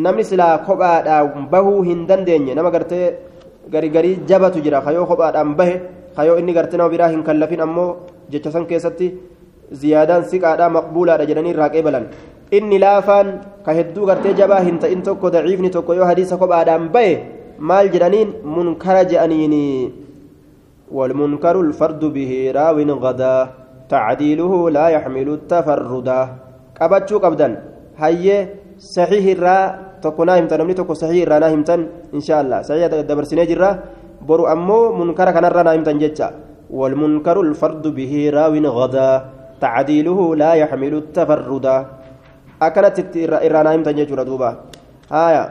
namni 0.05 0.23
silaa 0.29 0.59
kophaadhaan 0.67 1.47
bahuu 1.53 1.79
hin 1.87 2.03
dandeenye 2.09 2.51
nama 2.57 2.71
gartee 2.75 3.05
gari 3.73 3.89
garii 3.95 4.15
jabatu 4.29 4.59
jira 4.65 4.83
kayoo 4.85 5.05
kophaadhaan 5.11 5.55
bahe 5.59 5.75
kayoo 6.17 6.35
inni 6.41 6.53
gartee 6.57 6.77
nama 6.81 6.91
biraa 6.93 7.11
hin 7.15 7.23
kallafin 7.27 7.63
ammoo 7.67 7.89
jecha 8.33 8.51
san 8.55 8.67
keessatti 8.71 9.07
ziyaadaan 9.81 10.27
siqaadhaa 10.31 10.69
maqbuulaadha 10.77 11.29
jedhanii 11.29 11.53
irraa 11.55 11.71
qeebalan 11.75 12.11
inni 12.57 12.81
laafaan 12.85 13.31
ka 13.65 13.77
hedduu 13.77 14.05
gartee 14.09 14.33
jabaa 14.41 14.61
hin 14.67 14.79
ta'in 14.83 15.01
tokko 15.07 15.31
daciifni 15.35 15.69
tokko 15.77 15.95
yoo 15.99 16.09
hadiisa 16.11 16.37
kophaadhaan 16.43 16.89
bahe 16.95 17.13
maal 17.69 17.87
jedhaniin 17.95 18.35
munkara 18.55 19.03
je'aniini 19.11 19.63
والمنكر 20.95 21.55
الفرد 21.65 22.03
به 22.15 22.31
راو 22.55 22.77
غدا 23.05 23.35
تعديله 23.89 24.53
لا 24.77 24.85
يحمل 24.95 25.27
qabachuu 26.75 27.23
qabdan 27.23 27.51
hayyee 27.95 28.75
saxiih 28.75 29.25
irraa 29.33 29.63
tokko 30.03 30.27
naa 30.27 30.35
himtan 30.39 30.59
namni 30.59 30.75
tokko 30.75 30.91
saxiih 30.91 31.23
irraa 31.23 31.39
naa 31.39 31.51
himtan 31.55 32.11
insha 32.11 32.43
allah 32.43 32.59
saxiih 32.67 33.07
dabarsinee 33.07 33.47
jirra 33.47 33.69
boru 34.27 34.43
ammoo 34.53 34.91
munkara 34.91 35.31
kanarraa 35.31 35.63
naa 35.63 35.77
himtan 35.79 35.99
jecha 36.03 36.29
والمنكر 36.65 37.37
الفرد 37.41 37.85
به 37.93 38.13
راو 38.33 38.53
غدا 38.57 39.09
تعديله 39.61 40.19
لا 40.35 40.51
يحمل 40.61 40.93
التفردا 41.03 41.77
أكنت 42.61 43.15
إرى 43.45 43.59
نايمتا 43.63 43.91
جيجورا 43.97 44.23
دوبا 44.25 44.49
آية 45.13 45.43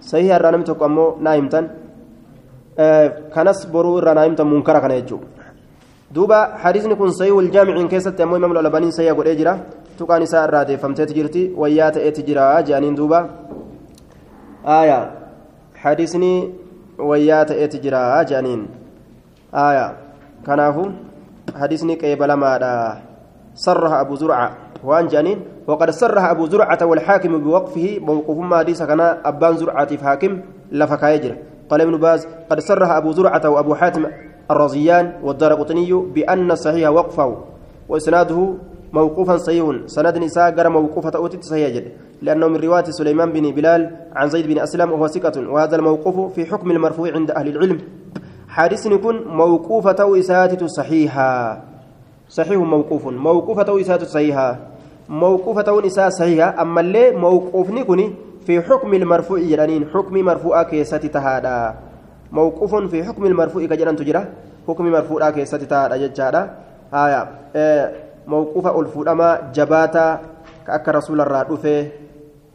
صحيح 0.00 0.32
إرى 0.34 0.48
نايمتا 0.50 0.74
أمو 0.80 1.20
نايمتا 1.20 1.60
آه 2.78 3.06
كنس 3.34 3.66
برو 3.72 3.98
إرى 3.98 4.14
نايمتا 4.14 4.44
منكرا 4.44 4.78
كان 4.78 4.90
يجو 4.90 5.18
دوبا 6.10 6.56
حديثني 6.62 6.94
كن 6.94 7.10
صحيح 7.10 7.32
والجامع 7.32 7.86
كيست 7.86 8.20
أمو 8.20 8.36
إمام 8.36 8.52
الألباني 8.52 8.90
سيئة 8.90 9.12
قد 9.12 9.26
إجرا 9.26 9.54
tuqaan 9.96 10.22
isaa 10.22 10.44
irraa 10.44 10.64
deeffamteeti 10.68 11.14
jirti 11.16 11.42
wayyaa 11.56 11.88
ta'eeti 11.96 12.22
jira 12.26 12.46
jedhaniin 12.68 12.96
duuba 12.98 13.18
aayaa 14.74 15.04
hadisni 15.82 16.32
wayyaa 17.10 17.44
ta'eeti 17.50 17.80
jira 17.84 18.02
jedhaniin 18.28 18.68
aayaa 19.64 19.90
kanaafu 20.46 20.84
hadisni 21.60 21.96
qeebalamaadha 22.02 22.72
sarraha 23.64 24.04
abu 24.04 24.20
zurca 24.20 24.46
waan 24.84 25.08
jedhaniin 25.08 25.40
وقد 25.66 25.90
صرح 25.90 26.24
أبو 26.24 26.46
زرعة 26.46 26.78
والحاكم 26.86 27.42
بوقفه 27.42 27.98
موقوفهما 27.98 28.58
حديث 28.58 28.82
كان 28.82 29.00
أبان 29.00 29.56
زرعة 29.56 29.86
في 29.86 30.04
حاكم 30.04 30.32
لفك 30.72 31.02
يجر 31.02 31.34
قال 31.70 31.80
ابن 31.80 31.96
باز 31.96 32.26
قد 32.50 32.60
صرح 32.60 32.90
أبو 32.90 33.12
زرعة 33.12 33.48
وأبو 33.48 33.74
حاتم 33.74 34.06
الرزيان 34.50 35.12
والدار 35.22 35.54
قطني 35.54 35.92
بأن 35.92 36.50
الصحيح 36.50 36.90
وقفه 36.90 37.36
وإسناده 37.88 38.54
موقوفا 38.92 39.36
صحيح. 39.36 39.66
سند 39.86 40.18
نساء 40.18 40.54
غير 40.54 40.68
موقوفة 40.68 41.12
أوتيت 41.16 41.44
صحيح 41.44 41.84
لأنه 42.22 42.48
من 42.48 42.56
رواية 42.56 42.84
سليمان 42.84 43.32
بن 43.32 43.50
بلال 43.50 43.96
عن 44.14 44.28
زيد 44.28 44.46
بن 44.46 44.58
أسلم 44.58 44.92
وهو 44.92 45.06
ثقة. 45.06 45.50
وهذا 45.50 45.76
الموقوف 45.76 46.34
في 46.34 46.46
حكم 46.46 46.70
المرفوع 46.70 47.12
عند 47.12 47.30
أهل 47.30 47.48
العلم. 47.48 47.78
حادث 48.48 48.86
يكون 48.86 49.24
موقوفة 49.26 50.18
إساتة 50.18 50.66
صحيحة. 50.66 51.62
صحيح 52.28 52.58
موقوف 52.58 53.06
موقوفة 53.06 53.80
إساتة 53.80 54.06
صحيحة. 54.06 54.58
موقوفة 55.08 55.86
إساتة 55.86 56.08
صحيحة. 56.08 56.62
أما 56.62 56.80
اللي 56.80 57.10
موقوف 57.10 57.70
نكوني 57.70 58.14
في 58.46 58.62
حكم 58.62 58.94
المرفوع 58.94 59.38
جرانين 59.38 59.82
حكم 59.94 60.14
مرفوع 60.14 60.62
كيسة 60.62 60.98
تهادا. 60.98 61.74
موقوف 62.32 62.74
في 62.74 63.04
حكم 63.04 63.26
المرفوع 63.26 63.66
كجران 63.66 63.96
تجرى 63.96 64.24
حكم 64.68 64.84
مرفوع 64.90 65.30
كيسة 65.30 65.58
تهادا 65.58 65.96
ججادا 65.96 66.42
آية 66.94 67.28
آه 67.56 67.92
موقوف 68.26 68.66
الفودما 68.66 69.50
جباتا 69.54 70.20
كأك 70.66 70.88
رسول 70.88 71.18
رفه 71.32 71.88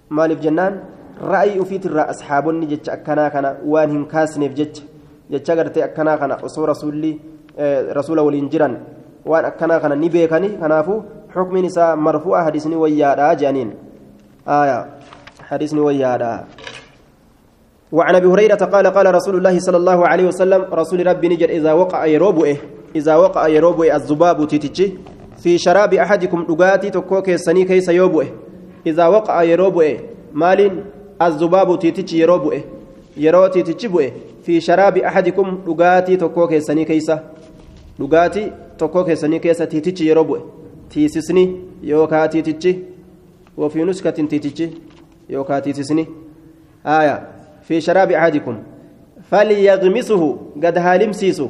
مالف 0.09 0.39
جنان؟ 0.39 0.73
رأي 1.21 1.61
أفيت 1.61 1.85
أصحابني 1.87 2.65
جتش 2.65 2.89
أكنا 2.89 3.29
كنا 3.29 3.57
وان 3.65 3.89
هنكاسنف 3.89 4.53
جتش. 4.53 4.81
jecha 5.31 5.55
gartee 5.55 5.83
akkanaa 5.83 6.17
kana 6.17 6.35
osoo 6.43 6.65
rasuulli 6.65 7.11
rasuula 7.97 8.21
waliin 8.21 8.49
jiran 8.51 8.73
waan 9.25 9.45
akkanaa 9.45 9.79
kana 9.79 9.95
ni 9.95 10.09
beekani 10.09 10.49
kanaafu 10.59 11.03
xukmiin 11.33 11.65
isaa 11.65 11.95
marfu'a 11.95 12.43
hadisni 12.43 12.75
wayyaadha 12.75 13.35
jedhaniin 13.35 13.71
آية 14.47 14.85
حديث 15.51 15.73
ويادا 15.73 16.45
وعن 17.91 18.15
أبي 18.15 18.27
هريرة 18.27 18.55
قال 18.55 18.87
قال 18.87 19.15
رسول 19.15 19.35
الله 19.35 19.59
صلى 19.59 19.77
الله 19.77 20.07
عليه 20.07 20.25
وسلم 20.27 20.61
رسول 20.73 21.07
ربي 21.07 21.27
نجر 21.27 21.49
إذا 21.49 21.73
وقع 21.73 22.05
يروبه 22.05 22.57
إذا 22.95 23.15
وقع 23.15 23.47
يروبه 23.47 23.95
الذباب 23.95 24.47
تيتشي 24.47 24.87
في 25.43 25.57
شراب 25.57 25.93
أحدكم 25.93 26.39
دغاتي 26.49 26.89
تكو 26.89 27.21
كيسني 27.21 27.65
كيس 27.65 27.89
يوبه 27.89 28.27
إذا 28.87 29.07
وقع 29.07 29.43
يروبه 29.43 29.99
مال 30.33 30.83
الذباب 31.21 31.79
تيتشي 31.79 32.19
يروبه 32.21 32.63
يرو 33.17 33.47
تيتشي 33.47 33.87
بؤه 33.87 34.11
في 34.43 34.61
شراب 34.61 34.97
أحدكم 34.97 35.47
دغاتي 35.67 36.15
تكو 36.15 36.47
كيسني 36.47 36.85
كيسا 36.85 37.15
دغاتي 37.99 38.51
تكو 38.79 39.03
كيسني 39.03 39.39
كيسا 39.39 39.65
تيتيتشي 39.65 40.09
يروبو 40.09 40.37
تيسسني 40.89 41.43
يوكا 41.83 42.25
تيتيتشي 42.25 42.75
وفي 43.57 43.83
نسكة 43.83 44.09
تيتيتشي 44.09 44.90
يوكا 45.31 45.59
تيسسني 45.59 46.07
آية 46.85 47.27
في 47.61 47.81
شراب 47.81 48.11
أحدكم 48.11 48.55
فليغمسه 49.29 50.37
قد 50.63 50.77
هالمسيسو 50.77 51.47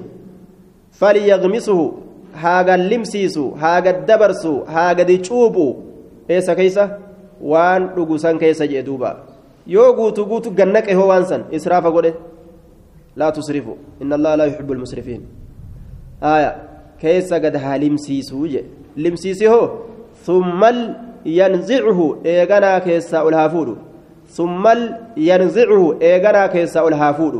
فليغمسه 0.91 1.93
هاغا 2.35 2.77
لمسيسو 2.77 3.45
هاغا 3.51 3.91
دبرسو 3.91 4.63
هاغا 4.63 5.03
دي 5.03 5.17
تشوبو 5.17 5.75
ايسا 6.29 6.53
كيسا 6.53 6.99
keessa? 8.39 8.67
Jee 8.67 8.83
duuba. 8.83 9.25
Yoo 9.67 9.93
guutu 9.93 10.25
guutu 10.25 10.51
gannaqe 10.51 10.93
hoo 10.93 11.07
waan 11.07 11.25
san 11.25 11.41
israafa 11.51 11.91
godhe. 11.91 12.13
لا 13.15 13.29
تسرفوا 13.29 13.75
إن 14.01 14.13
الله 14.13 14.35
لا 14.35 14.45
يحب 14.45 14.71
المسرفين 14.71 15.21
آية 16.23 16.55
كيس 17.01 17.33
قد 17.33 17.55
هالمسيسو 17.55 18.47
لمسيسه 18.97 19.53
ثم 20.23 20.61
ينزعه 21.25 22.17
إيغانا 22.25 22.79
كيس 22.79 23.13
الهافود 23.13 23.77
ثم 24.27 24.67
ينزعه 25.17 25.97
إيغانا 26.01 26.47
كيس 26.47 26.77
الهافود 26.77 27.35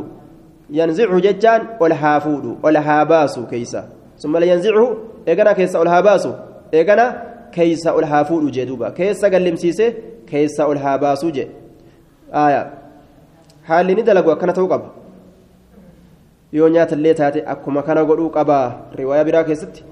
ينزعه 0.70 1.18
ججان 1.18 1.60
الهافود 1.82 2.44
الهاباسو 2.64 3.46
كيسا 3.46 3.88
ثم 4.18 4.36
ينزعه 4.36 4.96
إيغانا 5.28 5.52
كيس 5.52 5.76
الهاباسو 5.76 6.32
إيغانا 6.74 7.06
كيس 7.52 7.86
الهافود 7.86 8.50
جدوبا 8.50 8.88
كيس 8.88 9.24
قد 9.24 9.34
لمسيسه 9.34 9.92
كيس 10.26 10.60
الهاباسو 10.60 11.30
جي 11.30 11.46
آية 12.34 12.70
حال 13.64 13.86
ندلقوا 13.86 14.34
كانت 14.34 14.56
توقب 14.56 14.82
yoo 16.52 16.68
nyaatallee 16.68 17.14
taate 17.14 17.40
akkuma 17.52 17.82
kana 17.82 18.04
godhuu 18.04 18.30
qabaa 18.30 18.72
riwaayaa 18.92 19.24
biraa 19.24 19.44
keessatti. 19.44 19.84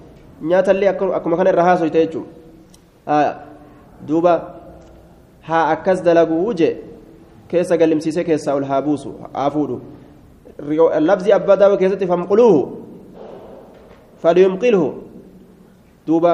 Nyaatallee 0.42 0.88
akkuma 0.88 1.36
kana 1.36 1.50
irra 1.50 1.64
haasoyte 1.64 2.06
jechuudha 2.06 3.49
duuba 4.08 4.34
haa 5.48 5.64
akkas 5.74 6.02
dalaguu 6.02 6.54
je 6.54 6.70
keessa 7.48 7.76
gallimsiisee 7.76 8.24
keessaa 8.24 8.54
ol 8.54 8.64
haa 8.64 8.82
buusu 8.82 9.14
haa 9.32 9.50
fuudhu. 9.50 9.80
Labzi 11.00 11.32
abbaa 11.32 11.56
daawwa 11.56 11.78
keessatti 11.78 12.06
famquluuhu 12.06 12.62
falyumqilhu. 14.22 14.88
Duuba 16.06 16.32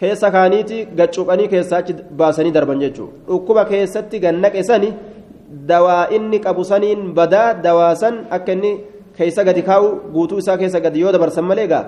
keessa 0.00 0.30
kaaniiti 0.30 0.84
gaccuuqanii 0.98 1.48
keessaa 1.48 1.78
achi 1.78 1.94
baasanii 2.22 2.52
darban 2.52 2.80
jechuudha. 2.80 3.12
Dhukkuba 3.28 3.64
keessatti 3.64 4.20
gannaqe 4.20 4.62
sani. 4.62 4.92
dawaa 5.48 6.12
inni 6.12 6.38
qabu 6.44 6.64
saniin 6.64 7.16
badaa 7.16 7.56
dawaa 7.56 7.96
san 7.96 8.28
akka 8.30 8.52
inni 8.52 8.84
keessa 9.16 9.44
gadi 9.44 9.62
kaa'u 9.64 10.12
guutuu 10.12 10.38
isaa 10.44 10.60
keessa 10.60 10.80
gadi 10.80 11.00
yoo 11.00 11.12
dabarsan 11.12 11.44
malee 11.44 11.66
gaa 11.66 11.84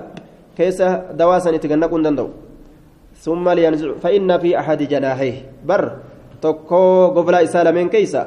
keessa 0.56 1.12
dawaa 1.12 1.40
san 1.44 1.54
itti 1.54 1.68
gannaquu 1.68 1.96
hin 2.00 2.04
danda'u 2.08 2.28
ثم 3.20 3.48
لينزع 3.48 4.00
فإن 4.02 4.38
في 4.38 4.58
أحد 4.58 4.82
جناحيه. 4.82 5.36
بر 5.68 5.84
تكو 6.42 7.12
قفلا 7.16 7.44
إسالة 7.44 7.70
من 7.70 7.88
كيسا. 7.88 8.22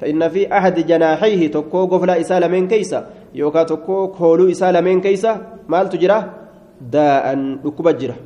فإن 0.00 0.28
في 0.28 0.44
أحد 0.52 0.86
جناحيه 0.86 1.48
تكو 1.48 1.86
قفلا 1.86 2.20
إسالة 2.20 2.46
من 2.48 2.68
كيسا. 2.68 3.00
يوكا 3.34 3.62
تكو 3.62 4.12
كولو 4.12 4.50
إسالة 4.50 4.80
من 4.80 5.00
كيسا. 5.00 5.64
مال 5.68 5.88
تجرى 5.88 6.18
داء 6.80 7.24
ركوب 7.64 7.88
الجرة 7.88 8.16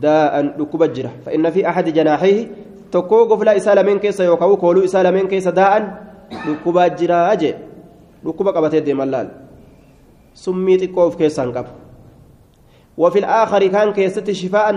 داء 0.00 0.32
ركوب 0.60 0.82
الجرة 0.82 1.12
فإن 1.26 1.50
في 1.50 1.68
أحد 1.68 1.88
جناحيه 1.88 2.46
isaa 3.56 3.74
lameen 3.74 4.00
keessa 4.00 4.24
yookaan 4.24 4.56
kooluu 4.56 4.84
isaa 4.84 5.02
lameen 5.02 5.28
keessa 5.28 5.52
daa'an 5.56 5.84
dhukkubaa 6.46 6.88
jiraa 6.88 7.36
jee 7.36 7.54
dhukkuba 8.24 8.52
qabatee 8.52 8.84
deeman 8.84 9.10
laal 9.10 9.28
summii 10.34 10.76
xiqqoo 10.76 11.06
of 11.08 11.16
keessaan 11.16 11.52
qaba 11.52 11.70
وفي 12.96 13.18
الآخر 13.18 13.66
كان 13.66 13.92
كيست 13.92 14.30
شفاء 14.30 14.70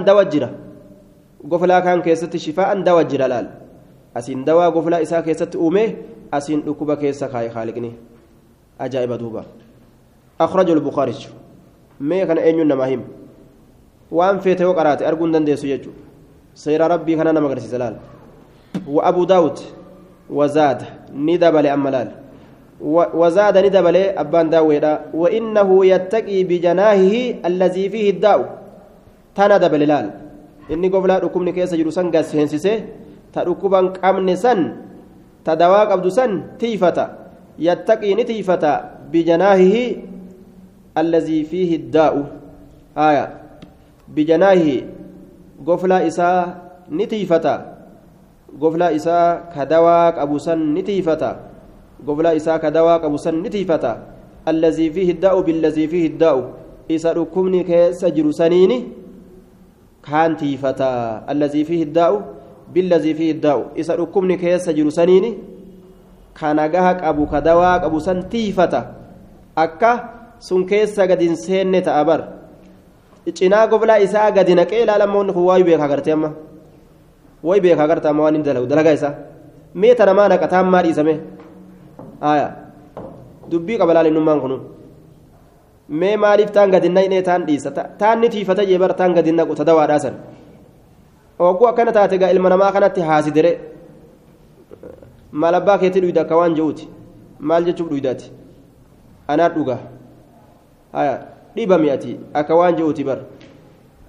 دوا 1.44 1.50
جرا 1.50 1.58
قفلا 1.58 1.80
كان 1.80 2.02
كيست 2.02 2.38
شفاء 2.38 2.82
دوا 2.82 3.02
جرا 3.02 3.28
لال 3.28 3.50
أسين 4.18 4.44
دوا 4.46 4.70
قفلا 4.70 5.02
إسا 5.02 5.22
كيست 5.22 5.56
أومه 5.56 5.94
أسين 6.34 6.64
ركوبا 6.68 6.96
كيسا 6.96 7.28
خاي 7.28 7.50
خالقني 7.50 7.92
أجائب 8.82 9.14
دوبا 9.14 9.46
أخرج 10.42 10.70
البخاري 10.70 11.16
ما 12.00 12.24
كان 12.24 12.38
أين 12.38 12.68
نماهم 12.68 13.02
وأن 14.12 14.40
فيته 14.40 14.68
وقرات 14.68 15.02
أرجون 15.02 15.32
دندسو 15.32 15.68
يجو 15.68 15.92
سير 16.56 16.82
ربي 16.92 17.16
كان 17.16 17.34
نما 17.34 17.48
غرسي 17.48 17.68
زلال 17.68 17.96
وابو 18.88 19.24
داود 19.24 19.60
وزاد 20.30 20.84
ندبل 21.14 21.68
املال 21.68 22.12
وزاد 22.82 23.58
ندبل 23.58 23.96
ابان 23.96 24.50
داويدا 24.50 25.06
وانه 25.14 25.86
يتقي 25.86 26.44
بجناهه 26.44 27.16
الذي 27.46 27.90
فيه 27.90 28.10
الداء 28.10 28.40
تنا 29.36 29.58
دبل 29.58 29.80
لال 29.80 30.25
inni 30.70 30.90
goflaa 30.90 31.20
dhukkubni 31.24 31.54
keessa 31.54 31.78
jiru 31.78 31.92
san 31.92 32.12
gaseensisee 32.12 32.78
ta 33.34 33.44
dhukkuban 33.46 33.94
qabne 33.94 34.36
san 34.36 34.60
ta 35.46 35.56
dawaa 35.56 35.86
qabdu 35.92 36.10
san 36.10 36.58
tiifata 36.58 37.06
yattaqii 37.60 38.16
ni 38.16 38.24
tiifata 38.26 38.72
bijanaahihi 39.12 39.84
allazii 40.96 41.44
fiihi 41.46 41.78
daa'u 41.94 42.22
aya 42.96 43.26
bijanaahihi 44.16 44.78
goflaa 45.68 46.02
isaa 46.10 46.42
ni 46.90 47.06
tiifata 47.08 47.54
goflaa 48.60 48.92
isaa 48.92 49.52
ka 49.54 49.66
dawaa 49.66 50.12
qabu 50.18 50.40
san 50.40 50.60
ni 50.74 50.84
tiifata 50.84 51.32
goflaa 52.06 52.34
isaa 52.40 52.60
ka 52.60 52.72
dawaa 52.72 53.00
qabu 53.04 53.18
san 53.18 53.36
ni 53.44 53.50
tiifata 53.50 53.92
allazii 54.46 54.90
fiihi 54.96 55.14
daa'u 55.24 55.44
billazii 55.44 55.88
fiihi 55.88 56.10
daa'u 56.22 56.42
isa 56.88 57.14
dhukkubni 57.18 57.64
keessa 57.66 58.12
jiru 58.12 58.34
saniini 58.34 58.78
dhukkubni 63.98 64.38
keessa 64.38 64.74
jiru 64.74 64.92
saniini 64.92 65.32
ka 66.34 66.54
nagaha 66.54 66.94
qabu 67.02 67.24
ka 67.32 67.42
dawaa 67.42 67.80
qabu 67.84 68.00
san 68.00 68.30
tiifata 68.30 68.82
akka 69.56 69.92
sun 70.40 70.66
keessa 70.66 71.08
gadi 71.08 71.26
hin 71.28 71.36
seenne 71.36 71.82
ta'a 71.82 72.04
bar 72.06 72.22
cinaa 73.34 73.68
goblaa 73.68 74.00
isaa 74.00 74.32
gadi 74.32 74.56
naqee 74.56 74.84
ilaalamoonni 74.84 75.34
kun 75.34 75.44
waayuu 75.50 75.66
beekaa 75.66 75.88
garte 75.88 76.12
amma 76.12 76.30
wayi 77.44 77.62
beekaa 77.62 77.88
garte 77.88 78.06
amma 78.10 78.24
waan 78.24 78.36
inni 78.36 78.46
dalagu 78.46 78.68
dalagaa 78.68 78.94
isaa 78.94 79.14
mee 79.76 79.96
tana 79.96 80.14
maa 80.14 80.28
naqa 80.30 80.48
taan 80.48 80.68
maa 80.74 80.84
dhiisame 80.84 81.14
aya 82.22 82.48
dubbii 83.50 83.78
qaba 83.78 83.94
laalinummaan 83.94 84.40
kunu 84.42 84.58
mee 85.90 86.16
maaliif 86.18 86.52
taan 86.52 86.72
gadi 86.72 86.90
naqnee 86.90 87.22
taan 87.22 87.46
dhiisa? 87.46 87.72
Taan 87.72 88.20
ni 88.22 88.30
tiifata 88.30 88.66
jee 88.66 88.78
bara 88.78 88.94
taan 88.94 89.14
gadi 89.14 89.32
naqu 89.32 89.56
tadawaadhaa 89.56 90.00
san 90.00 90.16
wagguu 91.40 91.68
akkana 91.68 91.92
taate 91.92 92.18
gaa 92.18 92.30
ilma 92.32 92.50
namaa 92.50 92.72
kanatti 92.72 93.02
haasidere 93.02 93.52
maal 95.32 95.56
abbaa 95.56 95.78
keetti 95.78 96.00
dhuyda 96.02 96.22
akka 96.22 96.36
waan 96.38 96.56
je'uuti. 96.56 96.88
Maal 97.40 97.64
jechuuf 97.68 97.90
dhuydaati 97.90 98.32
anaa 99.28 99.50
dhugaa. 99.50 99.80
Aya 100.94 101.16
dhiba 101.56 101.78
mi'ati 101.78 102.20
akka 102.34 102.56
waan 102.56 102.76
je'uuti 102.78 103.04
bar. 103.04 103.20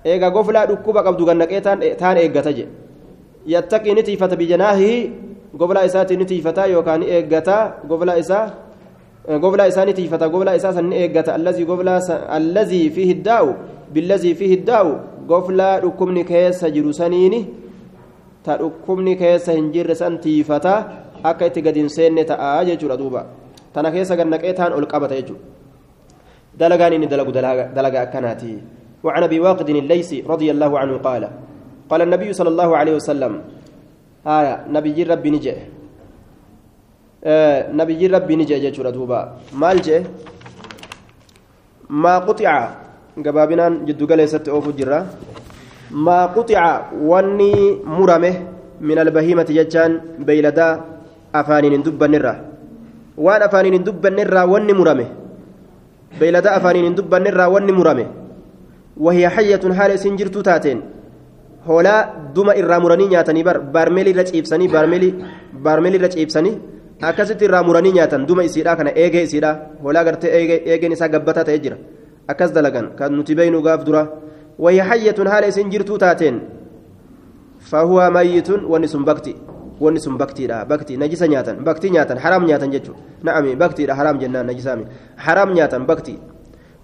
Eega 0.04 0.30
goflaa 0.30 0.66
dhukkuba 0.70 1.02
qabdu 1.02 1.24
gannaqee 1.26 1.60
taan 1.60 2.16
eeggata 2.16 2.52
je 2.52 2.66
yattaqii 3.46 3.94
ni 3.94 4.02
tiifata 4.02 4.36
bijanaahihi 4.36 5.12
goblaa 5.58 5.84
isaatii 5.88 6.16
ni 6.16 6.24
tiifata 6.30 6.66
yookaan 6.66 7.00
ni 7.00 7.06
eeggata 7.10 7.56
goblaa 7.88 8.16
isaa 8.22 8.44
allazii 12.38 12.90
fiihi 12.90 13.14
daa'u 13.28 13.54
billazii 13.92 14.34
fiihi 14.34 14.56
daa'u 14.62 14.92
goblaa 15.26 15.80
dhukkubni 15.80 16.24
keessa 16.24 16.70
jiru 16.70 16.92
saniini 16.94 17.40
ta 18.46 18.58
dhukkubni 18.62 19.16
keessa 19.16 19.52
hin 19.58 19.72
jirre 19.74 19.94
san 19.94 20.18
tiifata 20.22 20.74
akka 21.22 21.50
itti 21.50 21.62
gadi 21.62 21.80
hin 21.82 21.90
seenne 21.90 22.24
ta'a 22.24 22.64
jechuudha 22.70 22.96
duuba 23.02 23.26
tana 23.74 23.90
keessa 23.90 24.16
gannaqee 24.16 24.54
taan 24.54 24.72
ol 24.78 24.86
qabata 24.86 25.18
jechuudha 25.18 25.42
dalagaan 26.58 26.92
inni 26.96 27.06
dalagu 27.10 27.32
dalaga 27.34 28.00
akkanaati 28.06 28.54
وعن 29.06 29.22
ابي 29.22 29.38
واقد 29.40 29.68
الليثي 29.68 30.26
رضي 30.26 30.50
الله 30.50 30.78
عنه 30.78 30.94
قال 30.98 31.22
قال 31.90 32.00
النبي 32.02 32.32
صلى 32.32 32.48
الله 32.48 32.70
عليه 32.76 32.94
وسلم 32.98 33.32
آية 34.26 34.66
نبي 34.66 34.98
ربي 35.02 35.30
نجي 35.30 35.54
نبي 37.26 38.06
ربي 38.06 38.34
نجي 38.36 38.54
جيتشورا 38.62 38.90
دوبا. 38.94 39.20
مال 39.52 39.82
جي؟ 39.82 40.06
ما 41.90 42.18
قطع. 42.22 42.54
قبابنا 43.24 43.66
جدو 43.88 44.06
قال 44.06 44.20
يسات 44.20 44.48
أوفو 44.48 44.70
جرا 44.78 44.98
ما 45.90 46.26
قطع 46.36 46.62
واني 47.10 47.82
مرمه 47.82 48.34
من 48.80 48.98
البهيمة 48.98 49.48
جتان 49.58 49.90
بيلدا 50.26 50.68
أفانين 51.34 51.82
دبا 51.82 52.06
نرى. 52.06 52.34
وان 53.16 53.42
أفانين 53.42 53.84
دبا 53.84 54.08
نرى 54.10 54.42
واني 54.52 54.72
مرمه. 54.72 55.08
بيلدا 56.20 56.50
أفانين 56.56 56.94
دبا 56.94 57.18
نرى 57.18 57.44
واني 57.52 57.72
مرمه. 57.72 58.06
وهي 59.04 59.28
حية 59.28 59.64
حال 59.76 59.90
سنجرتو 59.98 60.40
تاتين 60.40 60.80
hoolaa 61.66 62.30
duma 62.34 62.54
irraa 62.60 62.80
muranii 62.80 63.08
nyaatanii 63.12 63.44
baarmeelii 63.74 64.12
irra 64.14 64.24
ciibsanii 64.30 64.68
baarmeelii 64.68 65.98
irra 65.98 66.08
ciibsanii 66.14 66.54
akkasitti 67.00 67.44
irraa 67.44 67.62
muranii 67.62 67.92
nyaatan 67.92 68.26
duma 68.26 68.44
isiidhaa 68.44 68.76
kana 68.76 68.90
eegee 68.94 69.22
isiidhaa 69.22 69.56
hoolaa 69.82 70.04
gartee 70.04 70.30
eegeen 70.64 70.92
isaa 70.92 71.08
gabbataa 71.08 71.44
ta'ee 71.44 71.58
jira 71.58 71.76
akkas 72.28 72.52
dalagan 72.52 72.90
kan 72.98 73.12
nuti 73.12 73.34
beeynu 73.34 73.62
gaaf 73.62 73.84
dura 73.84 74.06
wayya 74.58 74.84
hayyatun 74.84 75.28
haala 75.28 75.46
isin 75.52 75.70
jirtuu 75.70 75.98
taateen 75.98 76.40
fahuwa 77.60 78.10
mayyitun 78.10 78.64
wanni 78.64 78.88
sun 78.88 79.04
bakti 79.04 79.36
wanni 79.80 80.00
sun 80.00 80.16
baktiidha 80.18 80.64
bakti 80.64 80.96
najisa 80.96 81.28
nyaatan 81.28 81.60
baktii 81.64 81.90
nyaatan 81.90 82.18
haraam 82.18 82.46
nyaatan 82.46 82.72
jechuudha 82.72 83.00
na'ami 83.22 83.56
baktiidha 83.56 83.94
haraam 83.94 84.18
jennaan 84.18 84.46
najisaami 84.46 84.86
haraam 85.16 85.52
nyaatan 85.52 85.86
bakti 85.86 86.18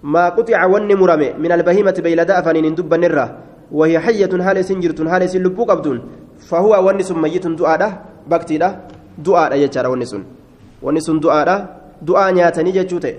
maa 0.01 0.29
quxica 0.37 0.67
wanni 0.67 0.95
murame 0.95 1.33
min 1.39 1.51
albahimati 1.51 2.01
beeyladaa 2.01 2.37
afaniin 2.43 2.65
hin 2.65 2.77
dubbanirraa 2.77 3.29
وهي 3.73 3.99
حية 3.99 4.29
هالة 4.29 4.61
سنجرت 4.61 5.01
هالة 5.01 5.25
سلبوك 5.25 5.69
أبدون 5.69 5.99
فهو 6.45 6.73
ونس 9.19 9.19
ميت 9.19 9.23
دعاء 9.25 9.49
بكتي 9.49 9.53
دعاء 9.53 9.53
يجار 9.63 9.87
ونس 9.87 10.15
ونس 10.81 11.09
دعاء 11.09 11.49
دعاء 12.01 12.33
نياتني 12.33 12.71
جتوته 12.71 13.13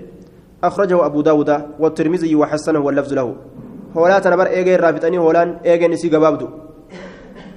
أخرجه 0.63 1.05
أبو 1.05 1.21
داود 1.21 1.61
والترمذي 1.79 2.35
وحسنه 2.35 2.79
واللفظ 2.79 3.13
له 3.13 3.35
هولا 3.97 4.19
تنبر 4.19 4.47
إيجي 4.47 4.75
رافتني 4.75 5.17
هولان 5.17 5.57
إيجي 5.65 5.87
نسي 5.87 6.09
قبابدو 6.09 6.47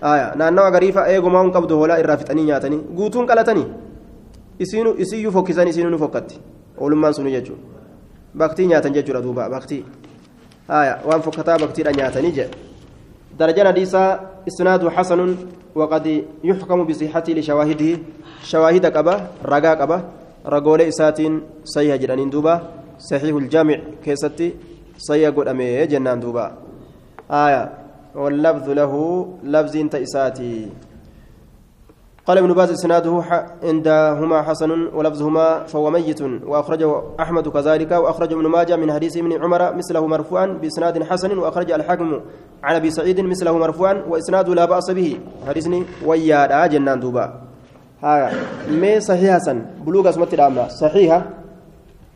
آية 0.05 0.35
نانوا 0.37 0.69
غريفة 0.69 1.07
إيجو 1.07 1.29
ما 1.29 1.43
هم 1.43 1.51
قبضو 1.51 1.75
هولا 1.75 2.01
الرافتني 2.01 2.43
نياتني 2.43 2.79
قوتون 2.97 3.27
قلتني 3.27 3.65
isiinu 4.59 4.95
isiyyuu 4.99 5.33
fokkisan 5.33 5.69
isiinu 5.69 5.91
ni 5.91 5.99
fokkatti. 5.99 6.41
Oolummaan 6.79 7.15
sunu 7.15 7.31
jechuudha 7.31 7.63
baktii 8.35 8.67
nyaatan 8.67 8.93
jechuudha 8.93 9.23
duuba 9.23 9.49
baktii. 9.51 9.85
Waan 11.09 11.23
fokkataa 11.23 11.59
baktiidha 11.59 11.93
nyaatanii 11.93 12.33
jedhe 12.33 12.69
درجة 13.39 13.69
حديثة 13.69 14.21
إسناد 14.49 14.89
حسن 14.89 15.37
وقد 15.75 16.25
يحكم 16.45 16.85
بصحته 16.85 17.33
لشواهده 17.33 17.99
شواهد 18.43 18.87
قبة 18.87 19.17
رقا 19.45 19.75
قبة 19.75 19.99
رقول 20.47 20.81
إساتين 20.81 21.43
صيح 21.65 21.95
جنان 21.97 22.31
دوبا 22.31 22.55
صحيح 22.99 23.35
الجامع 23.37 23.79
صيح 24.99 25.31
قد 25.31 25.49
أمي 25.49 25.87
جنان 25.87 26.21
دوبا 26.21 26.53
آية 27.31 27.73
واللفظ 28.15 28.71
له 28.71 28.93
لفظ 29.45 29.75
تئساتي 29.91 30.69
قال 32.27 32.39
ابن 32.39 32.53
باز 32.53 32.71
اسناده 32.71 33.25
عندهما 33.63 34.43
حسن 34.43 34.71
ولفظهما 34.71 35.65
فهو 35.65 35.91
ميت 35.91 36.21
واخرجه 36.23 37.03
احمد 37.21 37.49
كذلك 37.49 37.91
واخرج 37.93 38.33
ابن 38.33 38.47
ماجه 38.47 38.77
من 38.77 38.93
حديث 38.93 39.17
ابن 39.17 39.33
عمر 39.43 39.75
مثله 39.75 40.07
مرفوعا 40.07 40.47
باسناد 40.47 41.03
حسن 41.03 41.39
واخرج 41.39 41.71
الحاكم 41.71 42.21
عن 42.63 42.75
ابي 42.75 42.91
سعيد 42.91 43.21
مثله 43.21 43.59
مرفوعا 43.59 44.05
واسناده 44.09 44.55
لا 44.55 44.65
باس 44.65 44.91
به 44.91 45.21
حديثني 45.49 45.85
ويا 46.07 46.67
جنان 46.67 47.01
دوبا 47.01 47.48
ها 48.03 48.31
مي 48.71 49.01
صحيح 49.01 49.35
حسن 49.35 49.63
بلوغ 49.87 50.09
اسمت 50.09 50.35
الامه 50.35 50.69
صحيحه 50.69 51.21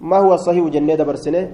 ما 0.01 0.17
هو 0.17 0.35
الصحيح 0.35 0.65
جنة 0.69 1.03
برسنه 1.05 1.51